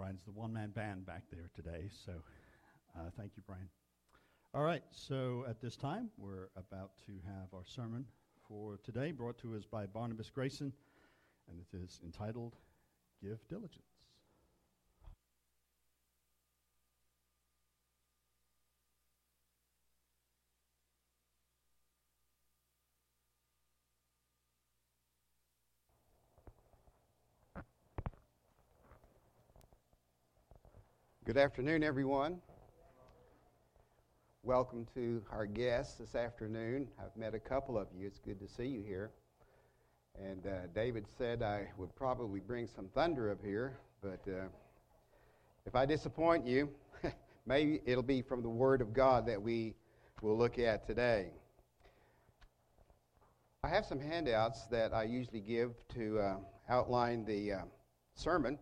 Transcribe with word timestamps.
Brian's 0.00 0.24
the 0.24 0.30
one 0.30 0.50
man 0.50 0.70
band 0.70 1.04
back 1.04 1.24
there 1.30 1.50
today, 1.54 1.90
so 2.06 2.12
uh, 2.96 3.10
thank 3.18 3.32
you, 3.36 3.42
Brian. 3.46 3.68
All 4.54 4.62
right, 4.62 4.82
so 4.90 5.44
at 5.46 5.60
this 5.60 5.76
time, 5.76 6.08
we're 6.16 6.48
about 6.56 6.92
to 7.04 7.12
have 7.26 7.52
our 7.52 7.66
sermon 7.66 8.06
for 8.48 8.78
today 8.82 9.12
brought 9.12 9.36
to 9.40 9.54
us 9.54 9.66
by 9.66 9.84
Barnabas 9.84 10.30
Grayson, 10.30 10.72
and 11.50 11.60
it 11.60 11.76
is 11.76 12.00
entitled 12.02 12.56
Give 13.22 13.46
Diligence. 13.48 13.89
Good 31.30 31.38
afternoon, 31.38 31.84
everyone. 31.84 32.40
Welcome 34.42 34.84
to 34.96 35.22
our 35.30 35.46
guests 35.46 35.94
this 35.94 36.16
afternoon. 36.16 36.88
I've 36.98 37.16
met 37.16 37.36
a 37.36 37.38
couple 37.38 37.78
of 37.78 37.86
you. 37.96 38.08
It's 38.08 38.18
good 38.18 38.40
to 38.40 38.48
see 38.48 38.66
you 38.66 38.82
here. 38.82 39.12
And 40.20 40.44
uh, 40.44 40.66
David 40.74 41.06
said 41.16 41.40
I 41.40 41.68
would 41.78 41.94
probably 41.94 42.40
bring 42.40 42.66
some 42.66 42.88
thunder 42.96 43.30
up 43.30 43.38
here, 43.44 43.78
but 44.02 44.18
uh, 44.26 44.48
if 45.66 45.76
I 45.76 45.86
disappoint 45.86 46.48
you, 46.48 46.68
maybe 47.46 47.80
it'll 47.86 48.02
be 48.02 48.22
from 48.22 48.42
the 48.42 48.50
Word 48.50 48.80
of 48.80 48.92
God 48.92 49.24
that 49.26 49.40
we 49.40 49.76
will 50.22 50.36
look 50.36 50.58
at 50.58 50.84
today. 50.84 51.28
I 53.62 53.68
have 53.68 53.86
some 53.86 54.00
handouts 54.00 54.66
that 54.72 54.92
I 54.92 55.04
usually 55.04 55.42
give 55.42 55.74
to 55.94 56.18
uh, 56.18 56.36
outline 56.68 57.24
the 57.24 57.52
uh, 57.52 57.58
sermon. 58.16 58.58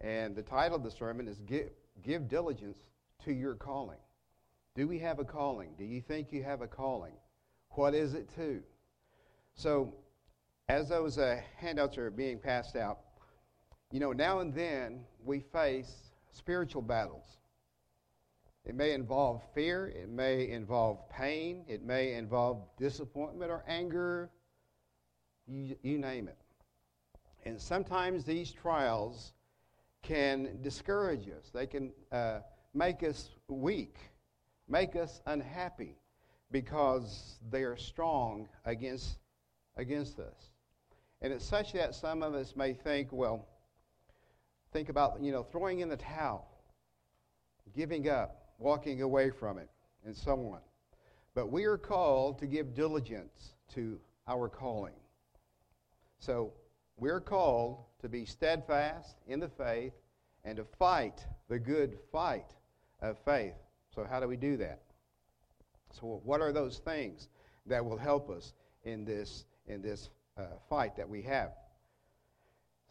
And 0.00 0.36
the 0.36 0.42
title 0.42 0.76
of 0.76 0.84
the 0.84 0.90
sermon 0.90 1.26
is 1.26 1.40
Give, 1.40 1.70
Give 2.02 2.28
Diligence 2.28 2.78
to 3.24 3.32
Your 3.32 3.54
Calling. 3.54 3.98
Do 4.74 4.86
we 4.86 4.98
have 5.00 5.18
a 5.18 5.24
calling? 5.24 5.70
Do 5.76 5.84
you 5.84 6.00
think 6.00 6.32
you 6.32 6.42
have 6.44 6.62
a 6.62 6.68
calling? 6.68 7.14
What 7.70 7.94
is 7.94 8.14
it 8.14 8.28
to? 8.36 8.62
So, 9.54 9.92
as 10.68 10.88
those 10.88 11.18
uh, 11.18 11.40
handouts 11.56 11.98
are 11.98 12.10
being 12.10 12.38
passed 12.38 12.76
out, 12.76 13.00
you 13.90 13.98
know, 13.98 14.12
now 14.12 14.38
and 14.40 14.54
then 14.54 15.00
we 15.24 15.40
face 15.40 16.12
spiritual 16.30 16.82
battles. 16.82 17.38
It 18.64 18.74
may 18.74 18.92
involve 18.92 19.42
fear, 19.54 19.88
it 19.88 20.10
may 20.10 20.50
involve 20.50 21.08
pain, 21.08 21.64
it 21.66 21.82
may 21.82 22.14
involve 22.14 22.62
disappointment 22.76 23.50
or 23.50 23.64
anger, 23.66 24.30
you, 25.46 25.74
you 25.82 25.98
name 25.98 26.28
it. 26.28 26.36
And 27.46 27.58
sometimes 27.58 28.24
these 28.24 28.52
trials 28.52 29.32
can 30.08 30.58
discourage 30.62 31.28
us, 31.28 31.50
they 31.52 31.66
can 31.66 31.92
uh, 32.10 32.38
make 32.72 33.02
us 33.02 33.28
weak, 33.48 33.96
make 34.66 34.96
us 34.96 35.20
unhappy 35.26 35.98
because 36.50 37.38
they 37.50 37.62
are 37.62 37.76
strong 37.76 38.48
against, 38.64 39.18
against 39.76 40.18
us. 40.18 40.50
And 41.20 41.30
it's 41.30 41.44
such 41.44 41.74
that 41.74 41.94
some 41.94 42.22
of 42.22 42.32
us 42.32 42.56
may 42.56 42.72
think, 42.72 43.12
well, 43.12 43.46
think 44.72 44.88
about, 44.88 45.20
you 45.20 45.30
know, 45.30 45.42
throwing 45.42 45.80
in 45.80 45.90
the 45.90 45.98
towel, 45.98 46.48
giving 47.76 48.08
up, 48.08 48.54
walking 48.58 49.02
away 49.02 49.30
from 49.30 49.58
it, 49.58 49.68
and 50.06 50.16
so 50.16 50.32
on. 50.32 50.60
But 51.34 51.52
we 51.52 51.66
are 51.66 51.76
called 51.76 52.38
to 52.38 52.46
give 52.46 52.74
diligence 52.74 53.52
to 53.74 54.00
our 54.26 54.48
calling. 54.48 54.94
So 56.18 56.54
we're 56.98 57.20
called 57.20 57.84
to 58.02 58.08
be 58.08 58.24
steadfast 58.24 59.16
in 59.26 59.40
the 59.40 59.48
faith 59.48 59.92
and 60.44 60.56
to 60.56 60.64
fight 60.78 61.24
the 61.48 61.58
good 61.58 61.98
fight 62.12 62.54
of 63.00 63.18
faith. 63.24 63.54
So, 63.94 64.04
how 64.04 64.20
do 64.20 64.28
we 64.28 64.36
do 64.36 64.56
that? 64.58 64.82
So, 65.92 66.20
what 66.24 66.40
are 66.40 66.52
those 66.52 66.78
things 66.78 67.28
that 67.66 67.84
will 67.84 67.98
help 67.98 68.30
us 68.30 68.52
in 68.84 69.04
this, 69.04 69.44
in 69.66 69.82
this 69.82 70.10
uh, 70.36 70.42
fight 70.68 70.96
that 70.96 71.08
we 71.08 71.22
have? 71.22 71.52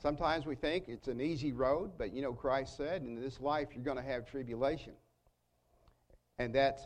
Sometimes 0.01 0.45
we 0.45 0.55
think 0.55 0.85
it's 0.87 1.07
an 1.07 1.19
easy 1.19 1.51
road, 1.51 1.91
but 1.97 2.13
you 2.13 2.21
know, 2.21 2.33
Christ 2.33 2.77
said, 2.77 3.01
in 3.01 3.19
this 3.19 3.39
life 3.39 3.69
you're 3.73 3.83
going 3.83 3.97
to 3.97 4.03
have 4.03 4.29
tribulation. 4.29 4.93
And 6.37 6.53
that 6.53 6.79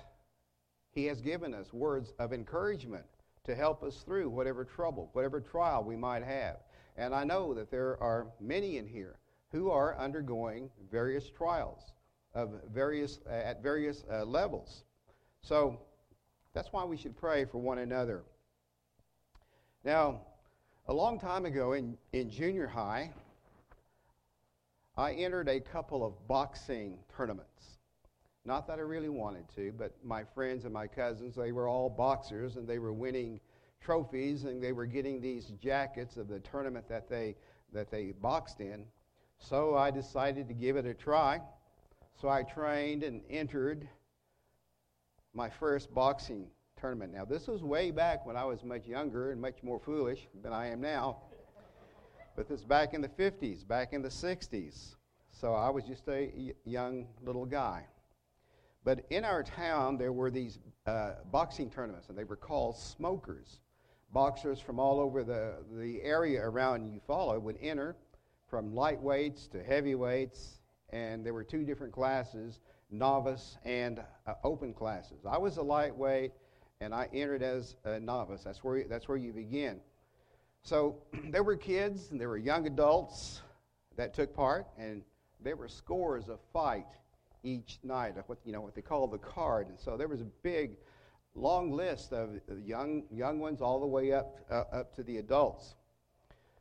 He 0.92 1.06
has 1.06 1.22
given 1.22 1.54
us 1.54 1.74
words 1.74 2.14
of 2.20 2.31
encouragement 2.31 3.06
to 3.44 3.56
help 3.56 3.84
us 3.84 4.04
through 4.06 4.30
whatever 4.30 4.64
trouble, 4.64 5.10
whatever 5.14 5.42
trial 5.42 5.84
we 5.84 5.98
might 5.98 6.24
have. 6.24 6.58
And 7.01 7.16
I 7.16 7.23
know 7.23 7.56
that 7.56 7.72
there 7.72 7.97
are 8.00 8.28
many 8.39 8.78
in 8.78 8.85
here 8.85 9.17
who 9.51 9.72
are 9.72 9.97
undergoing 9.97 10.69
various 10.91 11.31
trials 11.31 11.94
of 12.35 12.51
various, 12.72 13.17
uh, 13.28 13.34
at 13.34 13.63
various 13.63 14.06
uh, 14.12 14.23
levels. 14.23 14.84
So 15.41 15.79
that's 16.53 16.72
why 16.72 16.85
we 16.85 16.95
should 16.95 17.17
pray 17.17 17.45
for 17.45 17.57
one 17.57 17.79
another. 17.79 18.22
Now, 19.84 20.22
a 20.88 20.94
long 20.94 21.19
time 21.19 21.47
ago 21.47 21.73
in, 21.73 21.97
in 22.13 22.29
junior 22.29 22.67
high, 22.67 23.09
I 24.95 25.13
entered 25.13 25.50
a 25.50 25.59
couple 25.59 26.06
of 26.06 26.28
boxing 26.28 27.00
tournaments. 27.18 27.79
Not 28.45 28.68
that 28.68 28.78
I 28.78 28.83
really 28.83 29.09
wanted 29.09 29.45
to, 29.56 29.73
but 29.75 29.95
my 30.03 30.23
friends 30.35 30.66
and 30.66 30.73
my 30.73 30.85
cousins, 30.85 31.33
they 31.35 31.51
were 31.51 31.68
all 31.68 31.89
boxers 31.89 32.57
and 32.57 32.68
they 32.68 32.78
were 32.78 32.94
winning 32.94 33.39
trophies 33.81 34.44
and 34.44 34.64
they 34.64 34.72
were 34.72 34.86
getting 34.86 35.19
these 35.19 35.47
jackets 35.62 36.18
of 36.18 36.28
the 36.28 36.40
tournament 36.40 36.88
that 36.88 37.09
they 37.09 37.36
that 37.74 37.90
they 37.90 38.12
boxed 38.12 38.59
in. 38.59 38.86
So 39.40 39.75
I 39.75 39.92
decided 39.92 40.47
to 40.50 40.53
give 40.53 40.75
it 40.75 40.86
a 40.86 40.94
try. 40.94 41.40
So 42.22 42.30
I 42.30 42.44
trained 42.44 43.03
and 43.03 43.22
entered 43.30 43.88
my 45.34 45.50
first 45.50 45.94
boxing 45.94 46.47
tournament. 46.80 47.14
Now 47.14 47.25
this 47.25 47.47
was 47.47 47.64
way 47.64 47.92
back 47.92 48.25
when 48.25 48.36
I 48.36 48.44
was 48.44 48.64
much 48.64 48.86
younger 48.86 49.31
and 49.31 49.42
much 49.42 49.64
more 49.64 49.80
foolish 49.80 50.28
than 50.44 50.53
I 50.53 50.68
am 50.68 50.81
now. 50.81 51.18
But 52.36 52.48
this 52.48 52.63
back 52.63 52.94
in 52.94 53.02
the 53.02 53.09
50s, 53.09 53.68
back 53.68 53.94
in 53.94 54.02
the 54.02 54.09
60s. 54.09 54.96
So 55.31 55.53
I 55.53 55.69
was 55.69 55.84
just 55.86 56.08
a 56.08 56.53
young 56.66 57.08
little 57.24 57.46
guy. 57.46 57.86
But 58.84 59.06
in 59.09 59.25
our 59.25 59.44
town, 59.44 59.98
there 59.98 60.12
were 60.12 60.31
these 60.31 60.59
uh, 60.86 61.13
boxing 61.31 61.69
tournaments, 61.69 62.09
and 62.09 62.18
they 62.18 62.24
were 62.24 62.36
called 62.36 62.78
smokers 62.78 63.59
boxers 64.14 64.60
from 64.60 64.80
all 64.80 65.00
over 65.00 65.24
the, 65.24 65.56
the 65.78 66.02
area 66.02 66.42
around 66.42 66.92
Eufaula 66.92 67.42
would 67.42 67.58
enter 67.62 67.96
from 68.48 68.72
lightweights 68.72 69.50
to 69.52 69.64
heavyweights, 69.64 70.62
and 70.90 71.26
there 71.26 71.34
were 71.34 71.44
two 71.44 71.64
different 71.64 71.94
classes 71.94 72.60
novice 72.92 73.58
and 73.64 74.04
uh, 74.28 74.34
open 74.44 74.74
classes. 74.74 75.26
I 75.26 75.38
was 75.38 75.58
a 75.58 75.62
lightweight, 75.62 76.32
and 76.82 76.94
I 76.94 77.08
entered 77.14 77.42
as 77.42 77.76
a 77.86 78.00
novice. 78.00 78.44
That's 78.44 78.64
where, 78.64 78.84
that's 78.90 79.08
where 79.08 79.18
you 79.18 79.32
begin. 79.32 79.80
So 80.62 80.98
there 81.30 81.44
were 81.44 81.56
kids 81.56 82.12
and 82.12 82.20
there 82.20 82.28
were 82.28 82.38
young 82.38 82.68
adults 82.68 83.42
that 83.96 84.14
took 84.14 84.36
part, 84.36 84.68
and 84.78 85.04
there 85.40 85.56
were 85.56 85.68
scores 85.68 86.28
of 86.28 86.40
fight 86.52 86.88
each 87.44 87.80
night, 87.84 88.18
of 88.18 88.28
what, 88.28 88.38
you 88.46 88.52
know, 88.52 88.62
what 88.62 88.76
they 88.76 88.82
call 88.82 89.08
the 89.08 89.18
card. 89.18 89.68
And 89.68 89.80
so 89.80 89.98
there 89.98 90.08
was 90.08 90.22
a 90.22 90.28
big 90.44 90.78
long 91.36 91.72
list 91.72 92.12
of 92.12 92.42
young, 92.66 93.03
young 93.12 93.40
ones 93.40 93.62
all 93.62 93.80
the 93.80 93.88
way 93.88 94.12
up, 94.12 94.38
uh, 94.50 94.64
up 94.72 94.96
to 94.96 95.03
the 95.03 95.18
adults. 95.18 95.75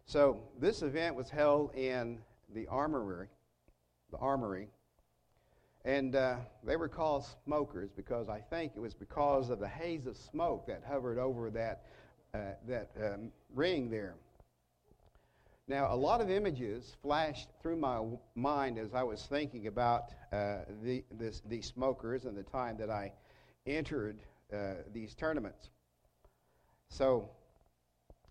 So 0.06 0.40
this 0.58 0.82
event 0.82 1.14
was 1.14 1.30
held 1.30 1.74
in 1.74 2.18
the 2.54 2.66
armory, 2.66 3.28
the 4.10 4.18
armory, 4.18 4.68
and 5.84 6.14
uh, 6.14 6.36
they 6.64 6.76
were 6.76 6.88
called 6.88 7.24
smokers 7.44 7.90
because 7.94 8.28
I 8.28 8.40
think 8.40 8.72
it 8.76 8.80
was 8.80 8.94
because 8.94 9.50
of 9.50 9.60
the 9.60 9.68
haze 9.68 10.06
of 10.06 10.16
smoke 10.16 10.66
that 10.66 10.82
hovered 10.86 11.18
over 11.18 11.50
that, 11.50 11.84
uh, 12.34 12.38
that 12.68 12.90
um, 13.02 13.32
ring 13.54 13.90
there. 13.90 14.14
Now, 15.68 15.94
a 15.94 15.96
lot 15.96 16.20
of 16.20 16.28
images 16.30 16.96
flashed 17.00 17.48
through 17.62 17.76
my 17.76 18.02
mind 18.34 18.78
as 18.78 18.92
I 18.92 19.04
was 19.04 19.26
thinking 19.26 19.68
about 19.68 20.10
uh, 20.32 20.62
the, 20.82 21.04
this, 21.12 21.42
smokers 21.60 22.24
and 22.24 22.36
the 22.36 22.42
time 22.42 22.76
that 22.78 22.90
I 22.90 23.12
entered 23.66 24.18
these 24.92 25.14
tournaments. 25.14 25.70
So, 26.88 27.30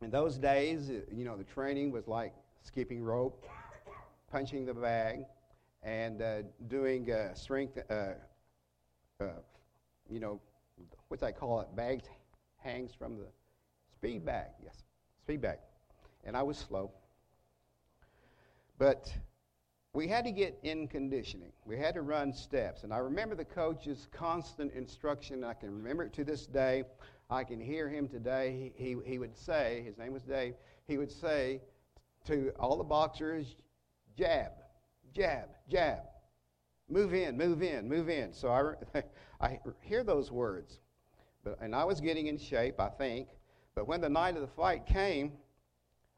in 0.02 0.10
those 0.10 0.38
days, 0.38 0.90
you 1.12 1.26
know, 1.26 1.38
the 1.38 1.44
training 1.44 1.92
was 1.92 2.08
like 2.08 2.34
skipping 2.62 3.04
rope, 3.04 3.46
punching 4.32 4.66
the 4.66 4.74
bag, 4.74 5.26
and 5.84 6.22
uh, 6.22 6.42
doing 6.68 7.12
uh, 7.12 7.34
strength, 7.34 7.78
uh, 7.90 8.14
uh, 9.22 9.26
you 10.10 10.20
know, 10.20 10.40
what 11.08 11.24
I 11.24 11.32
call 11.32 11.62
it, 11.62 11.76
bags 11.76 12.06
hangs 12.58 12.92
from 12.94 13.18
the 13.18 13.28
speed 13.94 14.26
bag. 14.26 14.48
Yes, 14.64 14.84
speed 15.22 15.42
bag. 15.42 15.60
And 16.26 16.36
I 16.36 16.44
was 16.44 16.58
slow. 16.58 16.92
But 18.78 19.14
we 19.94 20.08
had 20.08 20.24
to 20.26 20.32
get 20.32 20.58
in 20.64 20.88
conditioning. 20.88 21.52
We 21.66 21.78
had 21.78 21.96
to 21.96 22.02
run 22.02 22.32
steps. 22.32 22.84
And 22.84 22.94
I 22.94 22.98
remember 22.98 23.36
the 23.36 23.46
coach's 23.46 24.08
constant 24.12 24.72
instruction. 24.74 25.44
I 25.44 25.54
can 25.54 25.74
remember 25.74 26.04
it 26.04 26.14
to 26.14 26.24
this 26.24 26.46
day. 26.46 26.84
I 27.30 27.44
can 27.44 27.60
hear 27.60 27.90
him 27.90 28.08
today. 28.08 28.72
He, 28.78 28.84
he, 28.84 28.98
he 29.06 29.20
would 29.20 29.36
say, 29.36 29.84
his 29.86 29.98
name 29.98 30.14
was 30.14 30.24
Dave, 30.24 30.56
he 30.88 30.98
would 30.98 31.12
say 31.12 31.62
to 32.26 32.52
all 32.60 32.78
the 32.78 32.84
boxers, 32.84 33.56
jab, 34.16 34.52
jab, 35.14 35.50
jab. 35.70 36.00
Move 36.88 37.14
in, 37.14 37.38
move 37.38 37.62
in, 37.62 37.88
move 37.88 38.10
in. 38.10 38.34
So 38.34 38.50
I, 38.50 39.02
I 39.42 39.60
hear 39.82 40.04
those 40.04 40.32
words. 40.32 40.80
But, 41.44 41.60
and 41.62 41.76
I 41.76 41.84
was 41.84 42.02
getting 42.02 42.28
in 42.28 42.38
shape, 42.38 42.80
I 42.80 42.90
think. 42.90 43.30
But 43.76 43.88
when 43.88 44.02
the 44.02 44.10
night 44.10 44.36
of 44.36 44.42
the 44.42 44.48
fight 44.48 44.86
came, 44.86 45.34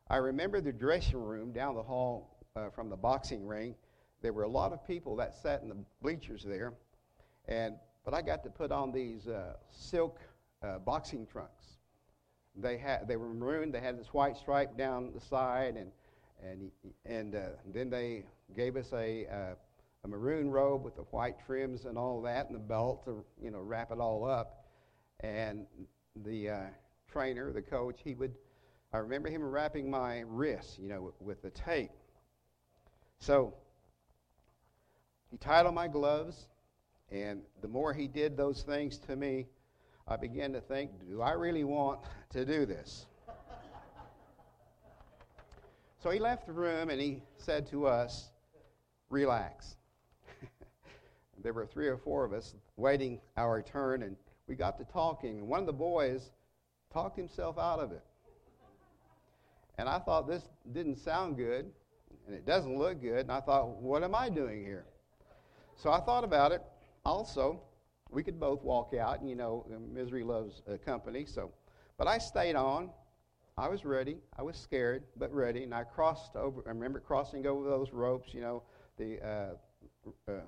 I 0.10 0.18
remember 0.18 0.60
the 0.60 0.72
dressing 0.72 1.22
room 1.22 1.52
down 1.52 1.76
the 1.76 1.84
hall 1.84 2.31
uh, 2.56 2.70
from 2.70 2.90
the 2.90 2.96
boxing 2.96 3.46
ring. 3.46 3.76
There 4.22 4.34
were 4.34 4.44
a 4.44 4.50
lot 4.50 4.74
of 4.74 4.86
people 4.86 5.16
that 5.18 5.34
sat 5.36 5.62
in 5.62 5.70
the 5.70 5.78
bleachers 6.02 6.44
there. 6.44 6.74
And, 7.48 7.76
but 8.06 8.14
I 8.14 8.22
got 8.22 8.44
to 8.44 8.50
put 8.50 8.72
on 8.72 8.92
these 8.92 9.28
uh, 9.28 9.54
silk 9.70 10.20
uh, 10.64 10.80
boxing 10.80 11.26
trunks. 11.26 11.66
They, 12.56 12.78
had, 12.78 13.08
they 13.08 13.16
were 13.16 13.34
maroon. 13.34 13.72
They 13.72 13.80
had 13.80 13.98
this 13.98 14.08
white 14.08 14.38
stripe 14.38 14.78
down 14.78 15.12
the 15.14 15.22
side. 15.22 15.76
And, 15.78 15.92
and, 16.44 16.72
and 17.06 17.36
uh, 17.36 17.50
then 17.74 17.90
they 17.90 18.26
gave 18.56 18.76
us 18.76 18.92
a 18.94 19.28
uh, 19.28 19.56
a 20.04 20.08
maroon 20.08 20.50
robe 20.50 20.84
with 20.84 20.96
the 20.96 21.04
white 21.12 21.36
trims 21.46 21.86
and 21.86 21.96
all 21.96 22.24
that, 22.24 22.48
and 22.48 22.56
the 22.56 22.60
belt 22.60 23.06
to 23.06 23.24
you 23.40 23.52
know 23.52 23.60
wrap 23.60 23.92
it 23.92 24.00
all 24.00 24.26
up. 24.26 24.66
And 25.20 25.68
the 26.26 26.50
uh, 26.50 26.60
trainer, 27.12 27.52
the 27.52 27.62
coach, 27.62 28.00
he 28.04 28.16
would. 28.16 28.34
I 28.94 28.98
remember 28.98 29.30
him 29.30 29.44
wrapping 29.44 29.90
my 29.90 30.22
wrists, 30.22 30.80
you 30.80 30.90
know, 30.90 31.02
with, 31.04 31.22
with 31.22 31.42
the 31.44 31.52
tape. 31.52 31.92
So 33.22 33.54
he 35.30 35.38
tied 35.38 35.68
on 35.68 35.76
my 35.76 35.88
gloves, 35.88 36.48
and 37.12 37.44
the 37.62 37.68
more 37.68 37.94
he 37.94 38.08
did 38.08 38.36
those 38.36 38.64
things 38.64 38.98
to 39.08 39.16
me, 39.16 39.46
I 40.08 40.18
began 40.18 40.52
to 40.54 40.60
think, 40.60 40.90
do 41.08 41.22
I 41.22 41.34
really 41.34 41.64
want 41.64 42.00
to 42.32 42.44
do 42.44 42.66
this? 42.66 43.06
so 46.02 46.10
he 46.10 46.18
left 46.18 46.48
the 46.48 46.52
room 46.52 46.90
and 46.90 47.00
he 47.00 47.22
said 47.38 47.70
to 47.70 47.86
us, 47.86 48.32
relax 49.12 49.76
there 51.44 51.54
were 51.54 51.68
three 51.68 51.88
or 51.88 51.98
four 51.98 52.26
of 52.26 52.34
us 52.34 52.56
waiting 52.76 53.22
our 53.38 53.62
turn, 53.62 54.02
and 54.02 54.16
we 54.48 54.56
got 54.56 54.80
to 54.80 54.84
talking. 54.86 55.38
And 55.38 55.48
one 55.48 55.60
of 55.60 55.68
the 55.68 55.74
boys 55.74 56.32
talked 56.92 57.18
himself 57.18 57.60
out 57.60 57.80
of 57.80 57.92
it. 57.92 58.04
And 59.78 59.88
I 59.88 60.00
thought 60.00 60.28
this 60.28 60.42
didn't 60.74 60.98
sound 60.98 61.38
good, 61.38 61.72
and 62.32 62.40
it 62.40 62.46
doesn't 62.46 62.78
look 62.78 63.02
good. 63.02 63.20
And 63.20 63.32
I 63.32 63.42
thought, 63.42 63.82
what 63.82 64.04
am 64.04 64.16
I 64.16 64.30
doing 64.30 64.64
here? 64.64 64.86
So 65.76 65.92
I 65.92 66.00
thought 66.00 66.24
about 66.24 66.54
it. 66.54 66.62
Also, 67.04 67.62
we 68.10 68.24
could 68.24 68.40
both 68.40 68.64
walk 68.64 68.94
out, 68.94 69.20
and 69.20 69.30
you 69.30 69.36
know, 69.36 69.66
misery 69.94 70.24
loves 70.24 70.62
uh, 70.72 70.78
company. 70.78 71.26
So, 71.26 71.52
but 71.98 72.08
I 72.08 72.18
stayed 72.18 72.56
on. 72.56 72.90
I 73.58 73.68
was 73.68 73.84
ready. 73.84 74.18
I 74.40 74.44
was 74.44 74.56
scared, 74.56 75.04
but 75.18 75.34
ready. 75.34 75.64
And 75.64 75.74
I 75.74 75.84
crossed 75.84 76.36
over. 76.38 76.64
I 76.66 76.70
remember 76.70 77.02
crossing 77.02 77.46
over 77.46 77.70
those 77.70 77.92
ropes. 77.92 78.34
You 78.34 78.42
know, 78.42 78.64
the 78.98 79.20
uh, 79.22 80.32
uh, 80.32 80.40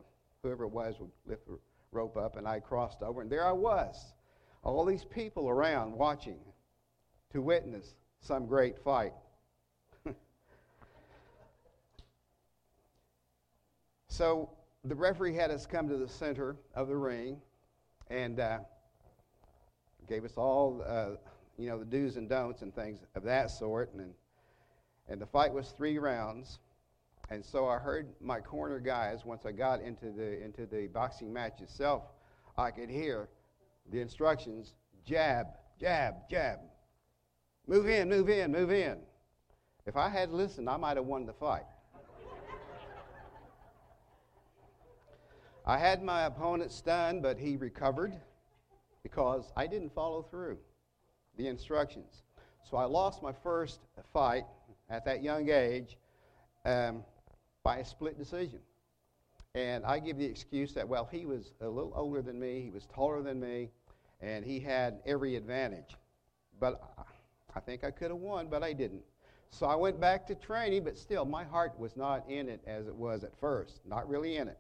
whoever 0.41 0.63
it 0.63 0.71
was 0.71 0.95
would 0.99 1.11
lift 1.25 1.45
the 1.47 1.59
rope 1.91 2.15
up, 2.15 2.37
and 2.37 2.47
I 2.47 2.59
crossed 2.61 3.01
over, 3.01 3.21
and 3.21 3.29
there 3.29 3.45
I 3.45 3.51
was. 3.51 4.13
All 4.63 4.85
these 4.85 5.03
people 5.03 5.49
around 5.49 5.91
watching 5.91 6.39
to 7.33 7.41
witness 7.41 7.95
some 8.21 8.45
great 8.45 8.79
fight. 8.79 9.13
So 14.13 14.47
the 14.85 14.93
referee 14.93 15.33
had 15.33 15.49
us 15.49 15.65
come 15.65 15.89
to 15.89 15.97
the 15.97 16.07
center 16.07 16.55
of 16.75 16.87
the 16.87 16.95
ring 16.95 17.41
and 18.11 18.39
uh, 18.39 18.59
gave 20.07 20.23
us 20.23 20.33
all, 20.37 20.83
uh, 20.85 21.15
you 21.57 21.67
know, 21.67 21.79
the 21.79 21.85
do's 21.85 22.15
and 22.15 22.29
don'ts 22.29 22.61
and 22.61 22.75
things 22.75 22.99
of 23.15 23.23
that 23.23 23.49
sort. 23.49 23.91
And, 23.95 24.13
and 25.09 25.19
the 25.19 25.25
fight 25.25 25.51
was 25.51 25.69
three 25.69 25.97
rounds. 25.97 26.59
And 27.31 27.43
so 27.43 27.67
I 27.67 27.79
heard 27.79 28.07
my 28.21 28.39
corner 28.39 28.79
guys, 28.79 29.25
once 29.25 29.47
I 29.47 29.51
got 29.51 29.81
into 29.81 30.11
the, 30.11 30.43
into 30.43 30.67
the 30.67 30.85
boxing 30.85 31.33
match 31.33 31.61
itself, 31.61 32.03
I 32.55 32.69
could 32.69 32.91
hear 32.91 33.29
the 33.91 33.99
instructions 33.99 34.73
jab, 35.07 35.47
jab, 35.81 36.29
jab. 36.29 36.59
Move 37.65 37.89
in, 37.89 38.09
move 38.09 38.29
in, 38.29 38.51
move 38.51 38.71
in. 38.71 38.99
If 39.87 39.97
I 39.97 40.07
had 40.07 40.29
listened, 40.29 40.69
I 40.69 40.77
might 40.77 40.97
have 40.97 41.07
won 41.07 41.25
the 41.25 41.33
fight. 41.33 41.63
I 45.65 45.77
had 45.77 46.03
my 46.03 46.23
opponent 46.23 46.71
stunned, 46.71 47.21
but 47.21 47.37
he 47.37 47.55
recovered 47.55 48.13
because 49.01 49.51
I 49.55 49.67
didn't 49.67 49.93
follow 49.93 50.21
through 50.21 50.57
the 51.37 51.47
instructions. 51.47 52.23
So 52.69 52.77
I 52.77 52.85
lost 52.85 53.23
my 53.23 53.31
first 53.31 53.79
fight 54.13 54.45
at 54.89 55.05
that 55.05 55.23
young 55.23 55.49
age. 55.49 55.97
Um, 56.65 57.03
by 57.63 57.77
a 57.77 57.85
split 57.85 58.17
decision. 58.17 58.59
And 59.55 59.85
I 59.85 59.99
give 59.99 60.17
the 60.17 60.25
excuse 60.25 60.73
that, 60.73 60.87
well, 60.87 61.07
he 61.11 61.25
was 61.25 61.53
a 61.61 61.67
little 61.67 61.93
older 61.95 62.21
than 62.21 62.39
me, 62.39 62.61
he 62.61 62.69
was 62.69 62.85
taller 62.87 63.21
than 63.21 63.39
me, 63.39 63.69
and 64.21 64.43
he 64.43 64.59
had 64.59 64.99
every 65.05 65.35
advantage. 65.35 65.95
But 66.59 66.81
I 67.55 67.59
think 67.59 67.83
I 67.83 67.91
could 67.91 68.09
have 68.09 68.19
won, 68.19 68.47
but 68.47 68.63
I 68.63 68.73
didn't. 68.73 69.03
So 69.51 69.67
I 69.67 69.75
went 69.75 69.99
back 69.99 70.25
to 70.27 70.35
training, 70.35 70.83
but 70.83 70.97
still, 70.97 71.25
my 71.25 71.43
heart 71.43 71.79
was 71.79 71.95
not 71.95 72.27
in 72.27 72.49
it 72.49 72.61
as 72.65 72.87
it 72.87 72.95
was 72.95 73.23
at 73.23 73.39
first, 73.39 73.81
not 73.85 74.09
really 74.09 74.37
in 74.37 74.47
it. 74.47 74.57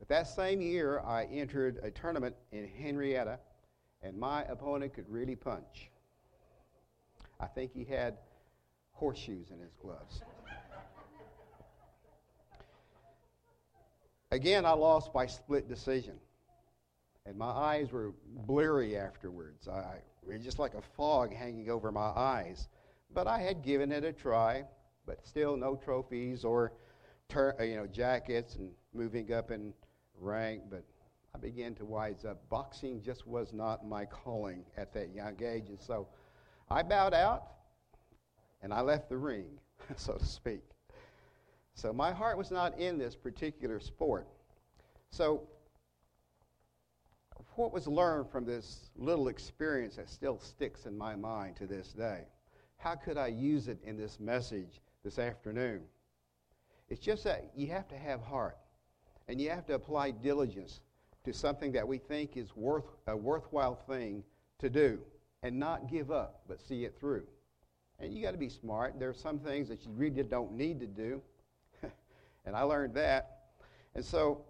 But 0.00 0.08
that 0.08 0.26
same 0.26 0.60
year, 0.60 1.00
I 1.00 1.24
entered 1.26 1.78
a 1.82 1.90
tournament 1.90 2.34
in 2.50 2.66
Henrietta, 2.66 3.38
and 4.02 4.18
my 4.18 4.42
opponent 4.44 4.94
could 4.94 5.08
really 5.08 5.36
punch. 5.36 5.90
I 7.38 7.46
think 7.46 7.72
he 7.72 7.84
had 7.84 8.16
horseshoes 8.92 9.50
in 9.50 9.60
his 9.60 9.74
gloves. 9.80 10.22
Again, 14.32 14.64
I 14.64 14.72
lost 14.72 15.12
by 15.12 15.26
split 15.26 15.68
decision. 15.68 16.14
And 17.26 17.36
my 17.36 17.50
eyes 17.50 17.92
were 17.92 18.14
blurry 18.46 18.96
afterwards. 18.96 19.68
I, 19.68 19.96
it 20.26 20.32
was 20.32 20.44
just 20.44 20.58
like 20.58 20.74
a 20.74 20.82
fog 20.96 21.34
hanging 21.34 21.68
over 21.68 21.92
my 21.92 22.10
eyes. 22.16 22.68
But 23.12 23.26
I 23.26 23.38
had 23.38 23.62
given 23.62 23.92
it 23.92 24.04
a 24.04 24.12
try, 24.12 24.64
but 25.04 25.26
still 25.26 25.56
no 25.56 25.76
trophies 25.76 26.44
or 26.44 26.72
uh, 27.36 27.62
you 27.62 27.76
know, 27.76 27.86
jackets 27.86 28.56
and 28.56 28.70
moving 28.94 29.32
up 29.32 29.50
in 29.50 29.72
rank. 30.20 30.62
But 30.70 30.84
I 31.34 31.38
began 31.38 31.74
to 31.76 31.84
wise 31.84 32.24
up. 32.24 32.48
Boxing 32.48 33.02
just 33.02 33.26
was 33.26 33.52
not 33.52 33.86
my 33.86 34.04
calling 34.04 34.64
at 34.76 34.92
that 34.94 35.14
young 35.14 35.36
age. 35.42 35.68
And 35.68 35.80
so 35.80 36.08
I 36.68 36.82
bowed 36.82 37.14
out 37.14 37.44
and 38.62 38.72
I 38.72 38.80
left 38.80 39.08
the 39.08 39.16
ring, 39.16 39.46
so 39.96 40.14
to 40.14 40.24
speak. 40.24 40.62
So 41.74 41.92
my 41.92 42.12
heart 42.12 42.36
was 42.36 42.50
not 42.50 42.78
in 42.78 42.98
this 42.98 43.16
particular 43.16 43.80
sport. 43.80 44.28
So, 45.10 45.48
what 47.56 47.72
was 47.72 47.86
learned 47.86 48.30
from 48.30 48.44
this 48.44 48.90
little 48.96 49.28
experience 49.28 49.96
that 49.96 50.08
still 50.08 50.38
sticks 50.38 50.86
in 50.86 50.96
my 50.96 51.16
mind 51.16 51.56
to 51.56 51.66
this 51.66 51.92
day? 51.92 52.24
How 52.76 52.94
could 52.94 53.18
I 53.18 53.26
use 53.26 53.68
it 53.68 53.78
in 53.82 53.96
this 53.96 54.20
message 54.20 54.80
this 55.04 55.18
afternoon? 55.18 55.82
It's 56.88 57.00
just 57.00 57.24
that 57.24 57.50
you 57.54 57.68
have 57.68 57.88
to 57.88 57.96
have 57.96 58.20
heart 58.20 58.56
and 59.30 59.40
you 59.40 59.48
have 59.48 59.64
to 59.64 59.74
apply 59.74 60.10
diligence 60.10 60.80
to 61.24 61.32
something 61.32 61.70
that 61.70 61.86
we 61.86 61.98
think 61.98 62.36
is 62.36 62.56
worth, 62.56 62.86
a 63.06 63.16
worthwhile 63.16 63.76
thing 63.76 64.24
to 64.58 64.68
do 64.68 64.98
and 65.44 65.56
not 65.56 65.88
give 65.88 66.10
up, 66.10 66.40
but 66.48 66.60
see 66.60 66.84
it 66.84 66.98
through. 66.98 67.22
And 68.00 68.12
you 68.12 68.24
got 68.24 68.32
to 68.32 68.38
be 68.38 68.48
smart. 68.48 68.98
There 68.98 69.08
are 69.08 69.14
some 69.14 69.38
things 69.38 69.68
that 69.68 69.84
you 69.84 69.92
really 69.92 70.24
don't 70.24 70.54
need 70.54 70.80
to 70.80 70.86
do, 70.88 71.22
and 72.44 72.56
I 72.56 72.62
learned 72.62 72.94
that. 72.94 73.42
And 73.94 74.04
so, 74.04 74.42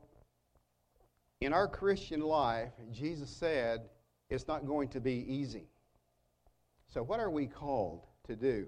in 1.43 1.53
our 1.53 1.69
Christian 1.69 2.23
life, 2.23 2.73
Jesus 2.91 3.29
said 3.29 3.83
it's 4.31 4.49
not 4.49 4.67
going 4.67 4.89
to 4.89 5.01
be 5.01 5.27
easy. 5.29 5.67
So, 6.87 7.03
what 7.03 7.21
are 7.21 7.31
we 7.31 7.47
called 7.47 8.07
to 8.29 8.35
do? 8.35 8.67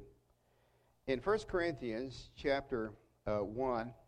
In 1.07 1.21
1 1.21 1.39
Corinthians 1.49 2.29
chapter 2.37 2.93
uh, 3.27 3.39
1, 3.39 3.81
uh, 3.81 4.02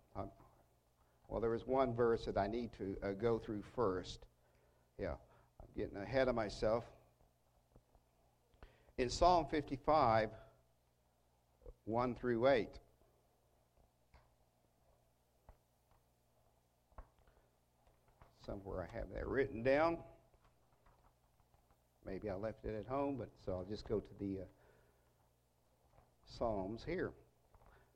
well, 1.29 1.41
there 1.41 1.55
is 1.55 1.67
one 1.67 1.95
verse 1.95 2.25
that 2.27 2.37
I 2.37 2.47
need 2.47 2.71
to 2.79 2.97
uh, 3.03 3.13
go 3.13 3.39
through 3.39 3.63
first. 3.75 4.27
Yeah, 4.99 5.15
I'm 5.61 5.69
getting 5.77 5.97
ahead 5.97 6.29
of 6.29 6.35
myself. 6.35 6.85
In 8.99 9.11
Psalm 9.11 9.47
55, 9.51 10.31
1 11.85 12.15
through 12.15 12.49
8. 12.49 12.69
somewhere 18.45 18.89
I 18.91 18.97
have 18.97 19.07
that 19.15 19.27
written 19.27 19.63
down. 19.63 19.99
Maybe 22.07 22.29
I 22.29 22.35
left 22.35 22.65
it 22.65 22.75
at 22.79 22.87
home, 22.87 23.17
but 23.19 23.31
so 23.45 23.53
I'll 23.53 23.65
just 23.65 23.89
go 23.89 24.01
to 24.01 24.15
the 24.21 24.41
uh, 24.41 24.45
Psalms 26.27 26.85
here. 26.85 27.13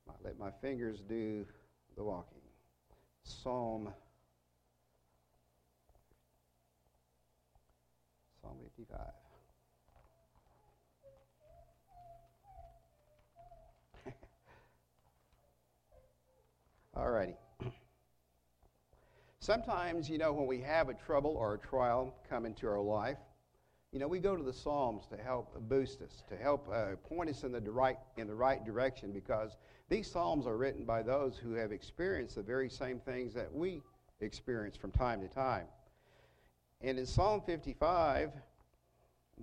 Might 0.06 0.16
let 0.24 0.38
my 0.38 0.50
fingers 0.62 1.02
do 1.06 1.44
the 1.96 2.04
walking. 2.04 2.38
Psalm 3.28 3.92
Psalm 8.40 8.56
55. 8.62 8.98
All 16.96 17.10
righty. 17.10 17.34
Sometimes, 19.40 20.08
you 20.08 20.16
know, 20.18 20.32
when 20.32 20.46
we 20.46 20.60
have 20.62 20.88
a 20.88 20.94
trouble 20.94 21.32
or 21.32 21.54
a 21.54 21.58
trial 21.58 22.14
come 22.28 22.46
into 22.46 22.66
our 22.66 22.80
life, 22.80 23.18
you 23.92 23.98
know, 23.98 24.08
we 24.08 24.18
go 24.18 24.36
to 24.36 24.42
the 24.42 24.52
Psalms 24.52 25.06
to 25.06 25.16
help 25.16 25.58
boost 25.68 26.02
us, 26.02 26.22
to 26.28 26.36
help 26.36 26.68
uh, 26.72 26.96
point 27.08 27.30
us 27.30 27.42
in 27.42 27.52
the, 27.52 27.60
right, 27.60 27.96
in 28.18 28.26
the 28.26 28.34
right 28.34 28.64
direction 28.64 29.12
because 29.12 29.56
these 29.88 30.10
Psalms 30.10 30.46
are 30.46 30.58
written 30.58 30.84
by 30.84 31.02
those 31.02 31.38
who 31.38 31.54
have 31.54 31.72
experienced 31.72 32.34
the 32.34 32.42
very 32.42 32.68
same 32.68 33.00
things 33.00 33.32
that 33.32 33.52
we 33.52 33.80
experience 34.20 34.76
from 34.76 34.90
time 34.90 35.20
to 35.22 35.28
time. 35.28 35.66
And 36.82 36.98
in 36.98 37.06
Psalm 37.06 37.42
55, 37.46 38.30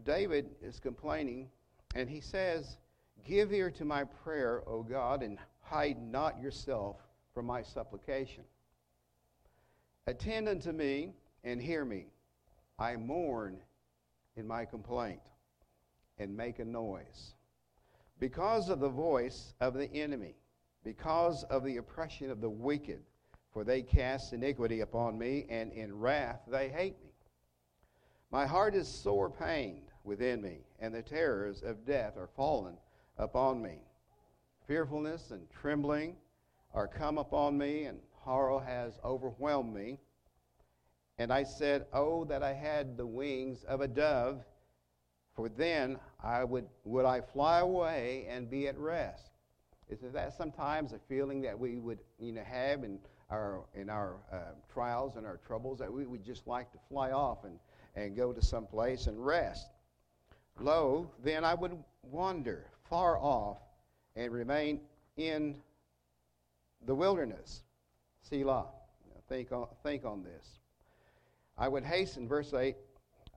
David 0.03 0.55
is 0.61 0.79
complaining, 0.79 1.49
and 1.95 2.07
he 2.07 2.21
says, 2.21 2.77
Give 3.25 3.51
ear 3.51 3.71
to 3.71 3.85
my 3.85 4.03
prayer, 4.03 4.61
O 4.67 4.83
God, 4.83 5.23
and 5.23 5.39
hide 5.61 5.99
not 5.99 6.39
yourself 6.39 6.97
from 7.33 7.47
my 7.47 7.63
supplication. 7.63 8.43
Attend 10.05 10.47
unto 10.47 10.71
me 10.71 11.13
and 11.43 11.59
hear 11.59 11.83
me. 11.83 12.05
I 12.77 12.95
mourn 12.95 13.57
in 14.35 14.47
my 14.47 14.65
complaint 14.65 15.21
and 16.17 16.35
make 16.35 16.59
a 16.59 16.65
noise. 16.65 17.35
Because 18.19 18.69
of 18.69 18.79
the 18.79 18.89
voice 18.89 19.53
of 19.59 19.73
the 19.73 19.91
enemy, 19.93 20.35
because 20.83 21.43
of 21.45 21.63
the 21.63 21.77
oppression 21.77 22.29
of 22.29 22.41
the 22.41 22.49
wicked, 22.49 23.01
for 23.51 23.63
they 23.63 23.81
cast 23.81 24.33
iniquity 24.33 24.81
upon 24.81 25.17
me, 25.17 25.45
and 25.49 25.71
in 25.71 25.97
wrath 25.97 26.41
they 26.47 26.69
hate 26.69 27.01
me. 27.03 27.11
My 28.31 28.45
heart 28.45 28.75
is 28.75 28.87
sore 28.87 29.29
pained 29.29 29.91
within 30.03 30.41
me, 30.41 30.59
and 30.79 30.93
the 30.93 31.01
terrors 31.01 31.63
of 31.63 31.85
death 31.85 32.17
are 32.17 32.29
fallen 32.35 32.75
upon 33.17 33.61
me. 33.61 33.79
Fearfulness 34.67 35.31
and 35.31 35.49
trembling 35.49 36.15
are 36.73 36.87
come 36.87 37.17
upon 37.17 37.57
me, 37.57 37.85
and 37.85 37.99
horror 38.11 38.61
has 38.61 38.99
overwhelmed 39.03 39.73
me. 39.73 39.99
And 41.17 41.31
I 41.31 41.43
said, 41.43 41.85
Oh, 41.93 42.25
that 42.25 42.43
I 42.43 42.53
had 42.53 42.97
the 42.97 43.05
wings 43.05 43.63
of 43.63 43.81
a 43.81 43.87
dove, 43.87 44.43
for 45.35 45.49
then 45.49 45.97
I 46.23 46.43
would, 46.43 46.65
would 46.83 47.05
I 47.05 47.21
fly 47.21 47.59
away 47.59 48.25
and 48.29 48.49
be 48.49 48.67
at 48.67 48.77
rest. 48.77 49.31
Isn't 49.89 50.13
that 50.13 50.33
sometimes 50.33 50.93
a 50.93 50.99
feeling 51.07 51.41
that 51.41 51.57
we 51.57 51.77
would 51.77 51.99
you 52.19 52.31
know, 52.31 52.43
have 52.43 52.83
in 52.83 52.99
our, 53.29 53.61
in 53.75 53.89
our 53.89 54.15
uh, 54.31 54.53
trials 54.71 55.15
and 55.15 55.25
our 55.25 55.37
troubles, 55.45 55.79
that 55.79 55.91
we 55.91 56.05
would 56.05 56.23
just 56.23 56.47
like 56.47 56.71
to 56.71 56.79
fly 56.89 57.11
off 57.11 57.43
and, 57.43 57.59
and 57.95 58.15
go 58.15 58.33
to 58.33 58.41
some 58.41 58.65
place 58.65 59.07
and 59.07 59.23
rest? 59.23 59.67
Lo, 60.59 61.11
then 61.23 61.43
I 61.43 61.53
would 61.53 61.77
wander 62.03 62.67
far 62.89 63.17
off 63.17 63.57
and 64.15 64.31
remain 64.31 64.79
in 65.17 65.55
the 66.85 66.95
wilderness. 66.95 67.63
Selah. 68.21 68.67
Think 69.27 69.51
on, 69.51 69.67
think 69.83 70.05
on 70.05 70.23
this. 70.23 70.59
I 71.57 71.67
would 71.67 71.83
hasten, 71.83 72.27
verse 72.27 72.53
8, 72.53 72.75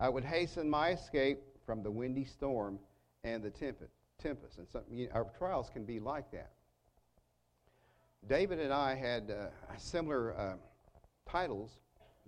I 0.01 0.09
would 0.09 0.25
hasten 0.25 0.69
my 0.69 0.91
escape 0.91 1.39
from 1.65 1.83
the 1.83 1.91
windy 1.91 2.25
storm 2.25 2.79
and 3.25 3.43
the 3.43 3.51
tempest. 3.51 4.59
And 4.59 4.69
some, 4.69 4.83
you 4.91 5.07
know, 5.07 5.13
our 5.15 5.27
trials 5.39 5.71
can 5.71 5.85
be 5.85 6.01
like 6.01 6.31
that. 6.33 6.51
David 8.29 8.59
and 8.59 8.73
I 8.73 8.95
had 8.95 9.31
uh, 9.31 9.77
similar 9.77 10.37
uh, 10.37 10.55
titles 11.31 11.79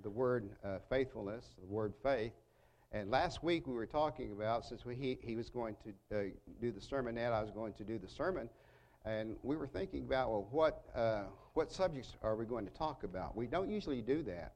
the 0.02 0.11
word 0.11 0.50
uh, 0.64 0.78
faithfulness, 0.88 1.44
the 1.61 1.66
word 1.66 1.92
faith. 2.02 2.32
And 2.92 3.11
last 3.11 3.42
week 3.42 3.66
we 3.66 3.75
were 3.75 3.87
talking 3.87 4.32
about, 4.32 4.64
since 4.64 4.85
we, 4.85 4.94
he, 4.94 5.18
he 5.23 5.37
was 5.37 5.50
going 5.50 5.76
to 5.85 6.16
uh, 6.16 6.23
do 6.61 6.73
the 6.73 6.80
sermon, 6.80 7.18
and 7.18 7.35
I 7.35 7.42
was 7.42 7.50
going 7.50 7.75
to 7.75 7.85
do 7.85 7.99
the 7.99 8.09
sermon, 8.09 8.49
and 9.04 9.37
we 9.42 9.56
were 9.56 9.66
thinking 9.66 10.04
about, 10.04 10.30
well, 10.30 10.49
what, 10.50 10.85
uh, 10.94 11.25
what 11.54 11.70
subjects 11.70 12.16
are 12.23 12.35
we 12.35 12.44
going 12.47 12.64
to 12.64 12.73
talk 12.73 13.04
about? 13.04 13.37
We 13.37 13.47
don't 13.47 13.70
usually 13.70 14.00
do 14.00 14.23
that 14.25 14.54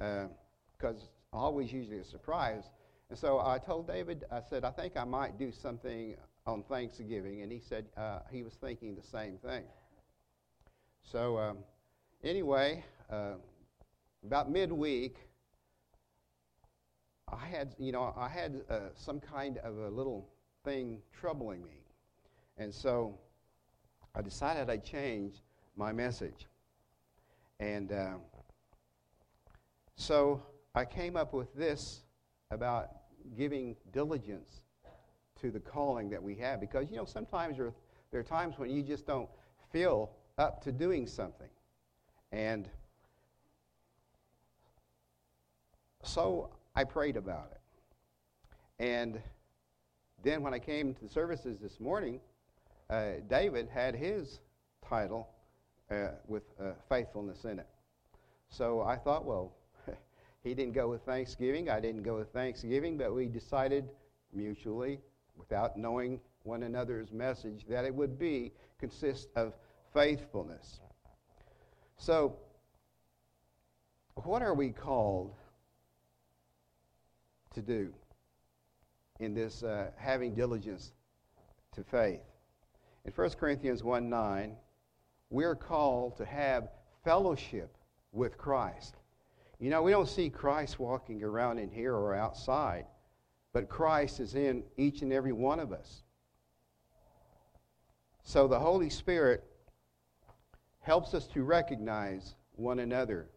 because 0.00 1.02
uh, 1.32 1.36
always 1.36 1.72
usually 1.72 1.98
a 1.98 2.04
surprise. 2.04 2.64
And 3.10 3.18
so 3.18 3.40
I 3.40 3.58
told 3.58 3.86
David, 3.86 4.24
I 4.30 4.40
said, 4.48 4.64
I 4.64 4.70
think 4.70 4.96
I 4.96 5.04
might 5.04 5.38
do 5.38 5.52
something 5.52 6.16
on 6.46 6.62
Thanksgiving. 6.62 7.42
And 7.42 7.52
he 7.52 7.60
said 7.60 7.86
uh, 7.96 8.20
he 8.30 8.42
was 8.42 8.54
thinking 8.54 8.94
the 8.94 9.06
same 9.06 9.36
thing. 9.38 9.64
So, 11.02 11.38
um, 11.38 11.58
anyway, 12.22 12.84
uh, 13.10 13.34
about 14.24 14.50
midweek, 14.50 15.16
I 17.28 17.46
had, 17.46 17.74
you 17.78 17.92
know, 17.92 18.14
I 18.16 18.28
had 18.28 18.62
uh, 18.70 18.78
some 18.94 19.20
kind 19.20 19.58
of 19.58 19.76
a 19.78 19.88
little 19.88 20.28
thing 20.64 20.98
troubling 21.12 21.62
me. 21.64 21.82
And 22.58 22.74
so 22.74 23.18
I 24.14 24.22
decided 24.22 24.68
I'd 24.70 24.84
change 24.84 25.34
my 25.76 25.92
message. 25.92 26.46
And 27.58 27.92
uh, 27.92 28.14
so 30.00 30.42
I 30.74 30.86
came 30.86 31.14
up 31.14 31.34
with 31.34 31.54
this 31.54 32.04
about 32.50 32.88
giving 33.36 33.76
diligence 33.92 34.62
to 35.42 35.50
the 35.50 35.60
calling 35.60 36.08
that 36.08 36.22
we 36.22 36.34
have 36.36 36.58
because, 36.58 36.90
you 36.90 36.96
know, 36.96 37.04
sometimes 37.04 37.58
there, 37.58 37.74
there 38.10 38.20
are 38.20 38.24
times 38.24 38.58
when 38.58 38.70
you 38.70 38.82
just 38.82 39.06
don't 39.06 39.28
feel 39.70 40.10
up 40.38 40.62
to 40.64 40.72
doing 40.72 41.06
something. 41.06 41.50
And 42.32 42.66
so 46.02 46.48
I 46.74 46.84
prayed 46.84 47.18
about 47.18 47.52
it. 47.52 48.82
And 48.82 49.20
then 50.24 50.42
when 50.42 50.54
I 50.54 50.60
came 50.60 50.94
to 50.94 51.00
the 51.02 51.10
services 51.10 51.58
this 51.58 51.78
morning, 51.78 52.20
uh, 52.88 53.16
David 53.28 53.68
had 53.68 53.94
his 53.94 54.40
title 54.88 55.28
uh, 55.90 56.12
with 56.26 56.44
uh, 56.58 56.70
faithfulness 56.88 57.44
in 57.44 57.58
it. 57.58 57.68
So 58.48 58.80
I 58.80 58.96
thought, 58.96 59.26
well, 59.26 59.52
he 60.42 60.54
didn't 60.54 60.72
go 60.72 60.88
with 60.88 61.02
Thanksgiving. 61.02 61.68
I 61.68 61.80
didn't 61.80 62.02
go 62.02 62.16
with 62.16 62.32
Thanksgiving, 62.32 62.96
but 62.96 63.14
we 63.14 63.26
decided 63.26 63.88
mutually, 64.32 65.00
without 65.36 65.76
knowing 65.76 66.20
one 66.44 66.62
another's 66.62 67.12
message, 67.12 67.66
that 67.68 67.84
it 67.84 67.94
would 67.94 68.18
be 68.18 68.52
consist 68.78 69.28
of 69.36 69.52
faithfulness. 69.92 70.80
So, 71.98 72.36
what 74.14 74.42
are 74.42 74.54
we 74.54 74.70
called 74.70 75.34
to 77.54 77.60
do 77.60 77.92
in 79.18 79.34
this 79.34 79.62
uh, 79.62 79.90
having 79.96 80.34
diligence 80.34 80.92
to 81.74 81.84
faith? 81.84 82.20
In 83.04 83.12
1 83.12 83.30
Corinthians 83.30 83.82
1 83.82 84.08
9, 84.08 84.56
we're 85.28 85.54
called 85.54 86.16
to 86.16 86.24
have 86.24 86.70
fellowship 87.04 87.76
with 88.12 88.38
Christ. 88.38 88.96
You 89.60 89.68
know, 89.68 89.82
we 89.82 89.90
don't 89.90 90.08
see 90.08 90.30
Christ 90.30 90.78
walking 90.78 91.22
around 91.22 91.58
in 91.58 91.70
here 91.70 91.94
or 91.94 92.14
outside, 92.14 92.86
but 93.52 93.68
Christ 93.68 94.18
is 94.18 94.34
in 94.34 94.64
each 94.78 95.02
and 95.02 95.12
every 95.12 95.32
one 95.32 95.60
of 95.60 95.70
us. 95.70 96.02
So 98.22 98.48
the 98.48 98.58
Holy 98.58 98.88
Spirit 98.88 99.44
helps 100.80 101.12
us 101.12 101.26
to 101.28 101.42
recognize 101.42 102.36
one 102.52 102.78
another. 102.78 103.28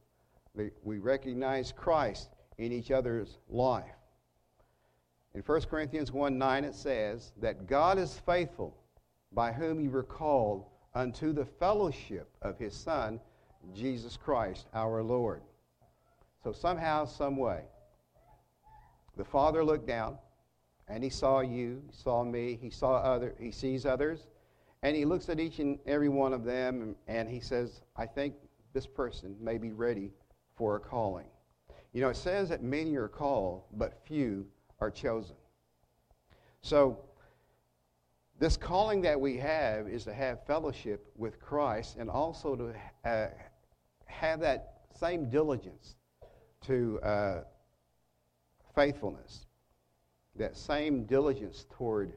We 0.84 1.00
recognize 1.00 1.74
Christ 1.74 2.30
in 2.58 2.72
each 2.72 2.90
other's 2.90 3.38
life. 3.50 3.84
In 5.34 5.42
1 5.42 5.62
Corinthians 5.64 6.14
1 6.14 6.38
9, 6.38 6.64
it 6.64 6.76
says 6.76 7.34
that 7.42 7.68
God 7.68 7.98
is 7.98 8.22
faithful, 8.26 8.78
by 9.34 9.52
whom 9.52 9.82
you 9.82 9.90
were 9.90 10.04
called 10.04 10.68
unto 10.94 11.34
the 11.34 11.46
fellowship 11.46 12.30
of 12.42 12.58
his 12.58 12.74
Son, 12.74 13.20
Jesus 13.74 14.16
Christ, 14.16 14.68
our 14.74 15.04
Lord. 15.04 15.42
So 16.44 16.52
somehow, 16.52 17.06
some 17.06 17.38
way, 17.38 17.62
the 19.16 19.24
Father 19.24 19.64
looked 19.64 19.88
down 19.88 20.18
and 20.90 21.02
he 21.02 21.10
saw 21.10 21.40
you, 21.40 21.82
he 21.90 21.96
saw 21.96 22.24
me, 22.24 22.60
he 22.62 22.70
saw 22.70 22.96
other, 22.96 23.34
he 23.40 23.52
sees 23.52 23.86
others, 23.86 24.28
and 24.82 24.96
he 24.96 25.06
looks 25.06 25.30
at 25.30 25.40
each 25.40 25.60
and 25.60 25.80
every 25.86 26.10
one 26.10 26.34
of 26.34 26.44
them 26.44 26.96
and 27.08 27.30
he 27.30 27.40
says, 27.40 27.82
I 27.96 28.06
think 28.06 28.36
this 28.74 28.86
person 28.86 29.38
may 29.40 29.58
be 29.58 29.72
ready 29.72 30.12
for 30.56 30.76
a 30.76 30.80
calling. 30.80 31.28
You 31.94 32.02
know, 32.02 32.10
it 32.10 32.18
says 32.18 32.50
that 32.50 32.62
many 32.62 32.96
are 32.98 33.08
called, 33.08 33.64
but 33.74 34.02
few 34.06 34.46
are 34.82 34.92
chosen. 34.92 35.36
So, 36.62 37.00
this 38.40 38.58
calling 38.58 39.02
that 39.04 39.20
we 39.20 39.38
have 39.38 39.88
is 39.88 40.04
to 40.06 40.14
have 40.14 40.46
fellowship 40.46 41.06
with 41.16 41.40
Christ 41.40 41.96
and 41.98 42.10
also 42.10 42.56
to 42.56 42.74
uh, 43.06 43.28
have 44.08 44.40
that 44.42 44.82
same 45.00 45.30
diligence 45.30 45.96
to 46.64 47.00
uh, 47.04 47.42
faithfulness, 48.76 49.46
that 50.36 50.58
same 50.58 51.04
diligence 51.06 51.66
toward, 51.78 52.14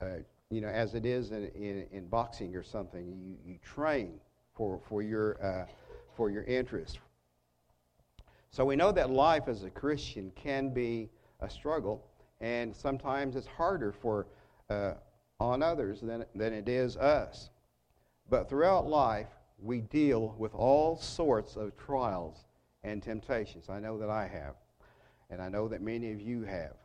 uh, 0.00 0.18
you 0.50 0.60
know, 0.60 0.68
as 0.68 0.94
it 0.94 1.04
is 1.04 1.30
in, 1.30 1.50
in, 1.54 1.86
in, 1.92 2.06
boxing 2.06 2.54
or 2.56 2.62
something, 2.62 3.06
you, 3.06 3.36
you 3.44 3.58
train 3.62 4.14
for, 4.54 4.80
for, 4.88 5.02
your, 5.02 5.42
uh, 5.44 5.66
for 6.16 6.30
your 6.30 6.44
interest. 6.44 6.98
So 8.50 8.64
we 8.64 8.76
know 8.76 8.92
that 8.92 9.10
life 9.10 9.48
as 9.48 9.64
a 9.64 9.70
Christian 9.70 10.30
can 10.36 10.70
be 10.70 11.10
a 11.40 11.50
struggle, 11.50 12.04
and 12.40 12.74
sometimes 12.74 13.36
it's 13.36 13.46
harder 13.46 13.92
for 13.92 14.26
uh, 14.70 14.94
on 15.40 15.62
others 15.62 16.00
than, 16.00 16.24
than 16.34 16.52
it 16.52 16.68
is 16.68 16.96
us. 16.96 17.50
But 18.30 18.48
throughout 18.48 18.86
life, 18.86 19.28
we 19.60 19.80
deal 19.80 20.34
with 20.38 20.54
all 20.54 20.96
sorts 20.96 21.56
of 21.56 21.76
trials 21.76 22.46
and 22.84 23.02
temptations. 23.02 23.68
I 23.68 23.80
know 23.80 23.98
that 23.98 24.10
I 24.10 24.28
have, 24.28 24.54
and 25.30 25.42
I 25.42 25.48
know 25.48 25.66
that 25.68 25.82
many 25.82 26.12
of 26.12 26.20
you 26.20 26.42
have, 26.42 26.76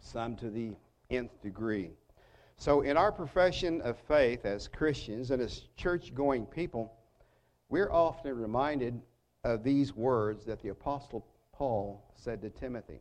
some 0.00 0.34
to 0.36 0.50
the 0.50 0.74
nth 1.10 1.40
degree. 1.42 1.90
So, 2.56 2.80
in 2.80 2.96
our 2.96 3.12
profession 3.12 3.80
of 3.82 3.96
faith 4.08 4.44
as 4.44 4.66
Christians 4.66 5.30
and 5.30 5.40
as 5.40 5.68
church 5.76 6.12
going 6.14 6.46
people, 6.46 6.92
we're 7.68 7.92
often 7.92 8.36
reminded 8.36 9.00
of 9.44 9.62
these 9.62 9.94
words 9.94 10.44
that 10.46 10.60
the 10.60 10.70
Apostle 10.70 11.24
Paul 11.52 12.02
said 12.16 12.42
to 12.42 12.50
Timothy 12.50 13.00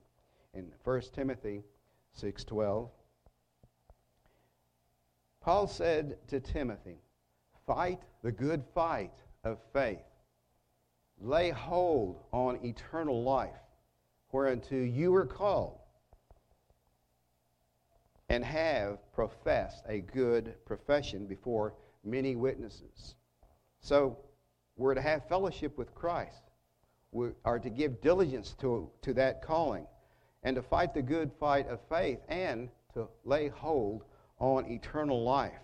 in 0.54 0.72
1 0.84 1.02
Timothy 1.14 1.64
6:12. 2.14 2.90
Paul 5.40 5.68
said 5.68 6.18
to 6.28 6.40
Timothy, 6.40 7.00
"Fight 7.66 8.04
the 8.22 8.32
good 8.32 8.66
fight 8.74 9.14
of 9.44 9.60
faith. 9.72 10.06
Lay 11.20 11.50
hold 11.50 12.24
on 12.32 12.64
eternal 12.64 13.24
life, 13.24 13.60
whereunto 14.32 14.76
you 14.76 15.12
were 15.12 15.26
called, 15.26 15.80
and 18.30 18.44
have 18.44 19.00
professed 19.14 19.84
a 19.88 20.02
good 20.02 20.54
profession 20.66 21.26
before 21.26 21.74
many 22.04 22.36
witnesses." 22.36 23.16
So, 23.80 24.18
we're 24.76 24.94
to 24.94 25.02
have 25.02 25.28
fellowship 25.28 25.78
with 25.78 25.96
Christ. 25.96 26.44
We 27.12 27.32
are 27.46 27.60
to 27.60 27.70
give 27.70 28.02
diligence 28.02 28.54
to, 28.60 28.92
to 29.02 29.14
that 29.16 29.42
calling 29.42 29.88
and 30.44 30.56
to 30.56 30.62
fight 30.62 30.94
the 30.94 31.02
good 31.02 31.32
fight 31.40 31.68
of 31.68 31.80
faith 31.90 32.20
and 32.28 32.70
to 32.94 33.08
lay 33.26 33.48
hold 33.48 34.04
on 34.40 34.66
eternal 34.70 35.24
life. 35.24 35.60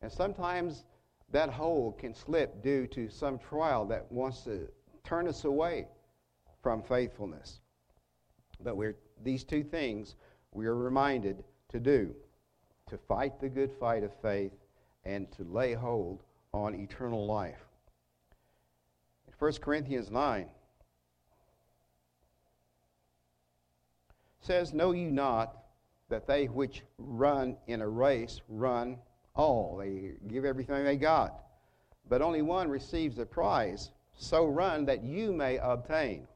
And 0.00 0.10
sometimes 0.10 0.84
that 1.30 1.50
hold 1.50 1.98
can 1.98 2.14
slip 2.14 2.62
due 2.62 2.86
to 2.88 3.08
some 3.08 3.38
trial 3.38 3.84
that 3.86 4.10
wants 4.10 4.42
to 4.42 4.68
turn 5.04 5.28
us 5.28 5.44
away 5.44 5.86
from 6.62 6.82
faithfulness. 6.82 7.60
But 8.60 8.76
we're, 8.76 8.96
these 9.22 9.44
two 9.44 9.62
things 9.62 10.16
we 10.52 10.66
are 10.66 10.76
reminded 10.76 11.44
to 11.68 11.80
do 11.80 12.14
to 12.88 12.96
fight 12.96 13.40
the 13.40 13.48
good 13.48 13.70
fight 13.78 14.04
of 14.04 14.12
faith 14.22 14.52
and 15.04 15.30
to 15.32 15.44
lay 15.44 15.74
hold 15.74 16.22
on 16.52 16.74
eternal 16.74 17.26
life. 17.26 17.66
1 19.38 19.52
Corinthians 19.54 20.10
9 20.10 20.46
says, 24.40 24.72
Know 24.72 24.92
you 24.92 25.10
not 25.10 25.64
that 26.08 26.26
they 26.26 26.46
which 26.46 26.82
run 26.98 27.56
in 27.66 27.82
a 27.82 27.88
race 27.88 28.40
run 28.48 28.96
all? 29.36 29.76
They 29.76 30.12
give 30.28 30.44
everything 30.44 30.84
they 30.84 30.96
got. 30.96 31.40
But 32.08 32.22
only 32.22 32.42
one 32.42 32.68
receives 32.68 33.16
the 33.16 33.26
prize. 33.26 33.90
So 34.16 34.46
run 34.46 34.86
that 34.86 35.04
you 35.04 35.32
may 35.32 35.58
obtain. 35.58 36.26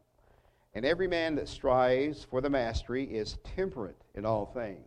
And 0.75 0.85
every 0.85 1.09
man 1.09 1.35
that 1.37 1.49
strives 1.49 2.25
for 2.25 2.40
the 2.40 2.50
mastery 2.50 3.04
is 3.04 3.38
temperate 3.57 3.97
in 4.14 4.25
all 4.25 4.47
things. 4.47 4.87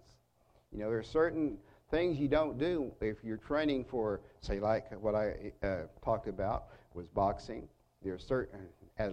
You 0.71 0.79
know, 0.79 0.89
there 0.89 0.99
are 0.99 1.03
certain 1.03 1.57
things 1.91 2.17
you 2.17 2.27
don't 2.27 2.57
do 2.57 2.91
if 3.01 3.17
you're 3.23 3.37
training 3.37 3.85
for, 3.85 4.21
say, 4.41 4.59
like 4.59 4.91
what 5.01 5.15
I 5.15 5.51
uh, 5.61 5.75
talked 6.03 6.27
about 6.27 6.65
was 6.93 7.07
boxing 7.07 7.67
there 8.03 8.13
are 8.13 8.19
certain, 8.19 8.59
at, 8.97 9.11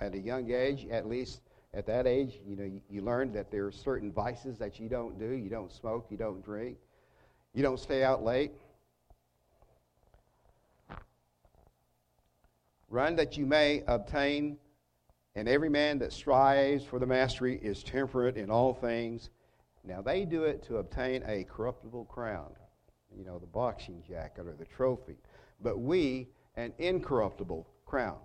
at 0.00 0.14
a 0.14 0.18
young 0.18 0.50
age, 0.52 0.86
at 0.90 1.08
least 1.08 1.40
at 1.74 1.86
that 1.86 2.06
age, 2.06 2.38
you 2.46 2.56
know, 2.56 2.64
you, 2.64 2.80
you 2.88 3.02
learn 3.02 3.32
that 3.32 3.50
there 3.50 3.66
are 3.66 3.72
certain 3.72 4.12
vices 4.12 4.58
that 4.58 4.78
you 4.78 4.88
don't 4.88 5.18
do. 5.18 5.30
You 5.30 5.48
don't 5.48 5.72
smoke, 5.72 6.06
you 6.10 6.16
don't 6.16 6.44
drink, 6.44 6.76
you 7.56 7.62
don't 7.62 7.80
stay 7.80 8.04
out 8.04 8.22
late. 8.22 8.52
Run 12.90 13.16
that 13.16 13.38
you 13.38 13.46
may 13.46 13.82
obtain, 13.86 14.58
and 15.34 15.48
every 15.48 15.70
man 15.70 15.98
that 16.00 16.12
strives 16.12 16.84
for 16.84 16.98
the 16.98 17.06
mastery 17.06 17.58
is 17.62 17.82
temperate 17.82 18.36
in 18.36 18.50
all 18.50 18.74
things. 18.74 19.30
Now 19.84 20.02
they 20.02 20.26
do 20.26 20.44
it 20.44 20.64
to 20.64 20.76
obtain 20.76 21.22
a 21.26 21.44
corruptible 21.44 22.04
crown, 22.04 22.52
you 23.16 23.24
know, 23.24 23.38
the 23.38 23.46
boxing 23.46 24.02
jacket 24.06 24.46
or 24.46 24.54
the 24.54 24.66
trophy. 24.66 25.16
But 25.62 25.78
we, 25.78 26.28
an 26.56 26.74
incorruptible 26.76 27.66
crown. 27.86 28.18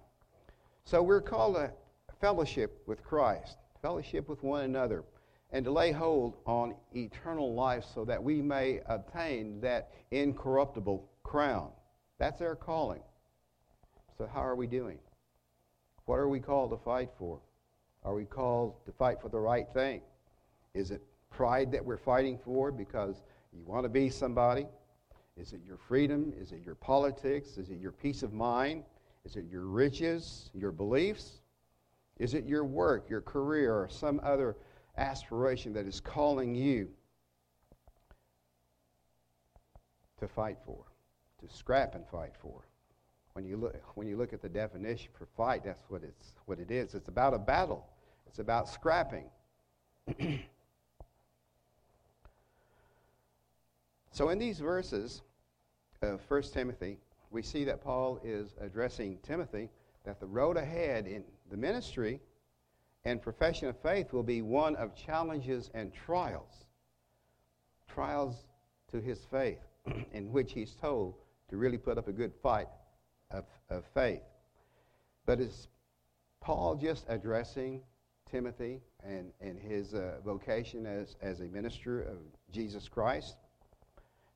So 0.84 1.02
we're 1.02 1.22
called 1.22 1.56
to 1.56 1.72
fellowship 2.20 2.84
with 2.86 3.02
Christ, 3.02 3.60
fellowship 3.82 4.28
with 4.28 4.44
one 4.44 4.66
another, 4.66 5.06
and 5.52 5.66
to 5.66 5.72
lay 5.72 5.92
hold 5.92 6.38
on 6.46 6.76
eternal 6.96 7.54
life 7.54 7.84
so 7.94 8.06
that 8.06 8.22
we 8.22 8.42
may 8.42 8.80
obtain 8.88 9.60
that 9.62 9.92
incorruptible 10.12 11.10
crown. 11.24 11.70
That's 12.20 12.42
our 12.42 12.56
calling. 12.56 13.02
So, 14.18 14.28
how 14.32 14.42
are 14.42 14.56
we 14.56 14.68
doing? 14.68 15.00
What 16.06 16.16
are 16.16 16.30
we 16.30 16.40
called 16.40 16.72
to 16.72 16.78
fight 16.78 17.10
for? 17.18 17.40
Are 18.04 18.14
we 18.14 18.26
called 18.26 18.86
to 18.86 18.92
fight 18.92 19.22
for 19.22 19.30
the 19.30 19.40
right 19.40 19.68
thing? 19.74 20.02
Is 20.74 20.92
it 20.92 21.02
pride 21.30 21.72
that 21.72 21.84
we're 21.84 21.98
fighting 21.98 22.40
for 22.44 22.72
because 22.72 23.24
you 23.54 23.64
want 23.66 23.84
to 23.84 23.90
be 23.90 24.10
somebody? 24.10 24.68
Is 25.38 25.54
it 25.54 25.62
your 25.66 25.78
freedom? 25.78 26.34
Is 26.38 26.52
it 26.52 26.62
your 26.64 26.76
politics? 26.76 27.58
Is 27.58 27.70
it 27.70 27.80
your 27.80 27.92
peace 27.92 28.24
of 28.24 28.34
mind? 28.34 28.84
Is 29.26 29.36
it 29.36 29.46
your 29.50 29.66
riches, 29.66 30.50
your 30.54 30.72
beliefs? 30.72 31.42
Is 32.18 32.34
it 32.34 32.46
your 32.46 32.64
work, 32.64 33.10
your 33.10 33.22
career, 33.22 33.74
or 33.74 33.88
some 33.90 34.20
other 34.24 34.56
aspiration 34.98 35.74
that 35.74 35.86
is 35.86 36.00
calling 36.00 36.56
you 36.56 36.90
to 40.20 40.28
fight 40.28 40.58
for, 40.66 40.86
to 41.40 41.48
scrap 41.54 41.96
and 41.96 42.08
fight 42.08 42.34
for? 42.42 42.68
When 43.34 43.46
you 43.46 43.58
look, 43.58 43.76
when 43.96 44.08
you 44.08 44.18
look 44.18 44.34
at 44.34 44.42
the 44.42 44.50
definition 44.50 45.10
for 45.18 45.26
fight, 45.38 45.64
that's 45.64 45.82
what, 45.88 46.04
it's, 46.04 46.34
what 46.46 46.60
it 46.60 46.70
is. 46.70 46.96
It's 46.96 47.08
about 47.08 47.34
a 47.34 47.40
battle, 47.40 47.88
it's 48.28 48.40
about 48.40 48.68
scrapping. 48.68 49.30
so, 54.12 54.30
in 54.30 54.38
these 54.38 54.60
verses 54.60 55.22
of 56.02 56.20
1 56.28 56.42
Timothy, 56.54 56.98
we 57.30 57.42
see 57.42 57.64
that 57.64 57.82
Paul 57.82 58.20
is 58.24 58.54
addressing 58.60 59.18
Timothy 59.24 59.70
that 60.04 60.20
the 60.20 60.26
road 60.26 60.58
ahead 60.58 61.08
in 61.08 61.24
the 61.50 61.58
ministry 61.58 62.20
and 63.04 63.22
profession 63.22 63.68
of 63.68 63.78
faith 63.82 64.14
will 64.14 64.24
be 64.24 64.42
one 64.42 64.76
of 64.76 64.96
challenges 64.96 65.70
and 65.74 65.92
trials. 65.94 66.66
Trials 67.88 68.46
to 68.92 69.00
his 69.00 69.20
faith, 69.32 69.60
in 70.14 70.32
which 70.32 70.54
he's 70.54 70.76
told 70.76 71.16
to 71.50 71.58
really 71.58 71.78
put 71.78 71.98
up 71.98 72.08
a 72.08 72.12
good 72.12 72.34
fight 72.42 72.68
of, 73.32 73.46
of 73.70 73.84
faith. 73.94 74.22
But 75.26 75.40
is 75.40 75.68
Paul 76.42 76.76
just 76.76 77.06
addressing 77.10 77.82
Timothy 78.30 78.82
and, 79.04 79.32
and 79.42 79.60
his 79.60 79.94
uh, 79.94 80.20
vocation 80.24 80.86
as, 80.86 81.16
as 81.22 81.42
a 81.42 81.46
minister 81.46 82.02
of 82.02 82.18
Jesus 82.52 82.88
Christ? 82.88 83.36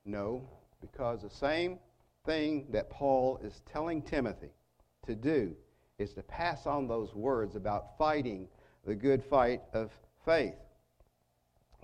No, 0.06 0.48
because 0.82 1.22
the 1.22 1.30
same 1.30 1.80
thing 2.26 2.68
that 2.72 2.90
Paul 2.90 3.40
is 3.44 3.62
telling 3.72 4.02
Timothy 4.02 4.52
to 5.06 5.16
do 5.16 5.56
is 5.98 6.14
to 6.14 6.24
pass 6.24 6.66
on 6.66 6.88
those 6.88 7.14
words 7.16 7.56
about 7.56 7.98
fighting 7.98 8.48
the 8.86 8.96
good 8.96 9.24
fight 9.24 9.62
of 9.74 9.92
faith 10.26 10.56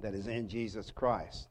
that 0.02 0.14
is 0.14 0.28
in 0.28 0.48
Jesus 0.48 0.92
Christ. 0.92 1.48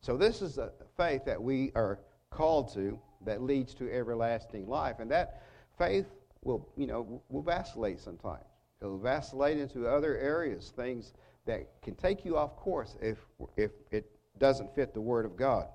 So, 0.00 0.16
this 0.16 0.42
is 0.42 0.58
a 0.58 0.72
faith 0.96 1.24
that 1.24 1.42
we 1.42 1.72
are 1.74 1.98
called 2.30 2.72
to 2.74 2.98
that 3.24 3.42
leads 3.42 3.74
to 3.74 3.90
everlasting 3.90 4.68
life. 4.68 4.96
And 4.98 5.10
that 5.10 5.42
faith 5.78 6.06
will, 6.42 6.68
you 6.76 6.86
know, 6.86 7.22
will 7.28 7.42
vacillate 7.42 8.00
sometimes. 8.00 8.44
It'll 8.80 8.98
vacillate 8.98 9.58
into 9.58 9.88
other 9.88 10.18
areas, 10.18 10.72
things 10.76 11.14
that 11.46 11.80
can 11.82 11.94
take 11.94 12.24
you 12.24 12.36
off 12.36 12.56
course 12.56 12.96
if, 13.00 13.18
if 13.56 13.70
it 13.90 14.10
doesn't 14.38 14.74
fit 14.74 14.92
the 14.92 15.00
Word 15.00 15.24
of 15.24 15.36
God. 15.36 15.68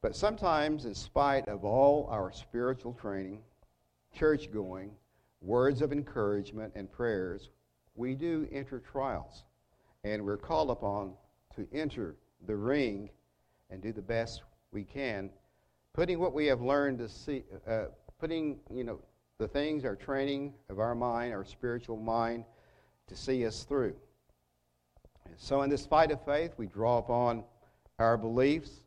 But 0.00 0.14
sometimes, 0.14 0.84
in 0.84 0.94
spite 0.94 1.48
of 1.48 1.64
all 1.64 2.06
our 2.10 2.30
spiritual 2.30 2.92
training, 2.92 3.40
church 4.14 4.52
going, 4.52 4.92
words 5.40 5.82
of 5.82 5.92
encouragement, 5.92 6.72
and 6.76 6.90
prayers, 6.92 7.50
we 7.94 8.14
do 8.14 8.48
enter 8.52 8.80
trials. 8.80 9.44
And 10.04 10.24
we're 10.24 10.36
called 10.36 10.70
upon 10.70 11.14
to 11.56 11.66
enter 11.72 12.16
the 12.46 12.56
ring 12.56 13.10
and 13.70 13.82
do 13.82 13.92
the 13.92 14.02
best 14.02 14.42
we 14.72 14.84
can, 14.84 15.30
putting 15.92 16.18
what 16.18 16.34
we 16.34 16.46
have 16.46 16.60
learned 16.60 16.98
to 16.98 17.08
see, 17.08 17.44
uh, 17.66 17.86
putting, 18.18 18.58
you 18.72 18.84
know, 18.84 19.00
the 19.38 19.48
things, 19.48 19.84
our 19.84 19.96
training 19.96 20.52
of 20.68 20.78
our 20.78 20.94
mind, 20.94 21.32
our 21.32 21.44
spiritual 21.44 21.96
mind, 21.96 22.44
to 23.06 23.16
see 23.16 23.46
us 23.46 23.64
through. 23.64 23.94
And 25.24 25.34
so, 25.38 25.62
in 25.62 25.70
this 25.70 25.86
fight 25.86 26.10
of 26.10 26.24
faith, 26.24 26.52
we 26.56 26.66
draw 26.66 26.98
upon 26.98 27.44
our 27.98 28.16
beliefs, 28.16 28.80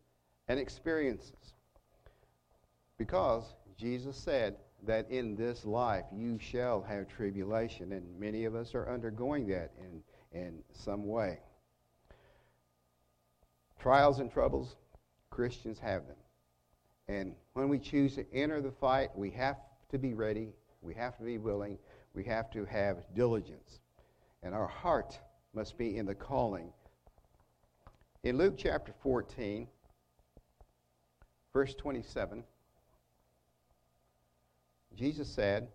and 0.47 0.59
experiences. 0.59 1.53
Because 2.97 3.55
Jesus 3.77 4.17
said 4.17 4.55
that 4.85 5.09
in 5.09 5.35
this 5.35 5.65
life 5.65 6.05
you 6.13 6.37
shall 6.39 6.81
have 6.83 7.07
tribulation, 7.07 7.93
and 7.93 8.19
many 8.19 8.45
of 8.45 8.55
us 8.55 8.75
are 8.75 8.89
undergoing 8.89 9.47
that 9.47 9.71
in, 9.79 10.39
in 10.39 10.63
some 10.73 11.07
way. 11.07 11.39
Trials 13.79 14.19
and 14.19 14.31
troubles, 14.31 14.75
Christians 15.29 15.79
have 15.79 16.07
them. 16.07 16.15
And 17.07 17.35
when 17.53 17.69
we 17.69 17.79
choose 17.79 18.15
to 18.15 18.25
enter 18.33 18.61
the 18.61 18.71
fight, 18.71 19.09
we 19.15 19.29
have 19.31 19.57
to 19.91 19.97
be 19.97 20.13
ready, 20.13 20.49
we 20.81 20.93
have 20.95 21.17
to 21.17 21.23
be 21.23 21.37
willing, 21.37 21.77
we 22.13 22.23
have 22.25 22.51
to 22.51 22.65
have 22.65 22.97
diligence. 23.15 23.79
And 24.43 24.53
our 24.53 24.67
heart 24.67 25.17
must 25.53 25.77
be 25.77 25.97
in 25.97 26.05
the 26.05 26.15
calling. 26.15 26.71
In 28.23 28.37
Luke 28.37 28.55
chapter 28.57 28.93
14, 29.03 29.67
verse 31.53 31.73
27, 31.75 32.43
Jesus 34.97 35.29
said, 35.29 35.67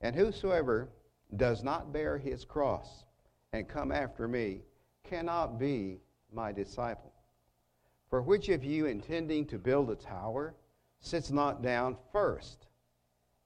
And 0.00 0.14
whosoever 0.14 0.88
does 1.36 1.64
not 1.64 1.92
bear 1.92 2.16
his 2.16 2.44
cross 2.44 3.04
and 3.52 3.68
come 3.68 3.90
after 3.90 4.28
me 4.28 4.60
cannot 5.02 5.58
be 5.58 6.00
my 6.32 6.52
disciple. 6.52 7.12
For 8.08 8.22
which 8.22 8.48
of 8.50 8.62
you 8.62 8.86
intending 8.86 9.46
to 9.46 9.58
build 9.58 9.90
a 9.90 9.96
tower 9.96 10.54
sits 11.00 11.30
not 11.30 11.62
down 11.62 11.96
first 12.12 12.66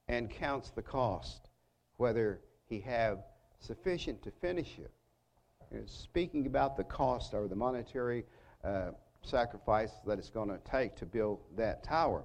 and 0.08 0.30
counts 0.30 0.70
the 0.70 0.82
cost, 0.82 1.48
whether 1.96 2.40
he 2.66 2.80
have 2.80 3.20
sufficient 3.58 4.22
to 4.22 4.30
finish 4.30 4.78
it? 4.78 4.90
And 5.70 5.88
speaking 5.88 6.46
about 6.46 6.76
the 6.76 6.84
cost 6.84 7.32
or 7.32 7.48
the 7.48 7.56
monetary 7.56 8.24
uh, 8.62 8.90
sacrifice 9.22 9.92
that 10.06 10.18
it's 10.18 10.30
going 10.30 10.50
to 10.50 10.58
take 10.70 10.94
to 10.96 11.06
build 11.06 11.40
that 11.56 11.82
tower, 11.82 12.24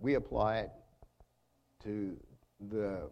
we 0.00 0.14
apply 0.14 0.58
it 0.58 0.70
to 1.84 2.16
the 2.70 3.08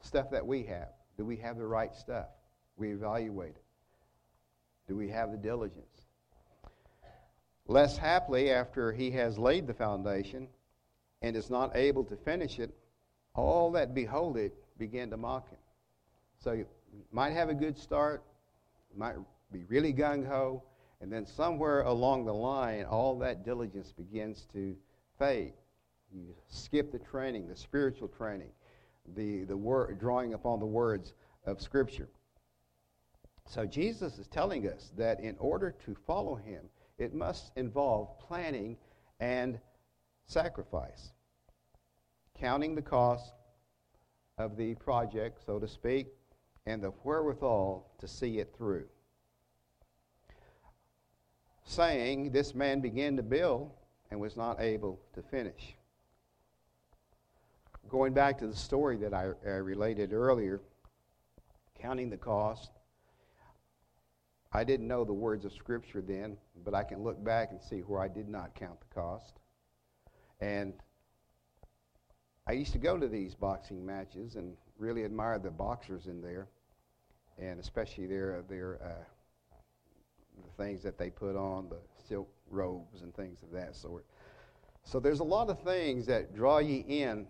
stuff 0.00 0.30
that 0.30 0.46
we 0.46 0.62
have. 0.64 0.88
Do 1.16 1.24
we 1.24 1.36
have 1.36 1.58
the 1.58 1.66
right 1.66 1.94
stuff? 1.94 2.28
We 2.76 2.92
evaluate 2.92 3.56
it. 3.56 3.64
Do 4.86 4.96
we 4.96 5.08
have 5.08 5.32
the 5.32 5.38
diligence? 5.38 6.06
Less 7.66 7.96
happily, 7.96 8.50
after 8.50 8.92
he 8.92 9.10
has 9.12 9.38
laid 9.38 9.66
the 9.66 9.74
foundation 9.74 10.48
and 11.22 11.34
is 11.34 11.50
not 11.50 11.76
able 11.76 12.04
to 12.04 12.16
finish 12.16 12.58
it, 12.58 12.72
all 13.34 13.72
that 13.72 13.94
behold 13.94 14.36
it 14.36 14.54
begin 14.78 15.10
to 15.10 15.16
mock 15.16 15.48
him. 15.50 15.58
So 16.38 16.52
you 16.52 16.66
might 17.10 17.32
have 17.32 17.48
a 17.48 17.54
good 17.54 17.76
start, 17.76 18.22
might 18.96 19.16
be 19.52 19.64
really 19.64 19.92
gung 19.92 20.26
ho, 20.26 20.62
and 21.00 21.12
then 21.12 21.26
somewhere 21.26 21.82
along 21.82 22.24
the 22.24 22.34
line, 22.34 22.84
all 22.84 23.18
that 23.18 23.44
diligence 23.44 23.92
begins 23.92 24.46
to 24.52 24.76
fade. 25.18 25.52
You 26.12 26.34
skip 26.48 26.92
the 26.92 26.98
training, 26.98 27.48
the 27.48 27.56
spiritual 27.56 28.08
training, 28.08 28.50
the, 29.14 29.44
the 29.44 29.96
drawing 29.98 30.34
upon 30.34 30.60
the 30.60 30.66
words 30.66 31.14
of 31.44 31.60
Scripture. 31.60 32.08
So 33.46 33.64
Jesus 33.64 34.18
is 34.18 34.26
telling 34.26 34.68
us 34.68 34.92
that 34.96 35.20
in 35.20 35.36
order 35.38 35.74
to 35.84 35.94
follow 36.06 36.34
him, 36.34 36.64
it 36.98 37.14
must 37.14 37.52
involve 37.56 38.18
planning 38.18 38.76
and 39.20 39.58
sacrifice. 40.26 41.12
Counting 42.38 42.74
the 42.74 42.82
cost 42.82 43.34
of 44.38 44.56
the 44.56 44.74
project, 44.74 45.40
so 45.44 45.58
to 45.58 45.68
speak, 45.68 46.08
and 46.66 46.82
the 46.82 46.90
wherewithal 47.04 47.90
to 47.98 48.08
see 48.08 48.38
it 48.38 48.52
through. 48.56 48.86
Saying, 51.64 52.32
This 52.32 52.54
man 52.54 52.80
began 52.80 53.16
to 53.16 53.22
build 53.22 53.72
and 54.10 54.20
was 54.20 54.36
not 54.36 54.60
able 54.60 55.00
to 55.14 55.22
finish. 55.22 55.76
Going 57.88 58.12
back 58.12 58.38
to 58.38 58.46
the 58.46 58.56
story 58.56 58.96
that 58.98 59.14
I, 59.14 59.30
I 59.44 59.50
related 59.50 60.12
earlier, 60.12 60.60
counting 61.80 62.10
the 62.10 62.16
cost, 62.16 62.70
I 64.52 64.64
didn't 64.64 64.88
know 64.88 65.04
the 65.04 65.12
words 65.12 65.44
of 65.44 65.52
Scripture 65.52 66.00
then, 66.00 66.36
but 66.64 66.74
I 66.74 66.82
can 66.82 67.02
look 67.02 67.22
back 67.22 67.50
and 67.52 67.60
see 67.60 67.80
where 67.80 68.00
I 68.00 68.08
did 68.08 68.28
not 68.28 68.54
count 68.54 68.80
the 68.80 68.94
cost. 68.94 69.34
And 70.40 70.72
I 72.46 72.52
used 72.52 72.72
to 72.72 72.78
go 72.78 72.98
to 72.98 73.06
these 73.06 73.34
boxing 73.34 73.84
matches 73.84 74.36
and 74.36 74.56
really 74.78 75.04
admire 75.04 75.38
the 75.38 75.50
boxers 75.50 76.06
in 76.06 76.20
there, 76.20 76.48
and 77.38 77.60
especially 77.60 78.06
their 78.06 78.42
their 78.48 78.80
uh, 78.82 79.04
the 80.44 80.62
things 80.62 80.82
that 80.82 80.98
they 80.98 81.10
put 81.10 81.36
on, 81.36 81.68
the 81.68 81.78
silk 82.08 82.28
robes 82.50 83.02
and 83.02 83.14
things 83.14 83.42
of 83.42 83.50
that 83.52 83.76
sort. 83.76 84.06
So 84.84 85.00
there's 85.00 85.20
a 85.20 85.24
lot 85.24 85.50
of 85.50 85.60
things 85.62 86.06
that 86.06 86.34
draw 86.34 86.58
you 86.58 86.84
in 86.86 87.26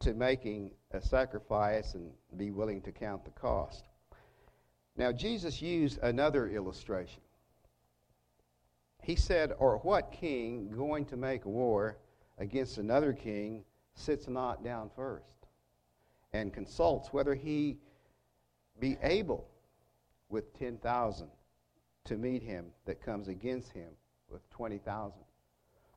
to 0.00 0.14
making 0.14 0.70
a 0.92 1.00
sacrifice 1.00 1.94
and 1.94 2.10
be 2.36 2.50
willing 2.50 2.80
to 2.82 2.92
count 2.92 3.24
the 3.24 3.30
cost. 3.30 3.84
Now, 4.96 5.12
Jesus 5.12 5.60
used 5.60 5.98
another 5.98 6.48
illustration. 6.48 7.20
He 9.02 9.14
said, 9.14 9.52
Or 9.58 9.78
what 9.78 10.10
king 10.10 10.70
going 10.74 11.04
to 11.06 11.16
make 11.16 11.44
war 11.44 11.98
against 12.38 12.78
another 12.78 13.12
king 13.12 13.64
sits 13.94 14.28
not 14.28 14.64
down 14.64 14.90
first 14.96 15.32
and 16.32 16.52
consults 16.52 17.12
whether 17.12 17.34
he 17.34 17.78
be 18.80 18.98
able 19.02 19.48
with 20.28 20.58
10,000 20.58 21.28
to 22.04 22.16
meet 22.16 22.42
him 22.42 22.66
that 22.84 23.00
comes 23.00 23.28
against 23.28 23.72
him 23.72 23.90
with 24.28 24.48
20,000? 24.50 25.20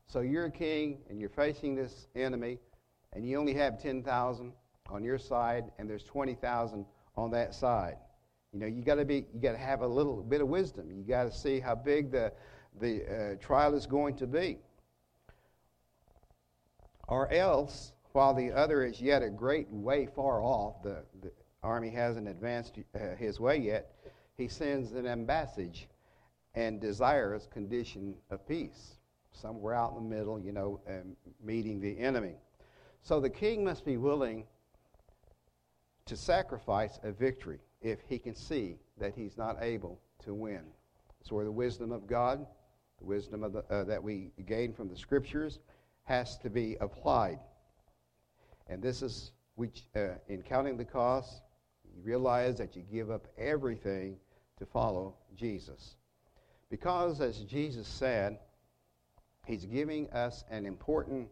So 0.06 0.20
you're 0.20 0.46
a 0.46 0.50
king 0.50 0.98
and 1.08 1.20
you're 1.20 1.30
facing 1.30 1.74
this 1.74 2.06
enemy 2.14 2.58
and 3.12 3.26
you 3.26 3.38
only 3.38 3.54
have 3.54 3.80
10,000 3.80 4.52
on 4.88 5.04
your 5.04 5.18
side 5.18 5.64
and 5.78 5.88
there's 5.88 6.04
20,000 6.04 6.84
on 7.16 7.30
that 7.30 7.54
side. 7.54 7.96
You 8.52 8.60
know, 8.60 8.66
you 8.66 8.82
got 8.82 8.96
to 8.96 9.04
be, 9.04 9.26
you 9.32 9.40
got 9.40 9.52
to 9.52 9.58
have 9.58 9.82
a 9.82 9.86
little 9.86 10.22
bit 10.22 10.40
of 10.40 10.48
wisdom. 10.48 10.90
You 10.90 11.04
got 11.04 11.24
to 11.24 11.32
see 11.32 11.60
how 11.60 11.74
big 11.74 12.10
the 12.10 12.32
the 12.78 13.04
uh, 13.04 13.34
trial 13.36 13.74
is 13.74 13.86
going 13.86 14.16
to 14.16 14.26
be. 14.26 14.58
Or 17.08 17.32
else, 17.32 17.92
while 18.12 18.34
the 18.34 18.52
other 18.52 18.84
is 18.84 19.00
yet 19.00 19.22
a 19.22 19.30
great 19.30 19.68
way 19.70 20.06
far 20.06 20.42
off, 20.42 20.82
the, 20.82 21.02
the 21.22 21.32
army 21.62 21.90
hasn't 21.90 22.28
advanced 22.28 22.78
uh, 22.94 23.16
his 23.16 23.40
way 23.40 23.58
yet, 23.58 23.94
he 24.36 24.48
sends 24.48 24.92
an 24.92 25.06
embassage 25.06 25.86
and 26.54 26.80
desires 26.80 27.48
condition 27.52 28.14
of 28.30 28.46
peace, 28.46 28.98
somewhere 29.32 29.74
out 29.74 29.94
in 29.96 30.08
the 30.08 30.16
middle, 30.16 30.40
you 30.40 30.52
know, 30.52 30.80
um, 30.88 31.16
meeting 31.42 31.80
the 31.80 31.98
enemy. 31.98 32.34
So 33.02 33.20
the 33.20 33.30
king 33.30 33.64
must 33.64 33.84
be 33.84 33.96
willing 33.96 34.44
to 36.06 36.16
sacrifice 36.16 36.98
a 37.02 37.12
victory 37.12 37.60
if 37.80 38.00
he 38.08 38.18
can 38.18 38.34
see 38.34 38.76
that 38.98 39.14
he's 39.14 39.36
not 39.36 39.56
able 39.60 40.00
to 40.24 40.34
win. 40.34 40.62
It's 41.20 41.32
where 41.32 41.44
the 41.44 41.52
wisdom 41.52 41.92
of 41.92 42.06
God, 42.06 42.46
the 42.98 43.04
wisdom 43.04 43.40
the, 43.40 43.64
uh, 43.70 43.84
that 43.84 44.02
we 44.02 44.32
gain 44.46 44.72
from 44.72 44.88
the 44.88 44.96
scriptures, 44.96 45.58
has 46.04 46.36
to 46.38 46.50
be 46.50 46.76
applied. 46.80 47.38
And 48.66 48.82
this 48.82 49.02
is, 49.02 49.32
which, 49.54 49.84
uh, 49.96 50.14
in 50.28 50.42
counting 50.42 50.76
the 50.76 50.84
cost, 50.84 51.42
you 51.84 52.02
realize 52.02 52.56
that 52.58 52.76
you 52.76 52.82
give 52.82 53.10
up 53.10 53.26
everything 53.38 54.16
to 54.58 54.66
follow 54.66 55.16
Jesus. 55.34 55.96
Because, 56.70 57.20
as 57.20 57.38
Jesus 57.40 57.88
said, 57.88 58.38
He's 59.46 59.64
giving 59.64 60.08
us 60.10 60.44
an 60.50 60.66
important 60.66 61.28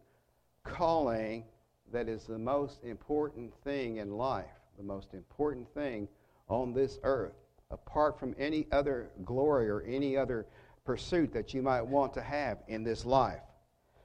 calling 0.64 1.44
that 1.92 2.08
is 2.08 2.24
the 2.24 2.38
most 2.38 2.84
important 2.84 3.52
thing 3.64 3.96
in 3.96 4.16
life, 4.16 4.46
the 4.76 4.84
most 4.84 5.14
important 5.14 5.68
thing 5.74 6.08
on 6.48 6.72
this 6.72 6.98
earth, 7.02 7.34
apart 7.70 8.18
from 8.18 8.34
any 8.38 8.66
other 8.72 9.10
glory 9.24 9.68
or 9.68 9.82
any 9.82 10.16
other 10.16 10.46
pursuit 10.84 11.32
that 11.32 11.52
you 11.52 11.62
might 11.62 11.82
want 11.82 12.14
to 12.14 12.22
have 12.22 12.58
in 12.68 12.82
this 12.82 13.04
life. 13.04 13.42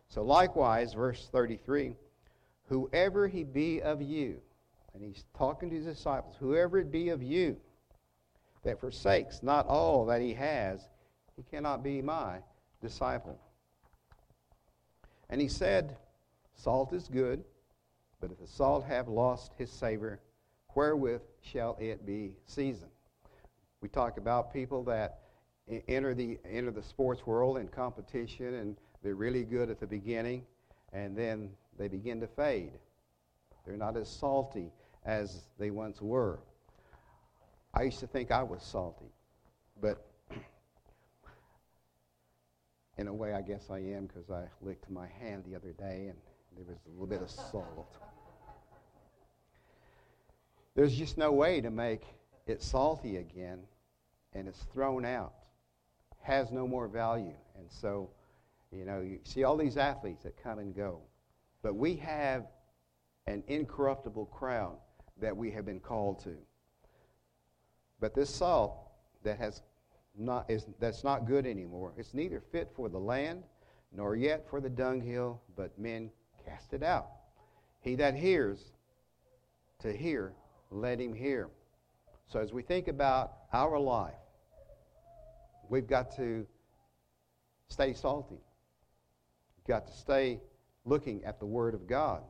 So, 0.09 0.21
likewise, 0.21 0.93
verse 0.93 1.29
33 1.31 1.95
whoever 2.69 3.27
he 3.27 3.43
be 3.43 3.81
of 3.81 4.01
you, 4.01 4.39
and 4.93 5.03
he's 5.03 5.25
talking 5.37 5.69
to 5.69 5.75
his 5.75 5.85
disciples, 5.85 6.35
whoever 6.39 6.79
it 6.79 6.91
be 6.91 7.09
of 7.09 7.21
you 7.21 7.57
that 8.63 8.79
forsakes 8.79 9.43
not 9.43 9.67
all 9.67 10.05
that 10.05 10.21
he 10.21 10.33
has, 10.33 10.87
he 11.35 11.43
cannot 11.43 11.83
be 11.83 12.01
my 12.01 12.37
disciple. 12.81 13.37
And 15.29 15.41
he 15.41 15.47
said, 15.47 15.97
Salt 16.55 16.93
is 16.93 17.07
good, 17.07 17.43
but 18.23 18.31
if 18.31 18.39
the 18.39 18.47
salt 18.47 18.85
have 18.85 19.09
lost 19.09 19.51
his 19.57 19.69
savor, 19.69 20.21
wherewith 20.75 21.23
shall 21.41 21.75
it 21.77 22.05
be 22.05 22.31
seasoned? 22.45 22.89
We 23.81 23.89
talk 23.89 24.17
about 24.17 24.53
people 24.53 24.81
that 24.85 25.19
enter 25.89 26.13
the 26.13 26.39
enter 26.49 26.71
the 26.71 26.83
sports 26.83 27.27
world 27.27 27.57
in 27.57 27.67
competition 27.67 28.53
and 28.53 28.77
they're 29.03 29.15
really 29.15 29.43
good 29.43 29.69
at 29.69 29.77
the 29.77 29.85
beginning 29.85 30.45
and 30.93 31.17
then 31.17 31.49
they 31.77 31.89
begin 31.89 32.21
to 32.21 32.27
fade. 32.27 32.71
They're 33.65 33.75
not 33.75 33.97
as 33.97 34.09
salty 34.09 34.71
as 35.03 35.41
they 35.59 35.69
once 35.69 36.01
were. 36.01 36.39
I 37.73 37.81
used 37.81 37.99
to 37.99 38.07
think 38.07 38.31
I 38.31 38.43
was 38.43 38.63
salty, 38.63 39.11
but 39.81 40.07
in 42.97 43.09
a 43.09 43.13
way, 43.13 43.33
I 43.33 43.41
guess 43.41 43.69
I 43.69 43.79
am 43.79 44.05
because 44.05 44.29
I 44.29 44.45
licked 44.61 44.89
my 44.89 45.07
hand 45.19 45.43
the 45.45 45.57
other 45.57 45.73
day 45.73 46.07
and 46.07 46.17
there 46.55 46.65
was 46.65 46.77
a 46.85 46.89
little 46.91 47.07
bit 47.07 47.21
of 47.21 47.29
salt. 47.29 47.95
There's 50.75 50.95
just 50.95 51.17
no 51.17 51.31
way 51.31 51.61
to 51.61 51.69
make 51.69 52.03
it 52.47 52.61
salty 52.61 53.17
again, 53.17 53.59
and 54.33 54.47
it's 54.47 54.63
thrown 54.73 55.05
out, 55.05 55.33
has 56.21 56.51
no 56.51 56.67
more 56.67 56.87
value. 56.87 57.35
And 57.55 57.65
so, 57.69 58.09
you 58.71 58.85
know, 58.85 59.01
you 59.01 59.19
see 59.23 59.43
all 59.43 59.55
these 59.55 59.77
athletes 59.77 60.23
that 60.23 60.41
come 60.41 60.59
and 60.59 60.75
go. 60.75 61.01
But 61.61 61.75
we 61.75 61.95
have 61.97 62.47
an 63.27 63.43
incorruptible 63.47 64.25
crown 64.25 64.75
that 65.21 65.35
we 65.35 65.51
have 65.51 65.65
been 65.65 65.79
called 65.79 66.23
to. 66.23 66.35
But 67.99 68.13
this 68.13 68.29
salt 68.29 68.75
that 69.23 69.37
has 69.37 69.61
not, 70.17 70.49
is, 70.49 70.65
that's 70.79 71.03
not 71.03 71.25
good 71.25 71.45
anymore, 71.45 71.93
it's 71.97 72.13
neither 72.13 72.41
fit 72.51 72.71
for 72.75 72.89
the 72.89 72.99
land 72.99 73.43
nor 73.95 74.15
yet 74.15 74.49
for 74.49 74.59
the 74.59 74.69
dunghill, 74.69 75.41
but 75.55 75.77
men 75.77 76.09
cast 76.45 76.73
it 76.73 76.83
out. 76.83 77.07
He 77.81 77.95
that 77.95 78.15
hears 78.15 78.71
to 79.79 79.91
hear, 79.91 80.33
let 80.71 80.99
him 80.99 81.13
hear. 81.13 81.49
So 82.27 82.39
as 82.39 82.53
we 82.53 82.63
think 82.63 82.87
about 82.87 83.33
our 83.51 83.77
life, 83.77 84.13
we've 85.69 85.87
got 85.87 86.15
to 86.15 86.47
stay 87.67 87.93
salty. 87.93 88.41
We've 89.57 89.67
got 89.67 89.87
to 89.87 89.93
stay 89.93 90.39
looking 90.85 91.23
at 91.25 91.39
the 91.39 91.45
Word 91.45 91.73
of 91.73 91.87
God, 91.87 92.23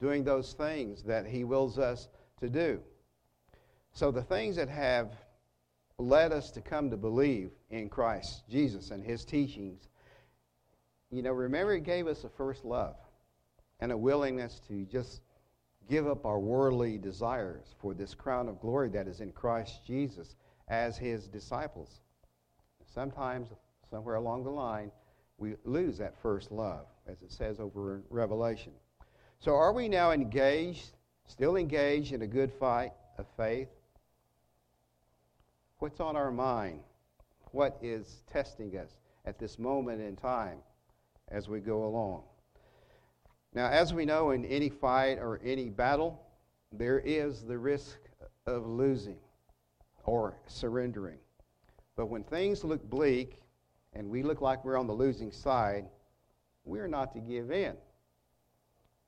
doing 0.00 0.24
those 0.24 0.54
things 0.54 1.02
that 1.04 1.26
He 1.26 1.44
wills 1.44 1.78
us 1.78 2.08
to 2.40 2.48
do. 2.48 2.80
So 3.92 4.10
the 4.10 4.22
things 4.22 4.56
that 4.56 4.68
have 4.68 5.12
led 5.98 6.32
us 6.32 6.50
to 6.52 6.60
come 6.60 6.90
to 6.90 6.96
believe 6.96 7.50
in 7.70 7.88
Christ 7.88 8.44
Jesus 8.48 8.90
and 8.90 9.04
His 9.04 9.24
teachings, 9.24 9.88
you 11.10 11.22
know, 11.22 11.32
remember 11.32 11.74
He 11.74 11.80
gave 11.80 12.06
us 12.06 12.24
a 12.24 12.28
first 12.28 12.64
love 12.64 12.96
and 13.80 13.92
a 13.92 13.96
willingness 13.96 14.60
to 14.68 14.84
just 14.84 15.20
give 15.88 16.06
up 16.06 16.26
our 16.26 16.38
worldly 16.38 16.98
desires 16.98 17.74
for 17.80 17.94
this 17.94 18.14
crown 18.14 18.48
of 18.48 18.60
glory 18.60 18.88
that 18.90 19.08
is 19.08 19.20
in 19.20 19.32
Christ 19.32 19.84
Jesus 19.86 20.36
as 20.68 20.98
His 20.98 21.26
disciples. 21.26 22.00
Sometimes, 22.92 23.48
somewhere 23.90 24.16
along 24.16 24.44
the 24.44 24.50
line, 24.50 24.90
we 25.38 25.54
lose 25.64 25.98
that 25.98 26.20
first 26.20 26.50
love, 26.50 26.86
as 27.06 27.22
it 27.22 27.32
says 27.32 27.60
over 27.60 27.96
in 27.96 28.02
Revelation. 28.10 28.72
So, 29.38 29.54
are 29.54 29.72
we 29.72 29.88
now 29.88 30.10
engaged, 30.10 30.90
still 31.26 31.56
engaged 31.56 32.12
in 32.12 32.22
a 32.22 32.26
good 32.26 32.52
fight 32.52 32.92
of 33.18 33.26
faith? 33.36 33.68
What's 35.78 36.00
on 36.00 36.16
our 36.16 36.32
mind? 36.32 36.80
What 37.52 37.78
is 37.80 38.22
testing 38.30 38.76
us 38.76 38.98
at 39.24 39.38
this 39.38 39.58
moment 39.58 40.00
in 40.00 40.16
time 40.16 40.58
as 41.28 41.48
we 41.48 41.60
go 41.60 41.84
along? 41.84 42.24
Now, 43.58 43.70
as 43.70 43.92
we 43.92 44.04
know, 44.04 44.30
in 44.30 44.44
any 44.44 44.68
fight 44.68 45.18
or 45.18 45.40
any 45.42 45.68
battle, 45.68 46.22
there 46.70 47.00
is 47.00 47.42
the 47.42 47.58
risk 47.58 47.98
of 48.46 48.64
losing 48.64 49.18
or 50.04 50.36
surrendering. 50.46 51.18
But 51.96 52.06
when 52.06 52.22
things 52.22 52.62
look 52.62 52.88
bleak 52.88 53.42
and 53.94 54.08
we 54.08 54.22
look 54.22 54.40
like 54.40 54.64
we're 54.64 54.78
on 54.78 54.86
the 54.86 54.92
losing 54.92 55.32
side, 55.32 55.86
we're 56.64 56.86
not 56.86 57.12
to 57.14 57.18
give 57.18 57.50
in. 57.50 57.76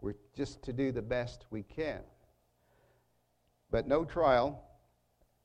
We're 0.01 0.17
just 0.35 0.65
to 0.65 0.73
do 0.73 0.91
the 0.91 1.01
best 1.01 1.47
we 1.51 1.63
can. 1.63 2.01
But 3.71 3.87
no 3.87 4.05
trial, 4.05 4.65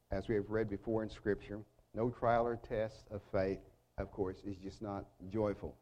as 0.10 0.28
we 0.28 0.34
have 0.34 0.50
read 0.50 0.68
before 0.68 1.04
in 1.04 1.12
Scripture, 1.12 1.60
no 1.94 2.10
trial 2.10 2.48
or 2.48 2.56
test 2.56 3.06
of 3.12 3.22
faith, 3.32 3.60
of 4.00 4.12
course, 4.12 4.38
is 4.44 4.58
just 4.58 4.82
not 4.82 5.06
joyful. 5.30 5.78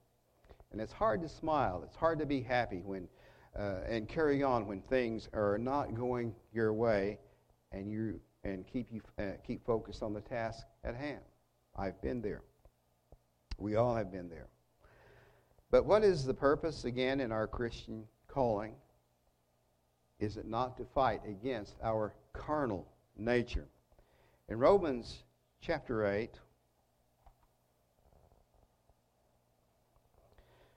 And 0.73 0.81
it's 0.81 0.91
hard 0.91 1.21
to 1.21 1.29
smile. 1.29 1.83
It's 1.85 1.95
hard 1.95 2.19
to 2.19 2.25
be 2.25 2.41
happy 2.41 2.81
when 2.83 3.07
uh, 3.57 3.81
and 3.87 4.09
carry 4.09 4.41
on 4.41 4.65
when 4.67 4.81
things 4.81 5.29
are 5.33 5.57
not 5.59 5.93
going 5.93 6.33
your 6.51 6.73
way, 6.73 7.19
and 7.71 7.89
you 7.89 8.19
and 8.43 8.65
keep 8.67 8.91
you 8.91 9.01
uh, 9.19 9.33
keep 9.45 9.63
focused 9.65 10.01
on 10.01 10.13
the 10.13 10.21
task 10.21 10.65
at 10.83 10.95
hand. 10.95 11.21
I've 11.77 12.01
been 12.01 12.21
there. 12.21 12.41
We 13.57 13.75
all 13.75 13.95
have 13.95 14.11
been 14.11 14.29
there. 14.29 14.47
But 15.69 15.85
what 15.85 16.03
is 16.03 16.25
the 16.25 16.33
purpose 16.33 16.85
again 16.85 17.19
in 17.19 17.31
our 17.31 17.47
Christian 17.47 18.05
calling? 18.27 18.73
Is 20.19 20.37
it 20.37 20.47
not 20.47 20.77
to 20.77 20.85
fight 20.85 21.21
against 21.27 21.75
our 21.83 22.13
carnal 22.33 22.87
nature? 23.17 23.67
In 24.49 24.57
Romans 24.57 25.23
chapter 25.61 26.05
8, 26.05 26.39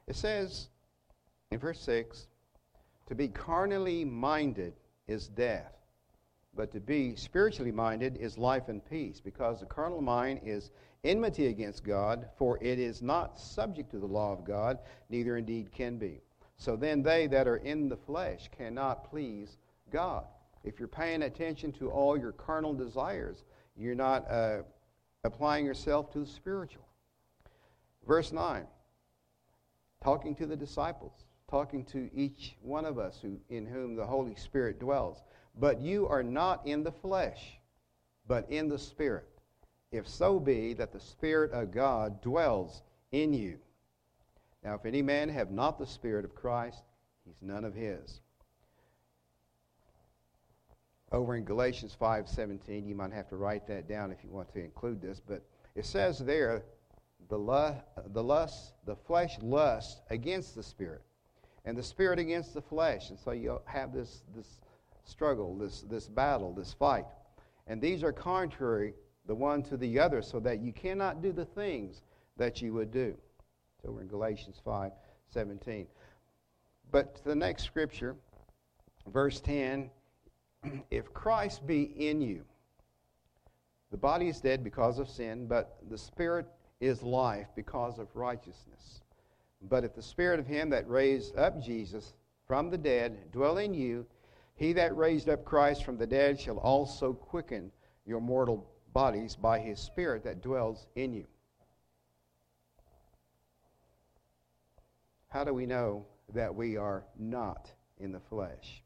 It 0.07 0.17
says 0.17 0.69
in 1.51 1.59
verse 1.59 1.81
6 1.81 2.29
to 3.07 3.15
be 3.15 3.29
carnally 3.29 4.05
minded 4.05 4.75
is 5.07 5.29
death, 5.29 5.73
but 6.55 6.73
to 6.73 6.81
be 6.81 7.15
spiritually 7.17 7.73
minded 7.73 8.17
is 8.17 8.39
life 8.39 8.69
and 8.69 8.85
peace, 8.85 9.21
because 9.21 9.61
the 9.61 9.67
carnal 9.67 10.01
mind 10.01 10.41
is 10.45 10.71
enmity 11.05 11.47
against 11.47 11.85
God, 11.85 12.29
for 12.37 12.59
it 12.61 12.79
is 12.79 13.03
not 13.03 13.39
subject 13.39 13.91
to 13.93 13.99
the 13.99 14.07
law 14.07 14.33
of 14.33 14.45
God, 14.45 14.79
neither 15.09 15.37
indeed 15.37 15.71
can 15.71 15.99
be. 15.99 16.21
So 16.57 16.75
then 16.75 17.03
they 17.03 17.27
that 17.29 17.47
are 17.47 17.59
in 17.59 17.89
the 17.89 17.97
flesh 17.97 18.49
cannot 18.57 19.09
please 19.09 19.59
God. 19.93 20.25
If 20.65 20.81
you're 20.81 20.89
paying 20.89 21.23
attention 21.23 21.71
to 21.75 21.91
all 21.91 22.19
your 22.19 22.33
carnal 22.33 22.75
desires, 22.75 23.45
you're 23.77 23.95
not 23.95 24.29
uh, 24.31 24.63
applying 25.23 25.65
yourself 25.65 26.11
to 26.13 26.21
the 26.21 26.27
spiritual. 26.27 26.89
Verse 28.07 28.33
9 28.33 28.67
talking 30.03 30.35
to 30.37 30.47
the 30.47 30.57
disciples, 30.57 31.25
talking 31.49 31.85
to 31.87 32.11
each 32.15 32.57
one 32.61 32.85
of 32.85 32.99
us 32.99 33.19
who, 33.21 33.39
in 33.49 33.67
whom 33.67 33.95
the 33.95 34.07
Holy 34.07 34.35
Spirit 34.35 34.81
dwells. 34.81 35.23
But 35.59 35.81
you 35.81 36.07
are 36.09 36.23
not 36.23 36.67
in 36.67 36.83
the 36.83 36.93
flesh, 36.93 37.59
but 38.27 38.51
in 38.51 38.69
the 38.69 38.79
Spirit, 38.79 39.29
if 39.93 40.07
so 40.07 40.39
be 40.39 40.75
that 40.75 40.93
the 40.93 41.01
Spirit 41.01 41.53
of 41.53 41.71
God 41.71 42.21
dwells 42.21 42.83
in 43.13 43.33
you. 43.33 43.59
Now, 44.63 44.75
if 44.75 44.85
any 44.85 45.03
man 45.03 45.29
have 45.29 45.51
not 45.51 45.79
the 45.79 45.87
Spirit 45.87 46.25
of 46.25 46.35
Christ, 46.35 46.83
he's 47.25 47.41
none 47.41 47.65
of 47.65 47.75
his. 47.75 48.21
Over 51.13 51.37
in 51.37 51.45
Galatians 51.45 51.95
5:17, 51.95 52.87
you 52.87 52.97
might 52.97 53.13
have 53.13 53.29
to 53.29 53.37
write 53.37 53.67
that 53.69 53.87
down 53.87 54.11
if 54.11 54.25
you 54.25 54.31
want 54.31 54.53
to 54.53 54.59
include 54.59 55.01
this, 55.01 55.21
but 55.21 55.43
it 55.77 55.87
says 55.87 56.19
there 56.19 56.65
the 57.29 57.39
lust, 57.39 57.81
the 58.13 58.23
lust, 58.23 58.73
the 58.85 58.97
flesh 58.97 59.37
lusts 59.43 60.01
against 60.11 60.55
the 60.55 60.63
spirit, 60.63 61.03
and 61.65 61.77
the 61.77 61.83
spirit 61.83 62.19
against 62.19 62.55
the 62.55 62.63
flesh. 62.63 63.11
And 63.11 63.19
so 63.19 63.33
you 63.33 63.61
have 63.65 63.93
this 63.93 64.23
this 64.35 64.61
struggle, 65.05 65.57
this 65.57 65.83
this 65.83 66.09
battle, 66.09 66.53
this 66.53 66.73
fight, 66.73 67.07
and 67.67 67.81
these 67.81 68.03
are 68.03 68.13
contrary 68.13 68.95
the 69.27 69.35
one 69.35 69.63
to 69.65 69.77
the 69.77 69.99
other, 69.99 70.23
so 70.23 70.39
that 70.41 70.61
you 70.61 70.73
cannot 70.73 71.21
do 71.21 71.33
the 71.33 71.45
things 71.45 72.03
that 72.37 72.63
you 72.63 72.73
would 72.73 72.93
do. 72.93 73.17
So 73.83 73.91
we're 73.91 74.03
in 74.03 74.09
Galatians 74.09 74.61
five 74.65 74.93
seventeen. 75.29 75.87
But 76.93 77.21
the 77.25 77.35
next 77.35 77.65
scripture, 77.65 78.15
verse 79.09 79.41
ten, 79.41 79.91
if 80.91 81.13
Christ 81.13 81.67
be 81.67 81.83
in 81.83 82.21
you. 82.21 82.45
The 83.93 83.97
body 83.97 84.29
is 84.29 84.41
dead 84.41 84.65
because 84.65 84.99
of 84.99 85.09
sin, 85.09 85.47
but 85.47 85.79
the 85.89 85.97
spirit 85.97 86.47
is 86.81 87.03
life 87.03 87.49
because 87.55 87.99
of 87.99 88.15
righteousness. 88.15 89.01
But 89.63 89.85
if 89.85 89.95
the 89.95 90.03
Spirit 90.03 90.41
of 90.41 90.47
Him 90.47 90.71
that 90.71 90.89
raised 90.89 91.37
up 91.37 91.61
Jesus 91.63 92.15
from 92.47 92.71
the 92.71 92.79
dead 92.79 93.33
dwell 93.33 93.59
in 93.59 93.75
you, 93.75 94.07
he 94.57 94.73
that 94.73 94.97
raised 94.97 95.29
up 95.29 95.45
Christ 95.45 95.85
from 95.85 95.99
the 95.99 96.07
dead 96.07 96.41
shall 96.41 96.59
also 96.59 97.13
quicken 97.13 97.71
your 98.07 98.21
mortal 98.21 98.67
bodies 98.93 99.37
by 99.37 99.59
His 99.59 99.79
Spirit 99.79 100.25
that 100.25 100.43
dwells 100.43 100.87
in 100.97 101.13
you. 101.13 101.27
How 105.29 105.45
do 105.45 105.53
we 105.53 105.67
know 105.67 106.07
that 106.33 106.55
we 106.55 106.79
are 106.79 107.05
not 107.19 107.71
in 107.99 108.13
the 108.13 108.21
flesh? 108.21 108.83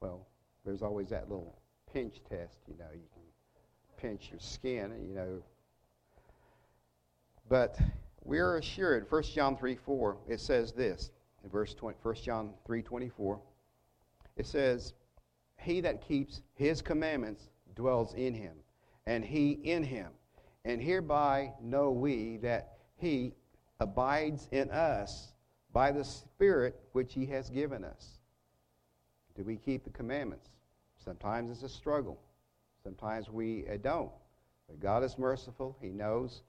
Well, 0.00 0.26
there's 0.64 0.82
always 0.82 1.10
that 1.10 1.28
little 1.28 1.58
pinch 1.92 2.22
test, 2.30 2.60
you 2.66 2.76
know. 2.78 2.90
You 2.94 3.08
can 3.12 3.22
pinch 3.98 4.30
your 4.30 4.40
skin, 4.40 4.92
and 4.92 5.06
you 5.06 5.14
know, 5.14 5.42
but 7.48 7.78
we're 8.22 8.56
assured, 8.56 9.06
1 9.10 9.22
John 9.22 9.56
3 9.56 9.76
4, 9.76 10.16
it 10.28 10.40
says 10.40 10.72
this, 10.72 11.10
in 11.42 11.50
verse 11.50 11.74
20, 11.74 11.98
1 12.02 12.14
John 12.16 12.54
3 12.66 12.82
24, 12.82 13.40
it 14.36 14.46
says, 14.46 14.94
He 15.58 15.80
that 15.82 16.06
keeps 16.06 16.42
his 16.54 16.82
commandments 16.82 17.48
dwells 17.74 18.14
in 18.14 18.34
him, 18.34 18.56
and 19.06 19.24
he 19.24 19.52
in 19.52 19.82
him. 19.82 20.08
And 20.64 20.80
hereby 20.80 21.52
know 21.62 21.90
we 21.90 22.38
that 22.38 22.78
he 22.96 23.34
abides 23.80 24.48
in 24.50 24.70
us 24.70 25.32
by 25.72 25.92
the 25.92 26.04
Spirit 26.04 26.80
which 26.92 27.12
he 27.12 27.26
has 27.26 27.50
given 27.50 27.84
us. 27.84 28.18
Do 29.34 29.42
we 29.42 29.56
keep 29.56 29.84
the 29.84 29.90
commandments? 29.90 30.48
Sometimes 31.04 31.50
it's 31.50 31.64
a 31.64 31.68
struggle. 31.68 32.18
Sometimes 32.82 33.28
we 33.28 33.66
uh, 33.68 33.76
don't. 33.82 34.10
But 34.68 34.80
God 34.80 35.02
is 35.04 35.18
merciful. 35.18 35.76
He 35.80 35.88
knows 35.88 36.42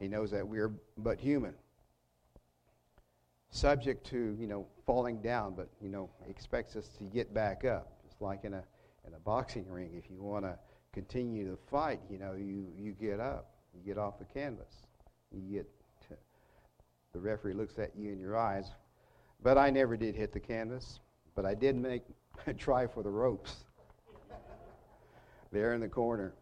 he 0.00 0.08
knows 0.08 0.30
that 0.30 0.46
we're 0.46 0.72
but 0.96 1.20
human, 1.20 1.54
subject 3.50 4.06
to, 4.06 4.36
you 4.40 4.46
know, 4.46 4.66
falling 4.86 5.20
down, 5.20 5.54
but, 5.54 5.68
you 5.80 5.90
know, 5.90 6.08
expects 6.28 6.74
us 6.74 6.88
to 6.98 7.04
get 7.04 7.34
back 7.34 7.64
up. 7.64 7.92
Just 8.02 8.20
like 8.22 8.44
in 8.44 8.54
a, 8.54 8.64
in 9.06 9.14
a 9.14 9.18
boxing 9.18 9.68
ring, 9.68 9.90
if 9.94 10.10
you 10.10 10.22
want 10.22 10.44
to 10.44 10.58
continue 10.92 11.48
to 11.48 11.58
fight, 11.70 12.00
you 12.10 12.18
know, 12.18 12.32
you, 12.32 12.66
you 12.76 12.92
get 12.92 13.20
up, 13.20 13.50
you 13.74 13.80
get 13.84 13.98
off 13.98 14.18
the 14.18 14.24
canvas, 14.24 14.72
you 15.30 15.42
get, 15.42 15.68
the 17.12 17.18
referee 17.18 17.54
looks 17.54 17.78
at 17.78 17.90
you 17.96 18.12
in 18.12 18.20
your 18.20 18.36
eyes. 18.36 18.70
But 19.42 19.58
I 19.58 19.70
never 19.70 19.96
did 19.96 20.14
hit 20.14 20.32
the 20.32 20.40
canvas. 20.40 21.00
but 21.34 21.44
I 21.44 21.54
did 21.54 21.76
make 21.76 22.02
a 22.46 22.54
try 22.54 22.86
for 22.86 23.02
the 23.02 23.10
ropes 23.10 23.64
there 25.52 25.74
in 25.74 25.80
the 25.80 25.88
corner. 25.88 26.34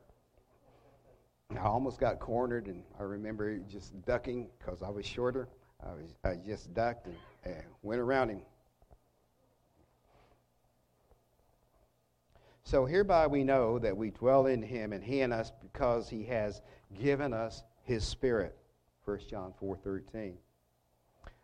I 1.56 1.60
almost 1.60 1.98
got 1.98 2.20
cornered, 2.20 2.66
and 2.66 2.82
I 3.00 3.04
remember 3.04 3.58
just 3.58 4.00
ducking 4.04 4.48
because 4.58 4.82
I 4.82 4.90
was 4.90 5.06
shorter. 5.06 5.48
I, 5.82 5.94
was, 5.94 6.14
I 6.24 6.34
just 6.34 6.74
ducked 6.74 7.06
and, 7.06 7.16
and 7.44 7.64
went 7.82 8.00
around 8.00 8.28
him. 8.28 8.42
So 12.64 12.84
hereby 12.84 13.26
we 13.26 13.44
know 13.44 13.78
that 13.78 13.96
we 13.96 14.10
dwell 14.10 14.46
in 14.46 14.62
him 14.62 14.92
and 14.92 15.02
he 15.02 15.22
in 15.22 15.32
us 15.32 15.52
because 15.62 16.06
he 16.10 16.24
has 16.24 16.60
given 17.00 17.32
us 17.32 17.62
his 17.82 18.04
spirit. 18.04 18.54
1 19.06 19.20
John 19.30 19.54
4:13. 19.62 20.34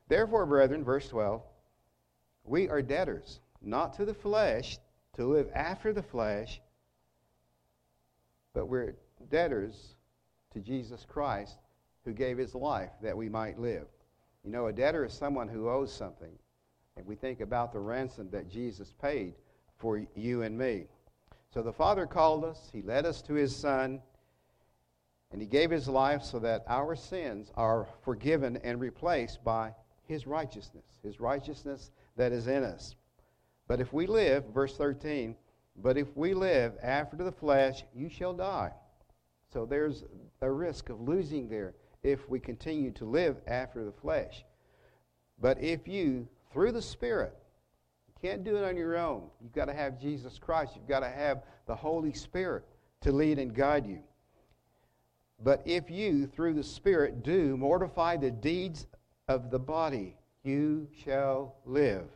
Therefore, 0.09 0.45
brethren, 0.45 0.85
verse 0.85 1.09
12, 1.09 1.41
we 2.45 2.69
are 2.69 2.83
debtors, 2.83 3.41
not 3.63 3.95
to 3.95 4.05
the 4.05 4.13
flesh, 4.13 4.77
to 5.15 5.25
live 5.25 5.49
after 5.55 5.95
the 5.95 6.03
flesh, 6.03 6.61
but 8.53 8.67
we're 8.67 8.97
debtors 9.31 9.97
to 10.53 10.61
Jesus 10.61 11.05
Christ 11.09 11.59
who 12.05 12.13
gave 12.13 12.39
his 12.39 12.55
life 12.55 12.91
that 13.03 13.17
we 13.17 13.29
might 13.29 13.59
live. 13.59 13.87
You 14.45 14.51
know, 14.51 14.67
a 14.67 14.73
debtor 14.73 15.05
is 15.05 15.13
someone 15.13 15.49
who 15.49 15.69
owes 15.69 15.93
something. 15.93 16.33
And 16.97 17.07
we 17.07 17.17
think 17.17 17.41
about 17.41 17.73
the 17.73 17.81
ransom 17.81 18.29
that 18.31 18.49
Jesus 18.49 18.95
paid 19.01 19.35
for 19.79 20.03
you 20.15 20.43
and 20.43 20.57
me. 20.57 20.85
So 21.53 21.63
the 21.63 21.73
Father 21.73 22.07
called 22.07 22.45
us, 22.45 22.71
He 22.73 22.83
led 22.83 23.07
us 23.07 23.23
to 23.23 23.35
His 23.35 23.55
Son, 23.55 24.01
and 25.33 25.41
He 25.41 25.49
gave 25.49 25.71
His 25.71 25.89
life 25.89 26.23
so 26.23 26.39
that 26.41 26.65
our 26.69 26.95
sins 26.95 27.51
are 27.57 27.89
forgiven 28.03 28.59
and 28.59 28.81
replaced 28.81 29.43
by 29.43 29.73
His 30.07 30.27
righteousness, 30.27 30.85
His 31.03 31.21
righteousness 31.21 31.91
that 32.17 32.33
is 32.33 32.47
in 32.47 32.63
us. 32.63 32.95
But 33.67 33.81
if 33.81 33.93
we 33.93 34.07
live, 34.07 34.45
verse 34.53 34.77
13, 34.77 35.35
but 35.77 35.97
if 35.97 36.17
we 36.17 36.35
live 36.35 36.75
after 36.83 37.17
the 37.17 37.33
flesh, 37.33 37.83
you 37.95 38.09
shall 38.09 38.35
die. 38.35 38.73
So 39.55 39.65
there's 39.65 40.03
a 40.41 40.51
risk 40.51 40.89
of 40.89 41.01
losing 41.01 41.49
there 41.49 41.75
if 42.03 42.29
we 42.29 42.41
continue 42.41 42.91
to 42.91 43.05
live 43.05 43.37
after 43.47 43.85
the 43.85 43.93
flesh. 43.93 44.45
But 45.41 45.63
if 45.63 45.87
you, 45.87 46.27
through 46.53 46.73
the 46.73 46.83
Spirit, 46.83 47.33
you 48.09 48.15
can't 48.21 48.43
do 48.43 48.57
it 48.57 48.65
on 48.65 48.77
your 48.77 48.99
own. 48.99 49.23
You've 49.41 49.53
got 49.53 49.67
to 49.67 49.73
have 49.73 50.01
Jesus 50.01 50.41
Christ. 50.41 50.73
You've 50.75 50.89
got 50.89 51.01
to 51.01 51.09
have 51.09 51.45
the 51.67 51.75
Holy 51.77 52.13
Spirit 52.13 52.65
to 53.03 53.13
lead 53.13 53.39
and 53.39 53.55
guide 53.55 53.87
you. 53.87 54.01
But 55.41 55.63
if 55.65 55.89
you, 55.89 56.27
through 56.27 56.55
the 56.55 56.65
Spirit, 56.65 57.23
do 57.23 57.57
mortify 57.57 58.17
the 58.17 58.33
deeds 58.33 58.89
of 59.29 59.53
the 59.53 59.59
body, 59.61 60.17
you 60.43 60.89
shall 61.05 61.55
live. 61.65 62.09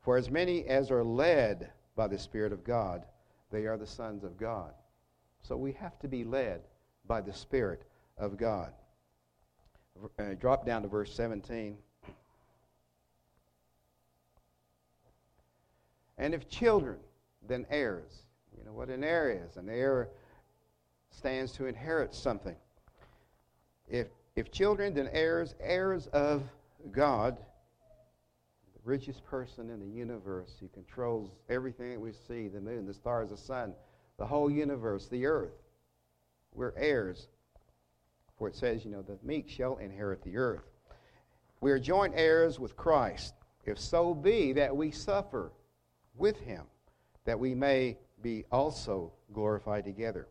For 0.00 0.16
as 0.16 0.30
many 0.30 0.64
as 0.64 0.90
are 0.90 1.04
led 1.04 1.72
by 1.94 2.08
the 2.08 2.18
Spirit 2.18 2.54
of 2.54 2.64
God, 2.64 3.04
they 3.52 3.66
are 3.66 3.76
the 3.76 3.86
sons 3.86 4.24
of 4.24 4.38
God. 4.38 4.72
So 5.46 5.56
we 5.56 5.72
have 5.72 5.96
to 6.00 6.08
be 6.08 6.24
led 6.24 6.62
by 7.06 7.20
the 7.20 7.32
Spirit 7.32 7.82
of 8.18 8.36
God. 8.36 8.72
Uh, 10.18 10.34
drop 10.40 10.66
down 10.66 10.82
to 10.82 10.88
verse 10.88 11.14
17. 11.14 11.76
And 16.18 16.34
if 16.34 16.48
children, 16.48 16.96
then 17.46 17.64
heirs. 17.70 18.24
You 18.58 18.64
know 18.64 18.72
what 18.72 18.88
an 18.88 19.04
heir 19.04 19.30
is? 19.30 19.56
An 19.56 19.68
heir 19.68 20.08
stands 21.10 21.52
to 21.52 21.66
inherit 21.66 22.12
something. 22.12 22.56
If, 23.88 24.08
if 24.34 24.50
children, 24.50 24.94
then 24.94 25.08
heirs, 25.12 25.54
heirs 25.60 26.08
of 26.08 26.42
God, 26.90 27.36
the 28.74 28.80
richest 28.82 29.24
person 29.24 29.70
in 29.70 29.78
the 29.78 29.96
universe. 29.96 30.56
He 30.60 30.66
controls 30.68 31.30
everything 31.48 31.92
that 31.92 32.00
we 32.00 32.12
see 32.12 32.48
the 32.48 32.60
moon, 32.60 32.84
the 32.84 32.94
stars, 32.94 33.30
the 33.30 33.36
sun, 33.36 33.74
the 34.18 34.26
whole 34.26 34.50
universe, 34.50 35.08
the 35.08 35.26
earth. 35.26 35.62
We're 36.54 36.74
heirs. 36.76 37.28
For 38.38 38.48
it 38.48 38.54
says, 38.54 38.84
you 38.84 38.90
know, 38.90 39.02
the 39.02 39.18
meek 39.22 39.48
shall 39.48 39.76
inherit 39.76 40.22
the 40.22 40.36
earth. 40.36 40.64
We 41.60 41.70
are 41.72 41.78
joint 41.78 42.14
heirs 42.16 42.60
with 42.60 42.76
Christ, 42.76 43.34
if 43.64 43.78
so 43.78 44.14
be 44.14 44.52
that 44.54 44.74
we 44.74 44.90
suffer 44.90 45.52
with 46.16 46.38
him, 46.40 46.64
that 47.24 47.38
we 47.38 47.54
may 47.54 47.98
be 48.22 48.44
also 48.50 49.12
glorified 49.32 49.84
together. 49.84 50.28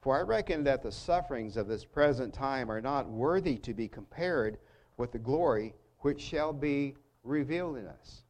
For 0.00 0.16
I 0.16 0.22
reckon 0.22 0.62
that 0.64 0.82
the 0.82 0.92
sufferings 0.92 1.56
of 1.56 1.66
this 1.66 1.84
present 1.84 2.32
time 2.32 2.70
are 2.70 2.80
not 2.80 3.08
worthy 3.08 3.56
to 3.58 3.74
be 3.74 3.88
compared 3.88 4.58
with 4.96 5.12
the 5.12 5.18
glory 5.18 5.74
which 6.00 6.20
shall 6.20 6.52
be 6.52 6.94
revealed 7.24 7.76
in 7.76 7.86
us. 7.86 8.22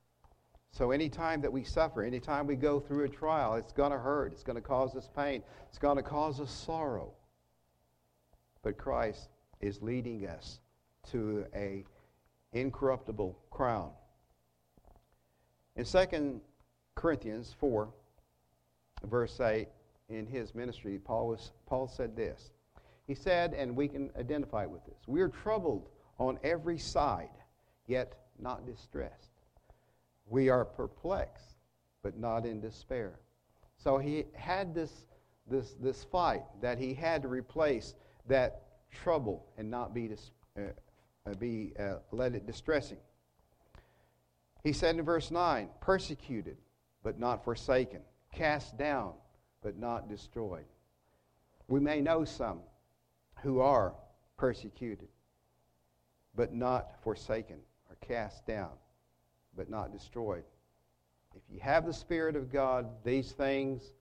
So, 0.76 0.90
anytime 0.90 1.40
that 1.40 1.50
we 1.50 1.64
suffer, 1.64 2.02
anytime 2.02 2.46
we 2.46 2.54
go 2.54 2.80
through 2.80 3.04
a 3.04 3.08
trial, 3.08 3.54
it's 3.54 3.72
going 3.72 3.92
to 3.92 3.98
hurt. 3.98 4.32
It's 4.32 4.42
going 4.42 4.56
to 4.56 4.62
cause 4.62 4.94
us 4.94 5.08
pain. 5.16 5.42
It's 5.70 5.78
going 5.78 5.96
to 5.96 6.02
cause 6.02 6.38
us 6.38 6.50
sorrow. 6.50 7.14
But 8.62 8.76
Christ 8.76 9.30
is 9.62 9.80
leading 9.80 10.26
us 10.26 10.60
to 11.12 11.46
a 11.54 11.82
incorruptible 12.52 13.38
crown. 13.50 13.90
In 15.76 15.86
2 15.86 16.42
Corinthians 16.94 17.54
4, 17.58 17.88
verse 19.04 19.40
8, 19.40 19.68
in 20.10 20.26
his 20.26 20.54
ministry, 20.54 20.98
Paul, 20.98 21.28
was, 21.28 21.52
Paul 21.66 21.88
said 21.88 22.14
this. 22.14 22.50
He 23.06 23.14
said, 23.14 23.54
and 23.54 23.74
we 23.74 23.88
can 23.88 24.10
identify 24.18 24.66
with 24.66 24.84
this 24.84 24.98
We 25.06 25.22
are 25.22 25.30
troubled 25.30 25.88
on 26.18 26.38
every 26.44 26.76
side, 26.76 27.30
yet 27.86 28.12
not 28.38 28.66
distressed. 28.66 29.35
We 30.26 30.48
are 30.48 30.64
perplexed, 30.64 31.56
but 32.02 32.18
not 32.18 32.44
in 32.44 32.60
despair. 32.60 33.20
So 33.76 33.98
he 33.98 34.24
had 34.34 34.74
this, 34.74 34.92
this, 35.48 35.74
this 35.80 36.04
fight 36.04 36.42
that 36.60 36.78
he 36.78 36.94
had 36.94 37.22
to 37.22 37.28
replace 37.28 37.94
that 38.28 38.62
trouble 38.90 39.46
and 39.56 39.70
not 39.70 39.94
be, 39.94 40.08
dis, 40.08 40.30
uh, 40.58 40.62
uh, 41.26 41.34
be 41.34 41.72
uh, 41.78 41.96
let 42.10 42.34
it 42.34 42.46
distressing. 42.46 42.98
He 44.64 44.72
said 44.72 44.96
in 44.96 45.04
verse 45.04 45.30
9, 45.30 45.68
persecuted, 45.80 46.56
but 47.04 47.20
not 47.20 47.44
forsaken, 47.44 48.00
cast 48.32 48.76
down, 48.76 49.12
but 49.62 49.78
not 49.78 50.08
destroyed. 50.08 50.64
We 51.68 51.78
may 51.78 52.00
know 52.00 52.24
some 52.24 52.60
who 53.42 53.60
are 53.60 53.94
persecuted, 54.36 55.08
but 56.34 56.52
not 56.52 57.00
forsaken, 57.02 57.58
or 57.88 57.96
cast 58.06 58.44
down, 58.46 58.70
but 59.56 59.70
not 59.70 59.92
destroyed. 59.92 60.44
If 61.34 61.42
you 61.52 61.60
have 61.60 61.86
the 61.86 61.92
Spirit 61.92 62.36
of 62.36 62.52
God, 62.52 62.86
these 63.04 63.32
things, 63.32 63.92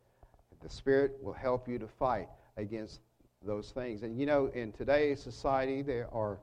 the 0.61 0.69
Spirit 0.69 1.17
will 1.21 1.33
help 1.33 1.67
you 1.67 1.77
to 1.79 1.87
fight 1.87 2.29
against 2.57 3.01
those 3.45 3.71
things. 3.71 4.03
And 4.03 4.17
you 4.17 4.25
know, 4.25 4.47
in 4.47 4.71
today's 4.71 5.21
society, 5.21 5.81
there 5.81 6.07
are 6.13 6.39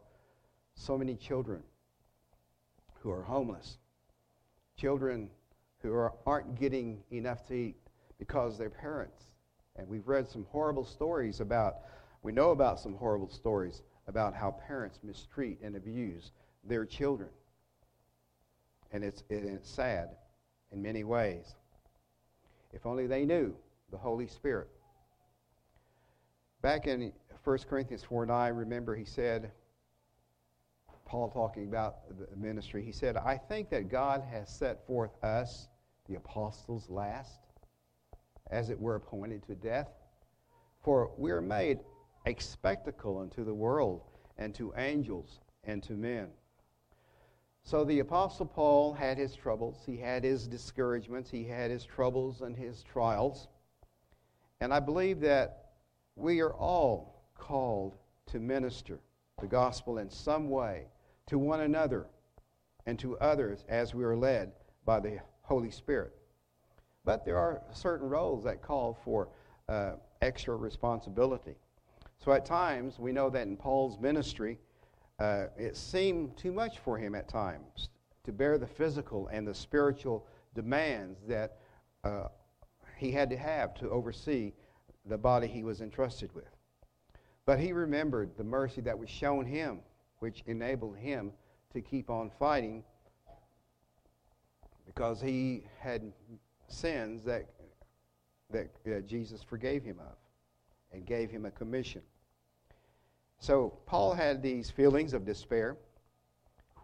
so 0.75 0.97
many 0.97 1.17
children 1.17 1.63
who 3.01 3.11
are 3.11 3.23
homeless, 3.23 3.79
children 4.77 5.29
who 5.79 5.93
are, 5.93 6.13
aren't 6.27 6.59
getting 6.59 7.03
enough 7.11 7.45
to 7.49 7.55
eat 7.55 7.77
because 8.19 8.57
their 8.57 8.71
parents. 8.71 9.25
And 9.77 9.89
we've 9.89 10.07
read 10.07 10.29
some 10.29 10.47
horrible 10.51 10.85
stories 10.85 11.41
about, 11.41 11.77
we 12.23 12.33
know 12.33 12.51
about 12.51 12.79
some 12.79 12.95
horrible 12.95 13.29
stories 13.29 13.83
about 14.07 14.35
how 14.35 14.53
parents 14.67 15.01
mistreat 15.03 15.59
and 15.63 15.75
abuse 15.75 16.31
their 16.65 16.85
children. 16.85 17.31
And 18.93 19.03
it's, 19.03 19.23
it's 19.31 19.71
sad 19.71 20.11
in 20.71 20.83
many 20.83 21.05
ways. 21.05 21.55
If 22.73 22.87
only 22.87 23.07
they 23.07 23.25
knew 23.25 23.55
the 23.91 23.99
Holy 23.99 24.27
Spirit. 24.27 24.69
Back 26.63 26.87
in 26.87 27.13
1 27.45 27.59
Corinthians 27.69 28.05
4 28.05 28.27
9, 28.27 28.55
remember 28.55 28.95
he 28.95 29.05
said, 29.05 29.51
Paul 31.05 31.29
talking 31.29 31.67
about 31.69 31.97
the 32.09 32.37
ministry, 32.37 32.83
he 32.83 32.93
said, 32.93 33.17
I 33.17 33.37
think 33.37 33.69
that 33.71 33.91
God 33.91 34.23
has 34.31 34.49
set 34.49 34.87
forth 34.87 35.11
us 35.23 35.69
the 36.09 36.15
apostles 36.15 36.89
last, 36.89 37.41
as 38.51 38.71
it 38.71 38.81
were 38.81 38.95
appointed 38.95 39.43
to 39.47 39.55
death. 39.55 39.91
For 40.83 41.11
we 41.19 41.31
are 41.31 41.43
made 41.43 41.81
a 42.27 42.35
spectacle 42.39 43.19
unto 43.19 43.45
the 43.45 43.55
world, 43.55 44.03
and 44.39 44.55
to 44.55 44.73
angels, 44.77 45.41
and 45.65 45.83
to 45.83 45.93
men. 45.93 46.29
So 47.65 47.85
the 47.85 48.01
Apostle 48.01 48.47
Paul 48.47 48.93
had 48.93 49.17
his 49.19 49.35
troubles, 49.35 49.83
he 49.87 49.97
had 49.97 50.25
his 50.25 50.47
discouragements, 50.47 51.31
he 51.31 51.45
had 51.45 51.71
his 51.71 51.85
troubles 51.85 52.41
and 52.41 52.57
his 52.57 52.83
trials. 52.83 53.49
And 54.61 54.75
I 54.75 54.81
believe 54.81 55.21
that 55.21 55.71
we 56.17 56.41
are 56.41 56.53
all 56.53 57.25
called 57.35 57.97
to 58.27 58.39
minister 58.39 58.99
the 59.41 59.47
gospel 59.47 59.99
in 59.99 60.11
some 60.11 60.51
way 60.51 60.87
to 61.27 61.39
one 61.39 61.61
another 61.61 62.07
and 62.87 62.99
to 62.99 63.17
others 63.19 63.65
as 63.69 63.95
we 63.95 64.05
are 64.05 64.17
led 64.17 64.53
by 64.85 65.01
the 65.01 65.19
Holy 65.43 65.71
Spirit. 65.71 66.13
But 67.05 67.25
there 67.25 67.39
are 67.39 67.63
certain 67.73 68.09
roles 68.09 68.45
that 68.45 68.63
call 68.63 68.99
for 69.05 69.29
uh, 69.69 69.93
extra 70.21 70.57
responsibility. 70.57 71.55
So 72.19 72.33
at 72.33 72.45
times, 72.45 72.99
we 72.99 73.13
know 73.13 73.31
that 73.31 73.47
in 73.47 73.57
Paul's 73.57 73.99
ministry, 73.99 74.59
uh, 75.23 75.47
it 75.57 75.77
seemed 75.77 76.37
too 76.37 76.51
much 76.51 76.81
for 76.81 76.99
him 76.99 77.15
at 77.15 77.29
times 77.29 77.91
to 78.25 78.33
bear 78.33 78.59
the 78.59 78.67
physical 78.67 79.29
and 79.29 79.47
the 79.47 79.55
spiritual 79.55 80.27
demands 80.53 81.21
that 81.29 81.59
uh, 82.03 82.25
he 82.97 83.13
had 83.13 83.31
to 83.31 83.37
have 83.37 83.73
to 83.75 83.89
oversee 83.89 84.53
the 85.07 85.17
body 85.17 85.47
he 85.47 85.63
was 85.63 85.81
entrusted 85.81 86.35
with. 86.35 86.57
But 87.47 87.61
he 87.61 87.73
remembered 87.73 88.37
the 88.37 88.43
mercy 88.43 88.81
that 88.81 88.99
was 88.99 89.09
shown 89.09 89.47
him, 89.47 89.79
which 90.19 90.43
enabled 90.47 90.97
him 90.97 91.31
to 91.73 91.81
keep 91.81 92.11
on 92.11 92.29
fighting 92.29 92.83
because 94.87 95.21
he 95.21 95.63
had 95.79 96.13
sins 96.67 97.23
that, 97.25 97.47
that 98.51 99.07
Jesus 99.07 99.41
forgave 99.41 99.85
him 99.85 100.01
of 100.01 100.17
and 100.93 101.07
gave 101.07 101.31
him 101.31 101.47
a 101.47 101.51
commission. 101.53 102.03
So 103.43 103.77
Paul 103.87 104.15
had 104.15 104.41
these 104.41 104.71
feelings 104.71 105.15
of 105.15 105.25
despair, 105.25 105.77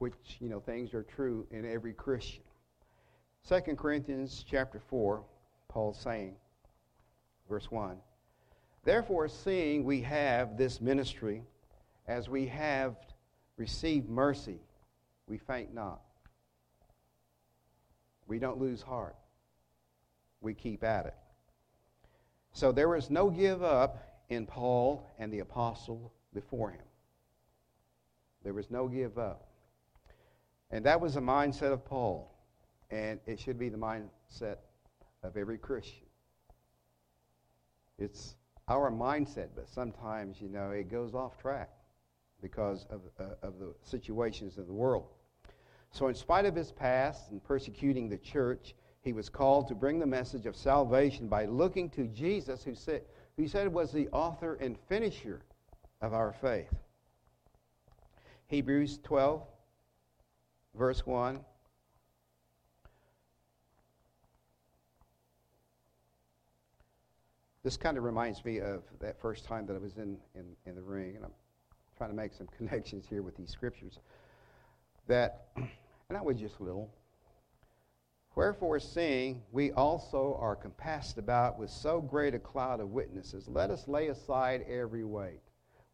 which, 0.00 0.38
you 0.40 0.48
know, 0.48 0.58
things 0.58 0.92
are 0.92 1.04
true 1.04 1.46
in 1.52 1.64
every 1.64 1.92
Christian. 1.92 2.42
2 3.48 3.76
Corinthians 3.76 4.44
chapter 4.44 4.80
4, 4.80 5.22
Paul's 5.68 6.00
saying, 6.00 6.34
verse 7.48 7.70
1, 7.70 7.98
Therefore, 8.82 9.28
seeing 9.28 9.84
we 9.84 10.00
have 10.00 10.56
this 10.56 10.80
ministry, 10.80 11.44
as 12.08 12.28
we 12.28 12.48
have 12.48 12.96
received 13.56 14.08
mercy, 14.08 14.58
we 15.28 15.38
faint 15.38 15.72
not. 15.72 16.00
We 18.26 18.40
don't 18.40 18.58
lose 18.58 18.82
heart. 18.82 19.14
We 20.40 20.54
keep 20.54 20.82
at 20.82 21.06
it. 21.06 21.14
So 22.52 22.72
there 22.72 22.88
was 22.88 23.10
no 23.10 23.30
give 23.30 23.62
up 23.62 24.24
in 24.28 24.44
Paul 24.44 25.08
and 25.20 25.32
the 25.32 25.38
apostle 25.38 26.12
before 26.34 26.70
him. 26.70 26.80
There 28.44 28.54
was 28.54 28.70
no 28.70 28.88
give 28.88 29.18
up. 29.18 29.48
And 30.70 30.84
that 30.84 31.00
was 31.00 31.14
the 31.14 31.20
mindset 31.20 31.72
of 31.72 31.84
Paul. 31.84 32.34
And 32.90 33.20
it 33.26 33.38
should 33.40 33.58
be 33.58 33.68
the 33.68 33.78
mindset 33.78 34.56
of 35.22 35.36
every 35.36 35.58
Christian. 35.58 36.06
It's 37.98 38.36
our 38.68 38.90
mindset, 38.90 39.48
but 39.54 39.68
sometimes, 39.68 40.40
you 40.40 40.48
know, 40.48 40.70
it 40.70 40.90
goes 40.90 41.14
off 41.14 41.38
track 41.38 41.70
because 42.40 42.86
of, 42.90 43.00
uh, 43.18 43.34
of 43.42 43.58
the 43.58 43.74
situations 43.82 44.58
of 44.58 44.66
the 44.66 44.72
world. 44.72 45.06
So, 45.90 46.08
in 46.08 46.14
spite 46.14 46.44
of 46.44 46.54
his 46.54 46.70
past 46.70 47.30
and 47.30 47.42
persecuting 47.42 48.08
the 48.08 48.18
church, 48.18 48.74
he 49.00 49.12
was 49.12 49.28
called 49.28 49.68
to 49.68 49.74
bring 49.74 49.98
the 49.98 50.06
message 50.06 50.46
of 50.46 50.54
salvation 50.54 51.28
by 51.28 51.46
looking 51.46 51.88
to 51.90 52.06
Jesus, 52.08 52.62
who 52.62 52.74
said, 52.74 53.02
who 53.36 53.48
said 53.48 53.72
was 53.72 53.90
the 53.90 54.08
author 54.08 54.54
and 54.56 54.78
finisher 54.88 55.42
of 56.00 56.14
our 56.14 56.32
faith. 56.32 56.72
Hebrews 58.46 58.98
12, 59.02 59.42
verse 60.74 61.04
1. 61.04 61.40
This 67.64 67.76
kind 67.76 67.98
of 67.98 68.04
reminds 68.04 68.44
me 68.44 68.60
of 68.60 68.82
that 69.00 69.20
first 69.20 69.44
time 69.44 69.66
that 69.66 69.74
I 69.74 69.78
was 69.78 69.98
in, 69.98 70.16
in, 70.34 70.56
in 70.64 70.74
the 70.74 70.80
ring, 70.80 71.16
and 71.16 71.24
I'm 71.24 71.32
trying 71.98 72.10
to 72.10 72.16
make 72.16 72.32
some 72.32 72.46
connections 72.56 73.04
here 73.10 73.22
with 73.22 73.36
these 73.36 73.50
scriptures. 73.50 73.98
That, 75.08 75.48
and 75.56 76.16
I 76.16 76.22
was 76.22 76.38
just 76.38 76.60
a 76.60 76.62
little. 76.62 76.88
Wherefore, 78.36 78.78
seeing 78.78 79.42
we 79.50 79.72
also 79.72 80.38
are 80.40 80.54
compassed 80.54 81.18
about 81.18 81.58
with 81.58 81.70
so 81.70 82.00
great 82.00 82.34
a 82.34 82.38
cloud 82.38 82.78
of 82.80 82.90
witnesses, 82.90 83.48
let 83.48 83.70
us 83.70 83.88
lay 83.88 84.08
aside 84.08 84.64
every 84.68 85.02
weight. 85.02 85.40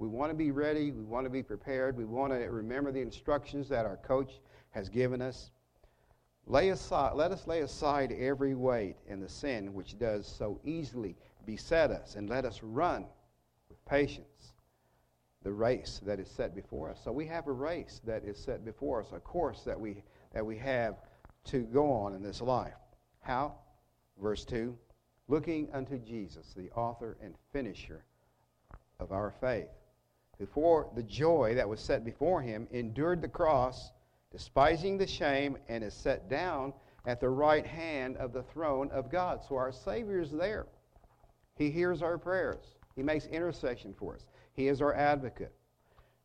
We 0.05 0.11
want 0.11 0.31
to 0.31 0.37
be 0.37 0.51
ready. 0.51 0.91
We 0.91 1.03
want 1.03 1.25
to 1.25 1.31
be 1.31 1.43
prepared. 1.43 1.97
We 1.97 2.05
want 2.05 2.31
to 2.35 2.39
remember 2.51 2.93
the 2.93 3.01
instructions 3.01 3.71
that 3.71 3.87
our 3.87 3.97
coach 3.97 4.33
has 4.73 4.91
given 4.91 5.23
us. 5.23 5.51
Lay 6.47 6.69
aside, 6.69 7.15
let 7.15 7.33
us 7.33 7.47
lay 7.47 7.63
aside 7.63 8.13
every 8.13 8.55
weight 8.55 8.97
and 9.09 9.23
the 9.23 9.29
sin 9.31 9.73
which 9.73 9.99
does 9.99 10.27
so 10.27 10.61
easily 10.63 11.17
beset 11.47 11.91
us, 11.91 12.17
and 12.17 12.29
let 12.29 12.45
us 12.45 12.63
run 12.63 13.07
with 13.71 13.83
patience 13.87 14.53
the 15.43 15.51
race 15.51 16.03
that 16.05 16.21
is 16.21 16.29
set 16.29 16.55
before 16.55 16.91
us. 16.91 17.01
So 17.03 17.11
we 17.11 17.25
have 17.25 17.47
a 17.47 17.53
race 17.53 18.03
that 18.05 18.25
is 18.25 18.37
set 18.37 18.63
before 18.63 19.01
us, 19.01 19.09
a 19.15 19.21
course 19.21 19.63
that 19.63 19.81
we, 19.81 20.03
that 20.35 20.45
we 20.45 20.59
have 20.59 20.97
to 21.45 21.61
go 21.61 21.91
on 21.91 22.15
in 22.15 22.23
this 22.23 22.43
life. 22.43 22.75
How? 23.21 23.55
Verse 24.21 24.45
2 24.45 24.77
Looking 25.29 25.71
unto 25.73 25.97
Jesus, 25.97 26.53
the 26.55 26.71
author 26.73 27.17
and 27.23 27.35
finisher 27.55 28.05
of 29.01 29.11
our 29.11 29.31
faith, 29.41 29.71
for 30.53 30.91
the 30.95 31.03
joy 31.03 31.55
that 31.55 31.69
was 31.69 31.81
set 31.81 32.05
before 32.05 32.43
him 32.43 32.67
endured 32.71 33.23
the 33.23 33.29
cross, 33.29 33.93
despising 34.31 34.99
the 34.99 35.07
shame, 35.07 35.57
and 35.69 35.85
is 35.85 35.95
set 35.95 36.29
down 36.29 36.73
at 37.07 37.21
the 37.21 37.29
right 37.29 37.67
hand 37.67 38.17
of 38.17 38.33
the 38.33 38.43
throne 38.43 38.91
of 38.91 39.11
God. 39.11 39.43
So 39.49 39.57
our 39.57 39.73
Savior 39.73 40.21
is 40.21 40.31
there. 40.31 40.67
He 41.57 41.71
hears 41.71 42.03
our 42.03 42.19
prayers. 42.19 42.65
He 42.97 43.03
makes 43.03 43.27
intercession 43.27 43.95
for 43.97 44.15
us. 44.15 44.27
He 44.55 44.69
is 44.69 44.81
our 44.81 44.95
advocate. 44.95 45.53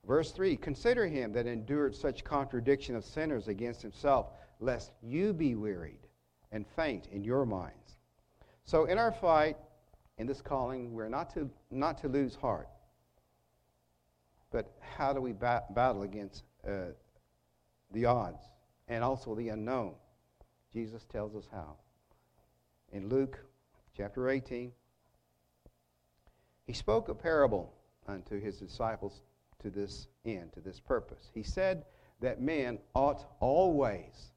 Verse 0.07 0.31
3 0.31 0.55
Consider 0.57 1.07
him 1.07 1.33
that 1.33 1.45
endured 1.45 1.95
such 1.95 2.23
contradiction 2.23 2.95
of 2.95 3.05
sinners 3.05 3.47
against 3.47 3.81
himself, 3.81 4.27
lest 4.59 4.91
you 5.01 5.33
be 5.33 5.55
wearied 5.55 6.07
and 6.51 6.65
faint 6.75 7.07
in 7.11 7.23
your 7.23 7.45
minds. 7.45 7.97
So, 8.63 8.85
in 8.85 8.97
our 8.97 9.11
fight, 9.11 9.57
in 10.17 10.27
this 10.27 10.41
calling, 10.41 10.93
we're 10.93 11.09
not 11.09 11.33
to, 11.33 11.49
not 11.71 11.97
to 11.99 12.07
lose 12.07 12.35
heart. 12.35 12.69
But 14.51 14.71
how 14.79 15.13
do 15.13 15.21
we 15.21 15.33
ba- 15.33 15.63
battle 15.71 16.03
against 16.03 16.43
uh, 16.67 16.93
the 17.91 18.05
odds 18.05 18.43
and 18.87 19.03
also 19.03 19.35
the 19.35 19.49
unknown? 19.49 19.93
Jesus 20.73 21.05
tells 21.05 21.35
us 21.35 21.47
how. 21.51 21.75
In 22.91 23.09
Luke 23.09 23.39
chapter 23.95 24.29
18, 24.29 24.71
he 26.65 26.73
spoke 26.73 27.09
a 27.09 27.15
parable 27.15 27.73
unto 28.07 28.39
his 28.39 28.57
disciples 28.57 29.21
to 29.61 29.69
this 29.69 30.07
end, 30.25 30.53
to 30.53 30.61
this 30.61 30.79
purpose. 30.79 31.29
He 31.33 31.43
said 31.43 31.85
that 32.21 32.41
men 32.41 32.79
ought 32.93 33.25
always 33.39 34.31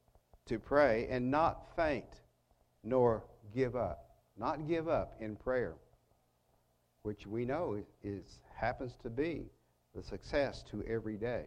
to 0.47 0.59
pray 0.59 1.07
and 1.11 1.31
not 1.31 1.75
faint, 1.77 2.23
nor 2.85 3.23
give 3.55 3.77
up. 3.77 4.11
Not 4.37 4.67
give 4.67 4.89
up 4.89 5.15
in 5.21 5.37
prayer, 5.37 5.75
which 7.03 7.27
we 7.27 7.45
know 7.45 7.83
is, 8.03 8.41
happens 8.55 8.97
to 9.03 9.11
be 9.11 9.51
the 9.95 10.03
success 10.03 10.63
to 10.71 10.83
every 10.85 11.17
day. 11.17 11.45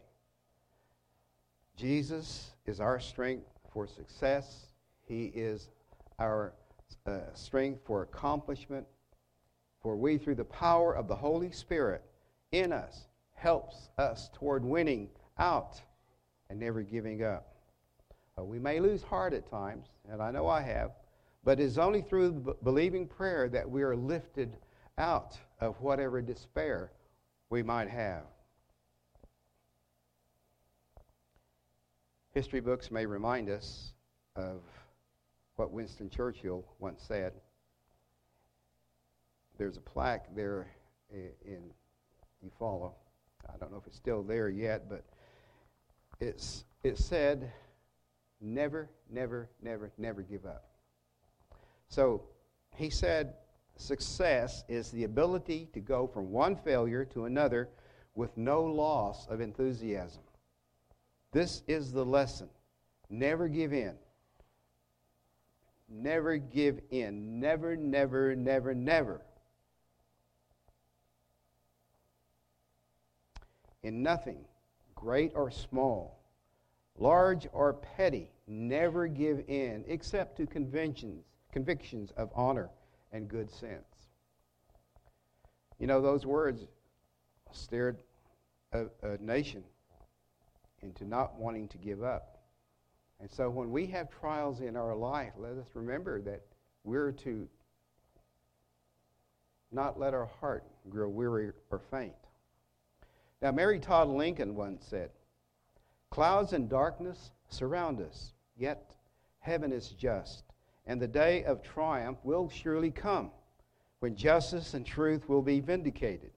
Jesus 1.76 2.52
is 2.66 2.80
our 2.80 3.00
strength 3.00 3.48
for 3.72 3.88
success. 3.88 4.68
He 5.08 5.26
is 5.26 5.70
our 6.20 6.54
uh, 7.06 7.20
strength 7.34 7.82
for 7.86 8.04
accomplishment. 8.04 8.86
For 9.82 9.96
we, 9.96 10.18
through 10.18 10.36
the 10.36 10.46
power 10.46 10.94
of 10.94 11.08
the 11.08 11.16
Holy 11.16 11.52
Spirit 11.52 12.04
in 12.52 12.72
us, 12.72 13.08
helps 13.34 13.90
us 13.98 14.30
toward 14.34 14.64
winning 14.64 15.10
out 15.38 15.82
and 16.50 16.60
never 16.60 16.82
giving 16.82 17.24
up. 17.24 17.56
Uh, 18.38 18.44
we 18.44 18.60
may 18.60 18.80
lose 18.80 19.04
heart 19.04 19.34
at 19.34 19.50
times, 19.50 19.88
and 20.10 20.22
I 20.22 20.32
know 20.32 20.48
I 20.48 20.62
have, 20.62 20.92
but 21.44 21.60
it 21.60 21.64
is 21.64 21.78
only 21.78 22.02
through 22.02 22.32
b- 22.32 22.52
believing 22.64 23.08
prayer 23.08 23.48
that 23.50 23.70
we 23.70 23.84
are 23.84 23.96
lifted 23.96 24.58
out 24.98 25.38
of 25.60 25.80
whatever 25.82 26.22
despair 26.22 26.92
we 27.50 27.62
might 27.62 27.90
have. 27.90 28.24
History 32.36 32.60
books 32.60 32.92
may 32.92 33.06
remind 33.06 33.50
us 33.50 33.94
of 34.36 34.60
what 35.56 35.72
Winston 35.72 36.10
Churchill 36.10 36.66
once 36.80 37.02
said 37.02 37.32
there's 39.58 39.78
a 39.78 39.82
plaque 39.82 40.36
there 40.36 40.68
in 41.14 41.72
Eufaula. 42.46 42.92
I 43.48 43.58
don't 43.58 43.72
know 43.72 43.78
if 43.78 43.88
it's 43.88 43.96
still 43.96 44.22
there 44.22 44.50
yet, 44.50 44.90
but 44.90 45.06
it's 46.20 46.66
it 46.84 46.98
said, 46.98 47.54
"Never, 48.42 48.90
never, 49.10 49.50
never, 49.62 49.94
never 49.98 50.22
give 50.22 50.46
up." 50.46 50.66
So 51.88 52.24
he 52.76 52.90
said, 52.90 53.36
success 53.78 54.66
is 54.68 54.92
the 54.92 55.06
ability 55.06 55.70
to 55.72 55.80
go 55.80 56.06
from 56.06 56.32
one 56.32 56.58
failure 56.58 57.06
to 57.06 57.24
another 57.24 57.70
with 58.14 58.36
no 58.36 58.62
loss 58.62 59.26
of 59.28 59.40
enthusiasm. 59.40 60.25
This 61.36 61.64
is 61.68 61.92
the 61.92 62.06
lesson. 62.06 62.48
Never 63.10 63.50
give 63.50 63.74
in. 63.74 63.96
Never 65.90 66.38
give 66.38 66.80
in. 66.92 67.42
Never, 67.42 67.76
never, 67.76 68.34
never, 68.38 68.74
never. 68.74 69.22
in 73.84 74.02
nothing, 74.02 74.46
great 74.96 75.34
or 75.36 75.52
small, 75.52 76.24
large 76.98 77.48
or 77.52 77.74
petty, 77.74 78.32
never 78.48 79.06
give 79.06 79.44
in 79.48 79.84
except 79.88 80.38
to 80.38 80.48
conventions, 80.48 81.26
convictions 81.52 82.12
of 82.16 82.32
honor 82.34 82.70
and 83.12 83.28
good 83.28 83.52
sense. 83.52 84.08
You 85.80 85.86
know, 85.86 86.02
those 86.02 86.26
words 86.26 86.66
steered 87.52 87.98
a, 88.72 88.86
a 89.04 89.18
nation 89.20 89.66
into 90.86 91.04
not 91.04 91.36
wanting 91.36 91.68
to 91.70 91.78
give 91.78 92.04
up. 92.04 92.38
And 93.20 93.30
so 93.30 93.50
when 93.50 93.72
we 93.72 93.88
have 93.88 94.10
trials 94.10 94.62
in 94.62 94.78
our 94.78 94.96
life, 94.96 95.34
let 95.38 95.54
us 95.54 95.68
remember 95.74 96.22
that 96.22 96.42
we're 96.84 97.12
to 97.12 97.48
not 99.72 100.00
let 100.00 100.14
our 100.14 100.30
heart 100.40 100.64
grow 100.90 101.10
weary 101.10 101.52
or 101.72 101.80
faint. 101.92 102.14
Now, 103.42 103.52
Mary 103.52 103.80
Todd 103.80 104.08
Lincoln 104.08 104.56
once 104.56 104.86
said, 104.86 105.10
Clouds 106.12 106.54
and 106.54 106.70
darkness 106.70 107.32
surround 107.50 108.00
us, 108.00 108.34
yet 108.56 108.96
heaven 109.40 109.74
is 109.74 109.90
just, 109.90 110.44
and 110.86 111.02
the 111.02 111.08
day 111.08 111.44
of 111.44 111.62
triumph 111.62 112.20
will 112.24 112.48
surely 112.48 112.92
come 112.92 113.32
when 114.00 114.16
justice 114.16 114.74
and 114.76 114.86
truth 114.86 115.28
will 115.28 115.42
be 115.42 115.60
vindicated. 115.60 116.32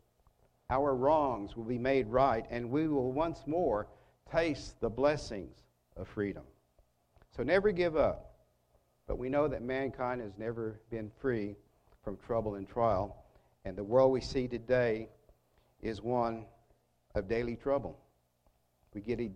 Our 0.70 0.94
wrongs 0.94 1.56
will 1.56 1.64
be 1.64 1.78
made 1.78 2.08
right, 2.08 2.44
and 2.50 2.70
we 2.70 2.88
will 2.88 3.12
once 3.12 3.46
more 3.46 3.88
taste 4.30 4.80
the 4.80 4.90
blessings 4.90 5.56
of 5.96 6.08
freedom. 6.08 6.44
So 7.36 7.42
never 7.42 7.72
give 7.72 7.96
up. 7.96 8.34
But 9.06 9.18
we 9.18 9.28
know 9.28 9.48
that 9.48 9.62
mankind 9.62 10.20
has 10.20 10.32
never 10.36 10.80
been 10.90 11.10
free 11.20 11.56
from 12.04 12.16
trouble 12.18 12.56
and 12.56 12.68
trial, 12.68 13.24
and 13.64 13.76
the 13.76 13.84
world 13.84 14.12
we 14.12 14.20
see 14.20 14.46
today 14.48 15.08
is 15.82 16.02
one 16.02 16.44
of 17.14 17.28
daily 17.28 17.56
trouble. 17.56 17.98
We 18.94 19.00
get 19.00 19.20
a 19.20 19.30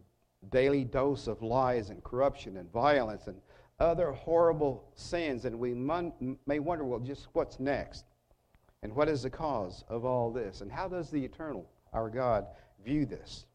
daily 0.51 0.85
dose 0.85 1.27
of 1.27 1.43
lies 1.43 1.91
and 1.91 2.03
corruption 2.03 2.57
and 2.57 2.71
violence 2.73 3.27
and 3.27 3.41
other 3.81 4.13
horrible 4.13 4.85
sins, 4.95 5.45
and 5.45 5.59
we 5.59 5.75
mon- 5.75 6.37
may 6.47 6.59
wonder, 6.59 6.85
well, 6.85 7.01
just 7.01 7.29
what's 7.33 7.59
next? 7.59 8.05
And 8.83 8.95
what 8.95 9.09
is 9.09 9.23
the 9.23 9.31
cause 9.31 9.85
of 9.89 10.05
all 10.05 10.31
this? 10.31 10.61
And 10.61 10.71
how 10.71 10.89
does 10.89 11.11
the 11.11 11.25
eternal, 11.25 11.69
our 11.93 12.11
God, 12.11 12.47
view 12.85 13.07
this? 13.07 13.47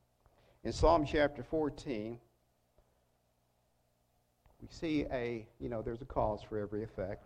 In 0.68 0.74
Psalm 0.74 1.06
chapter 1.06 1.44
14, 1.44 2.20
we 4.62 4.68
see 4.70 5.06
a, 5.14 5.48
you 5.62 5.70
know, 5.70 5.82
there's 5.82 6.02
a 6.02 6.06
cause 6.06 6.42
for 6.44 6.60
every 6.60 6.84
effect. 6.84 7.26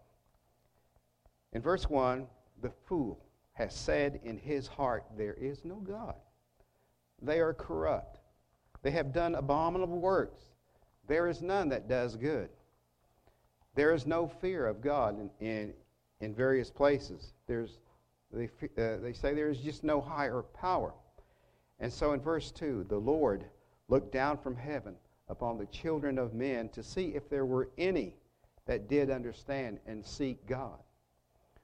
In 1.51 1.59
verse 1.59 1.89
1, 1.89 2.27
the 2.61 2.69
fool 2.85 3.19
has 3.53 3.73
said 3.73 4.19
in 4.23 4.37
his 4.37 4.67
heart, 4.67 5.05
There 5.17 5.33
is 5.33 5.65
no 5.65 5.77
God. 5.77 6.13
They 7.19 7.39
are 7.39 7.55
corrupt. 7.55 8.19
They 8.83 8.91
have 8.91 9.11
done 9.11 9.33
abominable 9.33 9.99
works. 9.99 10.41
There 11.07 11.27
is 11.27 11.41
none 11.41 11.67
that 11.69 11.89
does 11.89 12.15
good. 12.17 12.49
There 13.73 13.91
is 13.91 14.05
no 14.05 14.27
fear 14.27 14.67
of 14.67 14.81
God 14.81 15.17
in, 15.19 15.47
in, 15.47 15.73
in 16.19 16.35
various 16.35 16.69
places. 16.69 17.33
There's, 17.47 17.79
they, 18.31 18.51
uh, 18.77 18.97
they 18.97 19.13
say 19.13 19.33
there 19.33 19.49
is 19.49 19.57
just 19.57 19.83
no 19.83 19.99
higher 19.99 20.43
power. 20.43 20.93
And 21.81 21.91
so 21.91 22.13
in 22.13 22.21
verse 22.21 22.51
2, 22.51 22.85
the 22.87 22.97
Lord 22.97 23.43
looked 23.89 24.13
down 24.13 24.37
from 24.37 24.55
heaven 24.55 24.95
upon 25.27 25.57
the 25.57 25.65
children 25.65 26.19
of 26.19 26.33
men 26.33 26.69
to 26.69 26.83
see 26.83 27.07
if 27.15 27.27
there 27.27 27.45
were 27.45 27.69
any 27.77 28.13
that 28.67 28.87
did 28.87 29.09
understand 29.09 29.79
and 29.87 30.05
seek 30.05 30.45
God. 30.45 30.77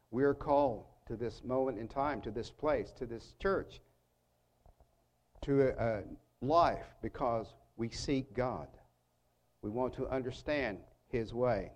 We 0.09 0.23
are 0.23 0.33
called 0.33 0.85
to 1.05 1.15
this 1.15 1.43
moment 1.43 1.77
in 1.77 1.87
time, 1.87 2.21
to 2.21 2.31
this 2.31 2.49
place, 2.49 2.91
to 2.93 3.05
this 3.05 3.35
church, 3.39 3.79
to 5.41 5.69
a, 5.69 5.99
a 5.99 6.03
life 6.41 6.95
because 7.03 7.53
we 7.77 7.89
seek 7.89 8.33
God. 8.33 8.67
We 9.61 9.69
want 9.69 9.93
to 9.95 10.07
understand 10.07 10.79
His 11.09 11.31
way. 11.31 11.71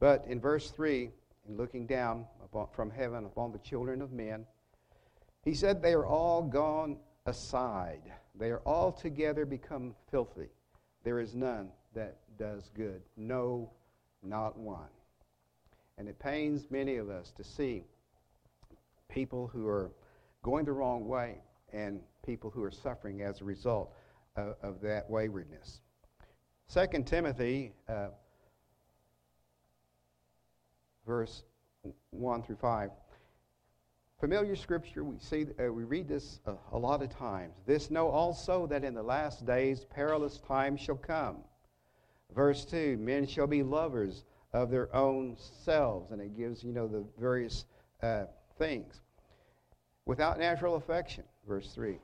But 0.00 0.24
in 0.26 0.40
verse 0.40 0.70
3, 0.70 1.10
in 1.48 1.56
looking 1.56 1.86
down 1.86 2.24
upon, 2.42 2.68
from 2.72 2.90
heaven 2.90 3.26
upon 3.26 3.52
the 3.52 3.58
children 3.58 4.00
of 4.00 4.10
men, 4.10 4.46
he 5.44 5.54
said, 5.54 5.82
They 5.82 5.92
are 5.92 6.06
all 6.06 6.42
gone 6.42 6.96
aside. 7.26 8.02
They 8.38 8.50
are 8.50 8.62
altogether 8.66 9.44
become 9.44 9.94
filthy. 10.10 10.48
There 11.04 11.20
is 11.20 11.34
none 11.34 11.68
that 11.94 12.18
does 12.38 12.70
good. 12.74 13.02
No, 13.16 13.70
not 14.22 14.58
one. 14.58 14.88
And 15.98 16.08
it 16.08 16.18
pains 16.18 16.66
many 16.70 16.96
of 16.96 17.10
us 17.10 17.32
to 17.32 17.44
see 17.44 17.84
people 19.08 19.48
who 19.52 19.68
are 19.68 19.92
going 20.42 20.64
the 20.64 20.72
wrong 20.72 21.06
way 21.06 21.36
and 21.72 22.00
people 22.24 22.50
who 22.50 22.62
are 22.62 22.70
suffering 22.70 23.22
as 23.22 23.40
a 23.40 23.44
result 23.44 23.94
of, 24.36 24.54
of 24.62 24.80
that 24.80 25.08
waywardness. 25.08 25.80
Second 26.66 27.06
Timothy, 27.06 27.72
uh, 27.88 28.08
verse 31.06 31.42
1 32.10 32.42
through 32.42 32.56
5. 32.56 32.90
Familiar 34.22 34.54
scripture, 34.54 35.02
we 35.02 35.18
see, 35.18 35.46
uh, 35.58 35.72
we 35.72 35.82
read 35.82 36.06
this 36.06 36.38
a, 36.46 36.54
a 36.70 36.78
lot 36.78 37.02
of 37.02 37.10
times. 37.10 37.56
This 37.66 37.90
know 37.90 38.08
also 38.08 38.68
that 38.68 38.84
in 38.84 38.94
the 38.94 39.02
last 39.02 39.44
days 39.44 39.84
perilous 39.84 40.38
times 40.38 40.80
shall 40.80 40.94
come. 40.94 41.38
Verse 42.32 42.64
2 42.64 42.98
Men 42.98 43.26
shall 43.26 43.48
be 43.48 43.64
lovers 43.64 44.22
of 44.52 44.70
their 44.70 44.94
own 44.94 45.36
selves. 45.64 46.12
And 46.12 46.20
it 46.20 46.36
gives, 46.36 46.62
you 46.62 46.72
know, 46.72 46.86
the 46.86 47.04
various 47.18 47.64
uh, 48.00 48.26
things. 48.58 49.00
Without 50.06 50.38
natural 50.38 50.76
affection. 50.76 51.24
Verse 51.48 51.72
3. 51.74 51.98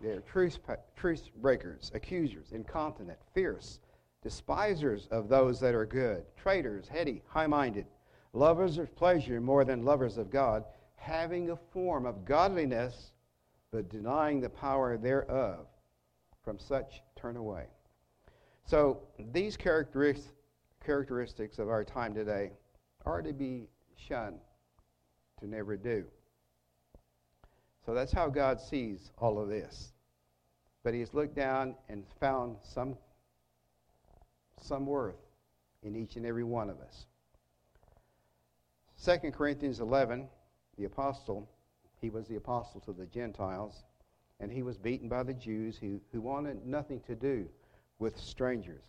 They're 0.00 0.18
truce, 0.18 0.58
truce 0.96 1.30
breakers, 1.36 1.92
accusers, 1.94 2.50
incontinent, 2.50 3.20
fierce, 3.34 3.78
despisers 4.20 5.06
of 5.12 5.28
those 5.28 5.60
that 5.60 5.76
are 5.76 5.86
good, 5.86 6.24
traitors, 6.36 6.88
heady, 6.88 7.22
high 7.28 7.46
minded, 7.46 7.86
lovers 8.32 8.78
of 8.78 8.96
pleasure 8.96 9.40
more 9.40 9.64
than 9.64 9.84
lovers 9.84 10.18
of 10.18 10.28
God 10.28 10.64
having 11.02 11.50
a 11.50 11.56
form 11.72 12.06
of 12.06 12.24
godliness, 12.24 13.10
but 13.72 13.90
denying 13.90 14.40
the 14.40 14.48
power 14.48 14.96
thereof. 14.96 15.66
From 16.44 16.58
such 16.58 17.02
turn 17.14 17.36
away. 17.36 17.66
So 18.64 19.00
these 19.32 19.56
characteristics 19.56 20.32
characteristics 20.84 21.60
of 21.60 21.68
our 21.68 21.84
time 21.84 22.12
today 22.12 22.50
are 23.06 23.22
to 23.22 23.32
be 23.32 23.68
shunned, 23.96 24.40
to 25.38 25.46
never 25.46 25.76
do. 25.76 26.04
So 27.86 27.94
that's 27.94 28.10
how 28.10 28.28
God 28.28 28.60
sees 28.60 29.12
all 29.18 29.40
of 29.40 29.48
this. 29.48 29.92
But 30.82 30.94
He's 30.94 31.14
looked 31.14 31.36
down 31.36 31.76
and 31.88 32.04
found 32.18 32.56
some, 32.62 32.96
some 34.60 34.84
worth 34.84 35.22
in 35.84 35.94
each 35.94 36.16
and 36.16 36.26
every 36.26 36.44
one 36.44 36.68
of 36.68 36.80
us. 36.80 37.06
2 39.04 39.30
Corinthians 39.30 39.78
11 39.78 40.28
the 40.76 40.84
apostle, 40.84 41.48
he 42.00 42.10
was 42.10 42.26
the 42.26 42.36
apostle 42.36 42.80
to 42.80 42.92
the 42.92 43.06
Gentiles, 43.06 43.84
and 44.40 44.50
he 44.50 44.62
was 44.62 44.76
beaten 44.76 45.08
by 45.08 45.22
the 45.22 45.34
Jews 45.34 45.76
who, 45.76 46.00
who 46.12 46.20
wanted 46.20 46.66
nothing 46.66 47.00
to 47.06 47.14
do 47.14 47.48
with 47.98 48.18
strangers. 48.18 48.82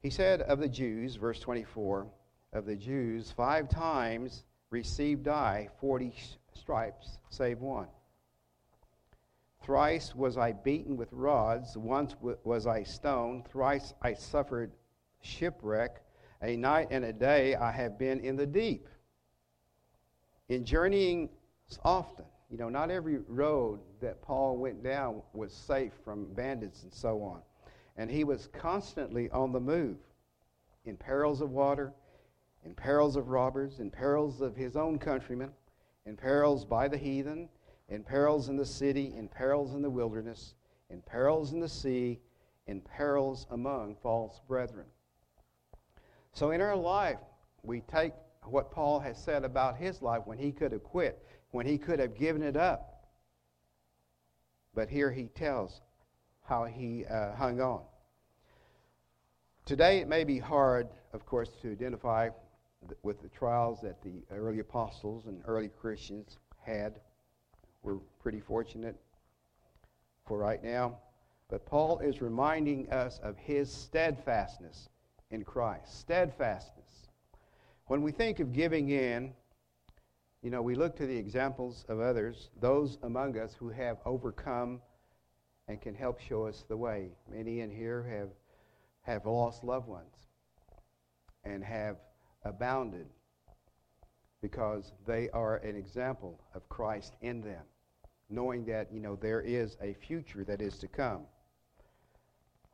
He 0.00 0.10
said 0.10 0.42
of 0.42 0.60
the 0.60 0.68
Jews, 0.68 1.16
verse 1.16 1.40
24, 1.40 2.06
of 2.52 2.66
the 2.66 2.76
Jews, 2.76 3.30
five 3.30 3.68
times 3.68 4.44
received 4.70 5.28
I 5.28 5.68
forty 5.80 6.14
stripes, 6.54 7.18
save 7.28 7.60
one. 7.60 7.88
Thrice 9.62 10.14
was 10.14 10.38
I 10.38 10.52
beaten 10.52 10.96
with 10.96 11.12
rods, 11.12 11.76
once 11.76 12.14
was 12.20 12.66
I 12.66 12.82
stoned, 12.82 13.46
thrice 13.46 13.92
I 14.00 14.14
suffered 14.14 14.72
shipwreck, 15.20 16.02
a 16.42 16.56
night 16.56 16.88
and 16.90 17.04
a 17.04 17.12
day 17.12 17.54
I 17.54 17.70
have 17.70 17.98
been 17.98 18.20
in 18.20 18.36
the 18.36 18.46
deep 18.46 18.88
in 20.50 20.64
journeying 20.64 21.28
often, 21.84 22.24
you 22.50 22.58
know, 22.58 22.68
not 22.68 22.90
every 22.90 23.18
road 23.28 23.78
that 24.00 24.20
Paul 24.20 24.56
went 24.56 24.82
down 24.82 25.22
was 25.32 25.52
safe 25.52 25.92
from 26.04 26.26
bandits 26.34 26.82
and 26.82 26.92
so 26.92 27.22
on. 27.22 27.40
And 27.96 28.10
he 28.10 28.24
was 28.24 28.48
constantly 28.52 29.30
on 29.30 29.52
the 29.52 29.60
move 29.60 29.96
in 30.84 30.96
perils 30.96 31.40
of 31.40 31.52
water, 31.52 31.92
in 32.64 32.74
perils 32.74 33.14
of 33.14 33.28
robbers, 33.28 33.78
in 33.78 33.90
perils 33.90 34.40
of 34.40 34.56
his 34.56 34.74
own 34.74 34.98
countrymen, 34.98 35.50
in 36.04 36.16
perils 36.16 36.64
by 36.64 36.88
the 36.88 36.98
heathen, 36.98 37.48
in 37.88 38.02
perils 38.02 38.48
in 38.48 38.56
the 38.56 38.66
city, 38.66 39.14
in 39.16 39.28
perils 39.28 39.74
in 39.74 39.82
the 39.82 39.90
wilderness, 39.90 40.54
in 40.90 41.00
perils 41.02 41.52
in 41.52 41.60
the 41.60 41.68
sea, 41.68 42.18
in 42.66 42.80
perils 42.80 43.46
among 43.52 43.94
false 44.02 44.40
brethren. 44.48 44.86
So 46.32 46.50
in 46.50 46.60
our 46.60 46.76
life, 46.76 47.18
we 47.62 47.82
take 47.82 48.14
what 48.46 48.70
Paul 48.70 49.00
has 49.00 49.22
said 49.22 49.44
about 49.44 49.76
his 49.76 50.02
life 50.02 50.22
when 50.24 50.38
he 50.38 50.52
could 50.52 50.72
have 50.72 50.82
quit, 50.82 51.22
when 51.50 51.66
he 51.66 51.78
could 51.78 51.98
have 51.98 52.14
given 52.14 52.42
it 52.42 52.56
up. 52.56 53.04
But 54.74 54.88
here 54.88 55.10
he 55.10 55.24
tells 55.24 55.80
how 56.44 56.64
he 56.64 57.04
uh, 57.06 57.34
hung 57.34 57.60
on. 57.60 57.82
Today, 59.66 59.98
it 59.98 60.08
may 60.08 60.24
be 60.24 60.38
hard, 60.38 60.88
of 61.12 61.26
course, 61.26 61.50
to 61.62 61.70
identify 61.70 62.28
th- 62.88 62.98
with 63.02 63.20
the 63.22 63.28
trials 63.28 63.80
that 63.82 64.02
the 64.02 64.22
early 64.30 64.58
apostles 64.58 65.26
and 65.26 65.42
early 65.46 65.68
Christians 65.68 66.38
had. 66.60 67.00
We're 67.82 67.98
pretty 68.20 68.40
fortunate 68.40 68.96
for 70.26 70.38
right 70.38 70.62
now. 70.62 70.98
But 71.48 71.66
Paul 71.66 71.98
is 71.98 72.22
reminding 72.22 72.90
us 72.90 73.18
of 73.22 73.36
his 73.36 73.72
steadfastness 73.72 74.88
in 75.30 75.44
Christ. 75.44 76.00
Steadfastness. 76.00 76.79
When 77.90 78.02
we 78.02 78.12
think 78.12 78.38
of 78.38 78.52
giving 78.52 78.90
in, 78.90 79.32
you 80.42 80.50
know, 80.50 80.62
we 80.62 80.76
look 80.76 80.94
to 80.98 81.06
the 81.08 81.16
examples 81.16 81.84
of 81.88 81.98
others, 81.98 82.50
those 82.60 82.98
among 83.02 83.36
us 83.36 83.52
who 83.58 83.68
have 83.70 83.96
overcome 84.06 84.80
and 85.66 85.80
can 85.80 85.96
help 85.96 86.20
show 86.20 86.46
us 86.46 86.64
the 86.68 86.76
way. 86.76 87.08
Many 87.28 87.62
in 87.62 87.68
here 87.68 88.04
have 88.04 88.28
have 89.12 89.26
lost 89.26 89.64
loved 89.64 89.88
ones 89.88 90.14
and 91.42 91.64
have 91.64 91.96
abounded 92.44 93.08
because 94.40 94.92
they 95.04 95.28
are 95.30 95.56
an 95.56 95.74
example 95.74 96.40
of 96.54 96.68
Christ 96.68 97.16
in 97.22 97.40
them, 97.40 97.64
knowing 98.28 98.64
that, 98.66 98.92
you 98.92 99.00
know, 99.00 99.16
there 99.16 99.40
is 99.40 99.76
a 99.82 99.94
future 99.94 100.44
that 100.44 100.62
is 100.62 100.78
to 100.78 100.86
come. 100.86 101.22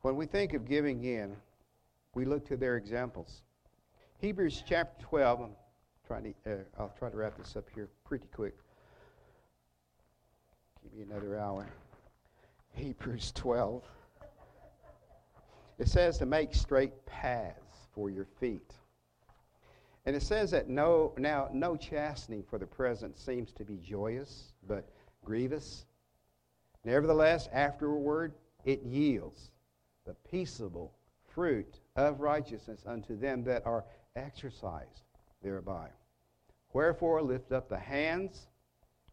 When 0.01 0.15
we 0.15 0.27
think 0.27 0.53
of 0.53 0.67
giving 0.67 1.05
in, 1.05 1.35
we 2.13 2.23
look 2.23 2.47
to 2.49 2.55
their 2.55 2.77
examples. 2.77 3.41
Hebrews 4.19 4.63
chapter 4.67 5.05
12, 5.05 5.41
I'm 5.41 5.49
trying 6.07 6.23
to, 6.23 6.51
uh, 6.51 6.55
I'll 6.79 6.93
try 6.97 7.11
to 7.11 7.15
wrap 7.15 7.37
this 7.37 7.55
up 7.55 7.67
here 7.75 7.87
pretty 8.03 8.25
quick. 8.33 8.55
Give 10.81 10.91
me 10.91 11.03
another 11.03 11.37
hour. 11.37 11.67
Hebrews 12.73 13.31
12. 13.35 13.83
It 15.77 15.87
says 15.87 16.17
to 16.17 16.25
make 16.25 16.55
straight 16.55 17.05
paths 17.05 17.89
for 17.93 18.09
your 18.09 18.25
feet. 18.39 18.73
And 20.07 20.15
it 20.15 20.23
says 20.23 20.49
that 20.49 20.67
no, 20.67 21.13
now 21.19 21.49
no 21.53 21.75
chastening 21.75 22.41
for 22.41 22.57
the 22.57 22.65
present 22.65 23.19
seems 23.19 23.51
to 23.53 23.63
be 23.63 23.77
joyous, 23.77 24.53
but 24.67 24.89
grievous. 25.23 25.85
Nevertheless, 26.83 27.49
afterward 27.53 28.33
it 28.65 28.81
yields 28.81 29.51
the 30.07 30.15
peaceable 30.27 30.91
fruit 31.27 31.81
of 31.95 32.19
righteousness 32.19 32.81
unto 32.87 33.15
them 33.15 33.43
that 33.43 33.63
are 33.67 33.85
exercised 34.17 35.03
thereby. 35.41 35.89
Wherefore 36.73 37.21
lift 37.21 37.51
up 37.51 37.69
the 37.69 37.79
hands 37.79 38.47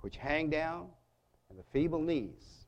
which 0.00 0.16
hang 0.16 0.50
down 0.50 0.88
and 1.48 1.58
the 1.58 1.64
feeble 1.72 2.00
knees, 2.00 2.66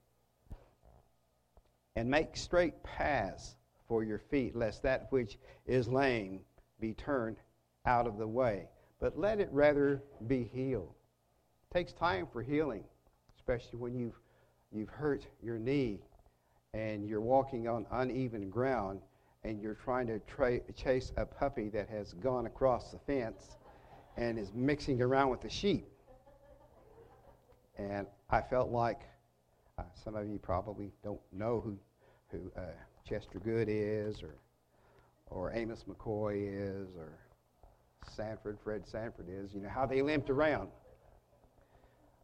and 1.97 2.09
make 2.09 2.37
straight 2.37 2.83
paths 2.83 3.57
for 3.89 4.05
your 4.05 4.19
feet, 4.19 4.55
lest 4.55 4.83
that 4.83 5.07
which 5.11 5.39
is 5.67 5.89
lame 5.89 6.41
be 6.81 6.93
turned 6.93 7.37
out 7.87 8.07
of 8.07 8.19
the 8.19 8.27
way. 8.27 8.69
But 9.01 9.19
let 9.19 9.41
it 9.41 9.49
rather 9.51 10.03
be 10.27 10.45
healed. 10.45 10.95
It 11.71 11.75
takes 11.75 11.93
time 11.93 12.27
for 12.33 12.43
healing, 12.43 12.85
especially 13.37 13.79
when 13.79 13.95
you've, 13.95 14.19
you've 14.73 14.89
hurt 14.89 15.27
your 15.43 15.59
knee 15.59 16.01
and 16.75 17.07
you're 17.09 17.21
walking 17.21 17.69
on 17.69 17.87
uneven 17.91 18.51
ground 18.51 19.01
and 19.47 19.63
you're 19.63 19.75
trying 19.75 20.09
to 20.09 20.19
tra- 20.27 20.61
chase 20.75 21.13
a 21.17 21.25
puppy 21.25 21.69
that 21.69 21.89
has 21.89 22.15
gone 22.15 22.47
across 22.47 22.91
the 22.91 22.99
fence 22.99 23.57
and 24.17 24.39
is 24.39 24.53
mixing 24.53 25.01
around 25.01 25.31
with 25.31 25.41
the 25.41 25.49
sheep. 25.49 25.87
And 27.79 28.09
I 28.29 28.41
felt 28.41 28.71
like 28.71 29.03
uh, 29.79 29.85
some 30.03 30.17
of 30.17 30.27
you 30.29 30.39
probably 30.39 30.91
don't 31.05 31.21
know 31.33 31.61
who, 31.61 31.79
who 32.33 32.51
uh, 32.57 32.63
Chester 33.09 33.39
Goode 33.39 33.69
is 33.69 34.21
or, 34.23 34.35
or 35.27 35.53
Amos 35.53 35.85
McCoy 35.89 36.49
is 36.49 36.89
or 36.97 37.13
Sanford, 38.17 38.59
Fred 38.65 38.85
Sanford 38.85 39.27
is, 39.29 39.55
you 39.55 39.61
know, 39.61 39.69
how 39.69 39.87
they 39.87 40.03
limped 40.03 40.29
around. 40.29 40.71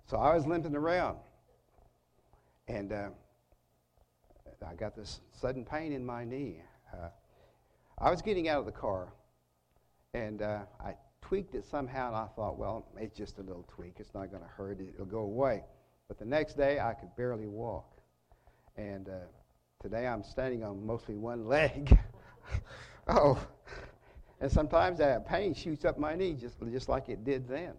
So 0.07 0.17
I 0.17 0.35
was 0.35 0.45
limping 0.45 0.75
around. 0.75 1.19
And 2.67 2.93
uh, 2.93 3.11
I 4.67 4.75
got 4.75 4.97
this 4.97 5.21
sudden 5.33 5.65
pain 5.65 5.93
in 5.93 6.05
my 6.05 6.25
knee. 6.25 6.63
Uh, 6.93 7.09
I 7.99 8.11
was 8.11 8.23
getting 8.23 8.49
out 8.49 8.59
of 8.59 8.67
the 8.67 8.73
car, 8.73 9.13
and 10.15 10.43
uh, 10.43 10.61
I 10.81 10.95
tweaked 11.21 11.55
it 11.55 11.65
somehow, 11.65 12.09
and 12.09 12.17
I 12.17 12.27
thought, 12.37 12.59
well, 12.59 12.87
it's 12.99 13.17
just 13.17 13.39
a 13.39 13.43
little 13.43 13.65
tweak. 13.69 13.95
It's 13.99 14.13
not 14.15 14.31
going 14.31 14.43
to 14.43 14.49
hurt. 14.49 14.81
It'll 14.81 15.07
go 15.07 15.21
away. 15.21 15.63
But 16.09 16.19
the 16.19 16.25
next 16.25 16.57
day, 16.57 16.81
I 16.81 16.93
could 16.95 17.15
barely 17.17 17.47
walk. 17.47 17.87
And 18.77 19.09
uh, 19.09 19.13
today, 19.81 20.07
I'm 20.07 20.23
standing 20.23 20.63
on 20.65 20.85
mostly 20.85 21.15
one 21.15 21.47
leg. 21.47 21.97
oh, 23.09 23.39
and 24.41 24.51
sometimes 24.51 24.99
that 24.99 25.27
pain 25.27 25.55
shoots 25.55 25.85
up 25.85 25.99
my 25.99 26.15
knee 26.17 26.35
just, 26.35 26.57
just 26.71 26.89
like 26.89 27.09
it 27.09 27.25
did 27.25 27.49
then. 27.49 27.73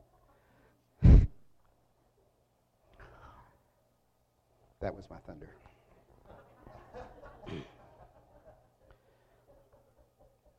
that 4.80 4.96
was 4.96 5.10
my 5.10 5.18
thunder. 5.28 5.50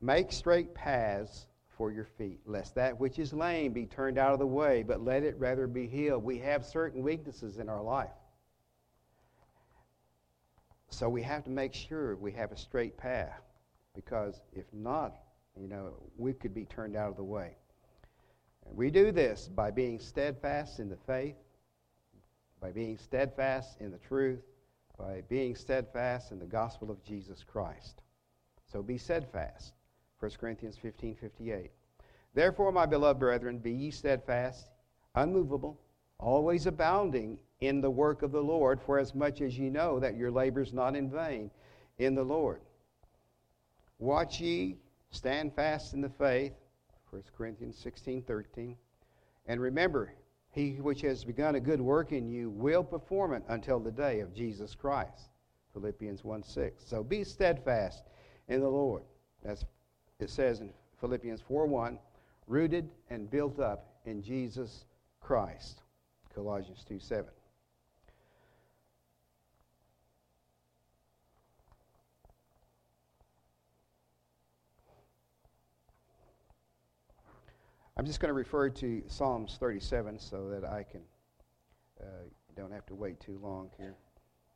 Make 0.05 0.33
straight 0.33 0.75
paths 0.75 1.47
for 1.79 1.91
your 1.91 2.05
feet, 2.05 2.43
lest 2.45 2.75
that 2.75 3.01
which 3.01 3.19
is 3.19 3.33
lame 3.33 3.73
be 3.73 3.87
turned 3.87 4.19
out 4.19 4.35
of 4.35 4.39
the 4.39 4.47
way, 4.47 4.83
but 4.83 5.01
let 5.01 5.23
it 5.23 5.35
rather 5.39 5.67
be 5.67 5.87
healed. 5.87 6.23
We 6.23 6.39
have 6.41 6.63
certain 6.63 7.03
weaknesses 7.03 7.57
in 7.57 7.71
our 7.71 7.83
life. 7.83 8.11
So 10.91 11.09
we 11.09 11.23
have 11.23 11.43
to 11.45 11.51
make 11.51 11.73
sure 11.73 12.17
we 12.17 12.33
have 12.33 12.53
a 12.53 12.57
straight 12.59 12.99
path, 12.99 13.41
because 13.95 14.43
if 14.53 14.67
not, 14.75 15.17
you 15.59 15.69
know, 15.69 15.95
we 16.19 16.35
could 16.35 16.53
be 16.53 16.67
turned 16.67 16.97
out 16.97 17.09
of 17.09 17.17
the 17.17 17.25
way. 17.25 17.57
We 18.67 18.91
do 18.91 19.11
this 19.11 19.49
by 19.49 19.71
being 19.71 19.99
steadfast 19.99 20.81
in 20.81 20.91
the 20.91 20.99
faith, 21.07 21.37
by 22.61 22.73
being 22.73 22.99
steadfast 22.99 23.81
in 23.81 23.91
the 23.91 23.97
truth, 23.97 24.43
by 24.99 25.23
being 25.31 25.57
steadfast 25.57 26.31
in 26.31 26.39
the 26.39 26.45
gospel 26.45 26.91
of 26.91 27.03
Jesus 27.03 27.43
Christ. 27.43 28.03
So 28.71 28.83
be 28.83 28.99
steadfast. 28.99 29.73
1 30.21 30.31
Corinthians 30.39 30.77
15 30.77 31.17
58. 31.17 31.71
Therefore, 32.35 32.73
my 32.73 32.87
beloved 32.87 33.21
brethren, 33.21 33.59
be 33.59 33.73
ye 33.73 33.91
steadfast, 33.91 34.69
unmovable, 35.15 35.81
always 36.19 36.67
abounding 36.67 37.39
in 37.61 37.81
the 37.81 37.91
work 37.91 38.23
of 38.23 38.33
the 38.33 38.43
Lord, 38.43 38.81
for 38.81 38.99
as 38.99 39.15
much 39.15 39.41
as 39.41 39.59
ye 39.59 39.71
know 39.71 40.01
that 40.01 40.17
your 40.17 40.31
labor 40.31 40.63
is 40.63 40.73
not 40.73 40.97
in 40.97 41.11
vain 41.11 41.51
in 41.99 42.15
the 42.15 42.25
Lord. 42.25 42.61
Watch 43.99 44.41
ye, 44.41 44.79
stand 45.11 45.55
fast 45.55 45.95
in 45.95 46.01
the 46.01 46.09
faith, 46.09 46.53
1 47.11 47.23
Corinthians 47.37 47.79
16 47.79 48.23
13. 48.23 48.77
And 49.47 49.61
remember, 49.61 50.15
he 50.51 50.73
which 50.81 51.01
has 51.03 51.25
begun 51.25 51.55
a 51.55 51.61
good 51.61 51.81
work 51.81 52.13
in 52.13 52.29
you 52.29 52.51
will 52.51 52.85
perform 52.85 53.33
it 53.35 53.43
until 53.49 53.79
the 53.79 53.93
day 53.93 54.21
of 54.21 54.35
Jesus 54.35 54.75
Christ. 54.75 55.29
Philippians 55.73 56.25
1 56.25 56.43
6. 56.43 56.85
So 56.85 57.03
be 57.03 57.25
steadfast 57.25 58.05
in 58.49 58.61
the 58.61 58.69
Lord. 58.69 59.03
That's 59.45 59.65
it 60.21 60.31
says 60.31 60.61
in 60.61 60.73
Philippians 61.01 61.43
4:1, 61.43 61.99
rooted 62.47 62.91
and 63.11 63.31
built 63.31 63.59
up 63.59 64.01
in 64.05 64.23
Jesus 64.23 64.87
Christ. 65.21 65.83
Colossians 66.35 66.85
2:7. 66.89 67.31
I'm 77.97 78.05
just 78.05 78.19
going 78.19 78.31
to 78.31 78.35
refer 78.35 78.71
to 78.71 79.05
Psalms 79.07 79.57
37 79.61 80.19
so 80.19 80.49
that 80.51 80.65
I 80.65 80.83
can 80.83 81.03
uh, 82.01 82.25
don't 82.57 82.73
have 82.73 82.85
to 82.87 82.95
wait 82.95 83.21
too 83.21 83.39
long 83.39 83.71
here 83.77 83.95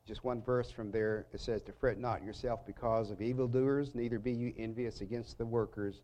just 0.09 0.23
one 0.23 0.41
verse 0.41 0.71
from 0.71 0.89
there, 0.89 1.27
it 1.31 1.39
says, 1.39 1.61
To 1.61 1.71
fret 1.71 1.99
not 1.99 2.23
yourself 2.23 2.65
because 2.65 3.11
of 3.11 3.21
evildoers, 3.21 3.93
neither 3.93 4.17
be 4.17 4.31
you 4.31 4.51
envious 4.57 5.01
against 5.01 5.37
the 5.37 5.45
workers 5.45 6.01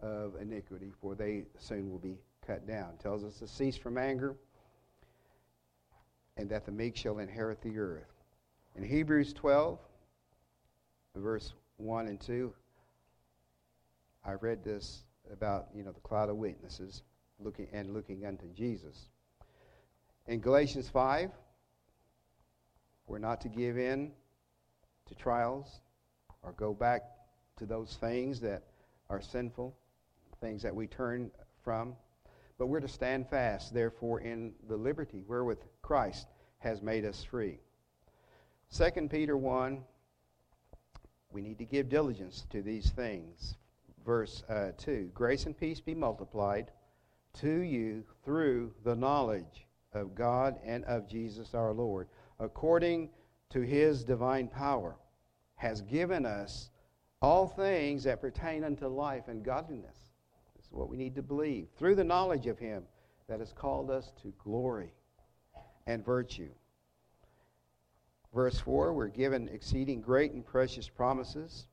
of 0.00 0.36
iniquity, 0.40 0.92
for 1.02 1.16
they 1.16 1.42
soon 1.58 1.90
will 1.90 1.98
be 1.98 2.18
cut 2.46 2.68
down. 2.68 2.90
It 2.94 3.00
tells 3.00 3.24
us 3.24 3.34
to 3.40 3.48
cease 3.48 3.76
from 3.76 3.98
anger, 3.98 4.36
and 6.36 6.48
that 6.48 6.66
the 6.66 6.70
meek 6.70 6.96
shall 6.96 7.18
inherit 7.18 7.60
the 7.60 7.76
earth. 7.80 8.06
In 8.76 8.84
Hebrews 8.84 9.32
12, 9.32 9.80
verse 11.16 11.52
1 11.78 12.06
and 12.06 12.20
2, 12.20 12.54
I 14.24 14.34
read 14.34 14.62
this 14.62 15.02
about, 15.32 15.66
you 15.74 15.82
know, 15.82 15.90
the 15.90 16.00
cloud 16.00 16.30
of 16.30 16.36
witnesses 16.36 17.02
looking 17.40 17.66
and 17.72 17.92
looking 17.92 18.24
unto 18.24 18.46
Jesus. 18.54 19.08
In 20.28 20.38
Galatians 20.38 20.88
5, 20.88 21.32
we're 23.08 23.18
not 23.18 23.40
to 23.40 23.48
give 23.48 23.78
in 23.78 24.12
to 25.06 25.14
trials 25.14 25.80
or 26.42 26.52
go 26.52 26.74
back 26.74 27.02
to 27.56 27.66
those 27.66 27.96
things 28.00 28.40
that 28.40 28.62
are 29.08 29.20
sinful, 29.20 29.74
things 30.40 30.62
that 30.62 30.74
we 30.74 30.86
turn 30.86 31.30
from. 31.64 31.94
But 32.58 32.66
we're 32.66 32.80
to 32.80 32.88
stand 32.88 33.28
fast, 33.28 33.72
therefore, 33.72 34.20
in 34.20 34.52
the 34.68 34.76
liberty 34.76 35.22
wherewith 35.26 35.58
Christ 35.80 36.26
has 36.58 36.82
made 36.82 37.04
us 37.04 37.24
free. 37.24 37.60
2 38.76 39.08
Peter 39.08 39.36
1, 39.36 39.82
we 41.32 41.40
need 41.40 41.58
to 41.58 41.64
give 41.64 41.88
diligence 41.88 42.46
to 42.50 42.62
these 42.62 42.90
things. 42.90 43.56
Verse 44.04 44.42
uh, 44.48 44.72
2 44.78 45.10
Grace 45.14 45.46
and 45.46 45.56
peace 45.56 45.80
be 45.80 45.94
multiplied 45.94 46.70
to 47.40 47.60
you 47.60 48.04
through 48.24 48.72
the 48.84 48.96
knowledge 48.96 49.66
of 49.92 50.14
God 50.14 50.58
and 50.64 50.84
of 50.84 51.08
Jesus 51.08 51.54
our 51.54 51.72
Lord 51.72 52.08
according 52.40 53.10
to 53.50 53.60
his 53.60 54.04
divine 54.04 54.48
power, 54.48 54.96
has 55.56 55.80
given 55.82 56.24
us 56.24 56.70
all 57.20 57.46
things 57.46 58.04
that 58.04 58.20
pertain 58.20 58.64
unto 58.64 58.86
life 58.86 59.28
and 59.28 59.44
godliness. 59.44 59.96
This 60.56 60.66
is 60.66 60.72
what 60.72 60.88
we 60.88 60.96
need 60.96 61.14
to 61.16 61.22
believe. 61.22 61.68
Through 61.76 61.96
the 61.96 62.04
knowledge 62.04 62.46
of 62.46 62.58
him 62.58 62.84
that 63.28 63.40
has 63.40 63.52
called 63.52 63.90
us 63.90 64.12
to 64.22 64.32
glory 64.42 64.92
and 65.86 66.04
virtue. 66.04 66.50
Verse 68.34 68.60
4 68.60 68.92
we're 68.92 69.08
given 69.08 69.48
exceeding 69.48 70.00
great 70.00 70.32
and 70.32 70.44
precious 70.44 70.88
promises, 70.88 71.66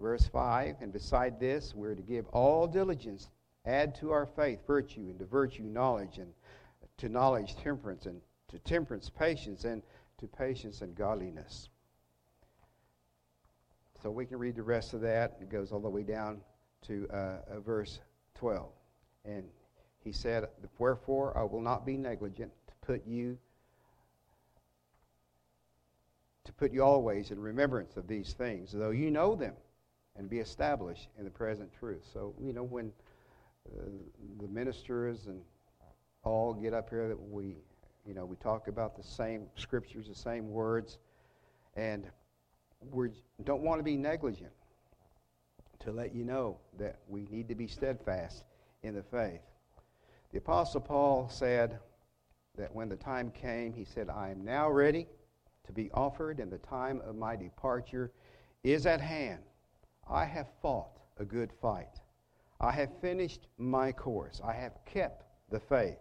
Verse 0.00 0.26
5 0.26 0.76
And 0.80 0.92
beside 0.92 1.40
this, 1.40 1.74
we're 1.74 1.94
to 1.94 2.02
give 2.02 2.26
all 2.28 2.66
diligence, 2.66 3.30
add 3.64 3.94
to 3.96 4.10
our 4.10 4.26
faith 4.26 4.60
virtue, 4.66 5.06
and 5.08 5.18
to 5.18 5.24
virtue 5.24 5.64
knowledge, 5.64 6.18
and 6.18 6.32
to 6.98 7.08
knowledge 7.08 7.56
temperance, 7.56 8.06
and 8.06 8.20
to 8.48 8.58
temperance 8.60 9.10
patience, 9.10 9.64
and 9.64 9.82
to 10.18 10.26
patience 10.26 10.80
and 10.80 10.94
godliness. 10.94 11.68
So 14.02 14.10
we 14.10 14.26
can 14.26 14.38
read 14.38 14.54
the 14.54 14.62
rest 14.62 14.94
of 14.94 15.00
that. 15.00 15.38
It 15.40 15.50
goes 15.50 15.72
all 15.72 15.80
the 15.80 15.88
way 15.88 16.02
down 16.02 16.40
to 16.86 17.08
uh, 17.12 17.16
uh, 17.16 17.60
verse 17.60 18.00
12. 18.36 18.70
And 19.24 19.44
he 20.04 20.12
said, 20.12 20.48
Wherefore 20.78 21.36
I 21.36 21.42
will 21.42 21.60
not 21.60 21.84
be 21.84 21.96
negligent 21.96 22.52
to 22.68 22.74
put 22.86 23.06
you 23.06 23.38
to 26.44 26.52
put 26.54 26.72
you 26.72 26.82
always 26.82 27.30
in 27.30 27.38
remembrance 27.38 27.98
of 27.98 28.08
these 28.08 28.32
things, 28.32 28.72
though 28.72 28.88
you 28.88 29.10
know 29.10 29.34
them 29.34 29.52
and 30.16 30.28
be 30.28 30.38
established 30.38 31.08
in 31.18 31.24
the 31.24 31.30
present 31.30 31.70
truth. 31.78 32.04
So, 32.12 32.34
you 32.40 32.52
know, 32.52 32.64
when 32.64 32.90
uh, 33.70 33.84
the 34.40 34.48
ministers 34.48 35.26
and 35.26 35.40
all 36.24 36.52
get 36.52 36.74
up 36.74 36.90
here 36.90 37.08
that 37.08 37.20
we, 37.20 37.56
you 38.06 38.14
know, 38.14 38.24
we 38.24 38.36
talk 38.36 38.68
about 38.68 38.96
the 38.96 39.02
same 39.02 39.46
scriptures, 39.56 40.08
the 40.08 40.14
same 40.14 40.50
words, 40.50 40.98
and 41.76 42.04
we 42.90 43.10
don't 43.44 43.62
want 43.62 43.78
to 43.78 43.82
be 43.82 43.96
negligent 43.96 44.52
to 45.80 45.92
let 45.92 46.14
you 46.14 46.24
know 46.24 46.58
that 46.78 46.98
we 47.08 47.26
need 47.30 47.48
to 47.48 47.54
be 47.54 47.66
steadfast 47.66 48.44
in 48.82 48.94
the 48.94 49.02
faith. 49.02 49.40
The 50.32 50.38
Apostle 50.38 50.80
Paul 50.80 51.28
said 51.28 51.78
that 52.56 52.74
when 52.74 52.88
the 52.88 52.96
time 52.96 53.30
came, 53.30 53.72
he 53.72 53.84
said, 53.84 54.08
I 54.10 54.30
am 54.30 54.44
now 54.44 54.70
ready 54.70 55.06
to 55.66 55.72
be 55.72 55.90
offered, 55.92 56.40
and 56.40 56.50
the 56.50 56.58
time 56.58 57.00
of 57.06 57.14
my 57.16 57.36
departure 57.36 58.10
is 58.64 58.86
at 58.86 59.00
hand. 59.00 59.42
I 60.10 60.24
have 60.24 60.48
fought 60.62 60.98
a 61.18 61.24
good 61.24 61.52
fight. 61.60 62.00
I 62.60 62.72
have 62.72 62.90
finished 63.00 63.46
my 63.58 63.92
course. 63.92 64.40
I 64.44 64.52
have 64.54 64.72
kept 64.84 65.24
the 65.50 65.60
faith. 65.60 65.98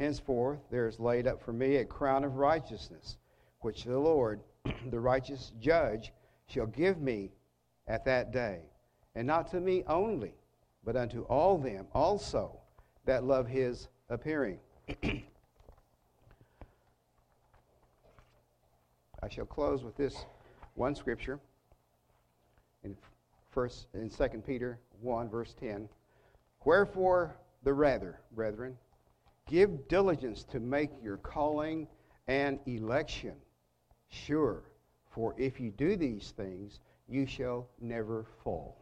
Henceforth, 0.00 0.58
there 0.70 0.88
is 0.88 0.98
laid 0.98 1.26
up 1.26 1.42
for 1.42 1.52
me 1.52 1.76
a 1.76 1.84
crown 1.84 2.24
of 2.24 2.36
righteousness, 2.36 3.18
which 3.60 3.84
the 3.84 3.98
Lord, 3.98 4.40
the 4.90 4.98
righteous 4.98 5.52
judge, 5.60 6.14
shall 6.46 6.64
give 6.64 7.02
me 7.02 7.32
at 7.86 8.06
that 8.06 8.32
day. 8.32 8.60
And 9.14 9.26
not 9.26 9.50
to 9.50 9.60
me 9.60 9.84
only, 9.86 10.32
but 10.84 10.96
unto 10.96 11.24
all 11.24 11.58
them 11.58 11.86
also 11.92 12.58
that 13.04 13.24
love 13.24 13.46
his 13.46 13.88
appearing. 14.08 14.58
I 15.02 15.22
shall 19.28 19.44
close 19.44 19.84
with 19.84 19.98
this 19.98 20.24
one 20.76 20.94
scripture 20.94 21.38
in 22.84 22.96
first 23.50 23.88
in 23.92 24.08
2 24.08 24.28
Peter 24.46 24.78
1 25.02 25.28
verse 25.28 25.54
10. 25.60 25.90
Wherefore 26.64 27.36
the 27.64 27.74
rather, 27.74 28.18
brethren, 28.32 28.78
give 29.50 29.88
diligence 29.88 30.44
to 30.44 30.60
make 30.60 30.90
your 31.02 31.16
calling 31.18 31.88
and 32.28 32.60
election 32.66 33.34
sure, 34.08 34.62
for 35.10 35.34
if 35.36 35.60
you 35.60 35.70
do 35.72 35.96
these 35.96 36.32
things, 36.36 36.78
you 37.08 37.26
shall 37.26 37.68
never 37.80 38.24
fall. 38.44 38.79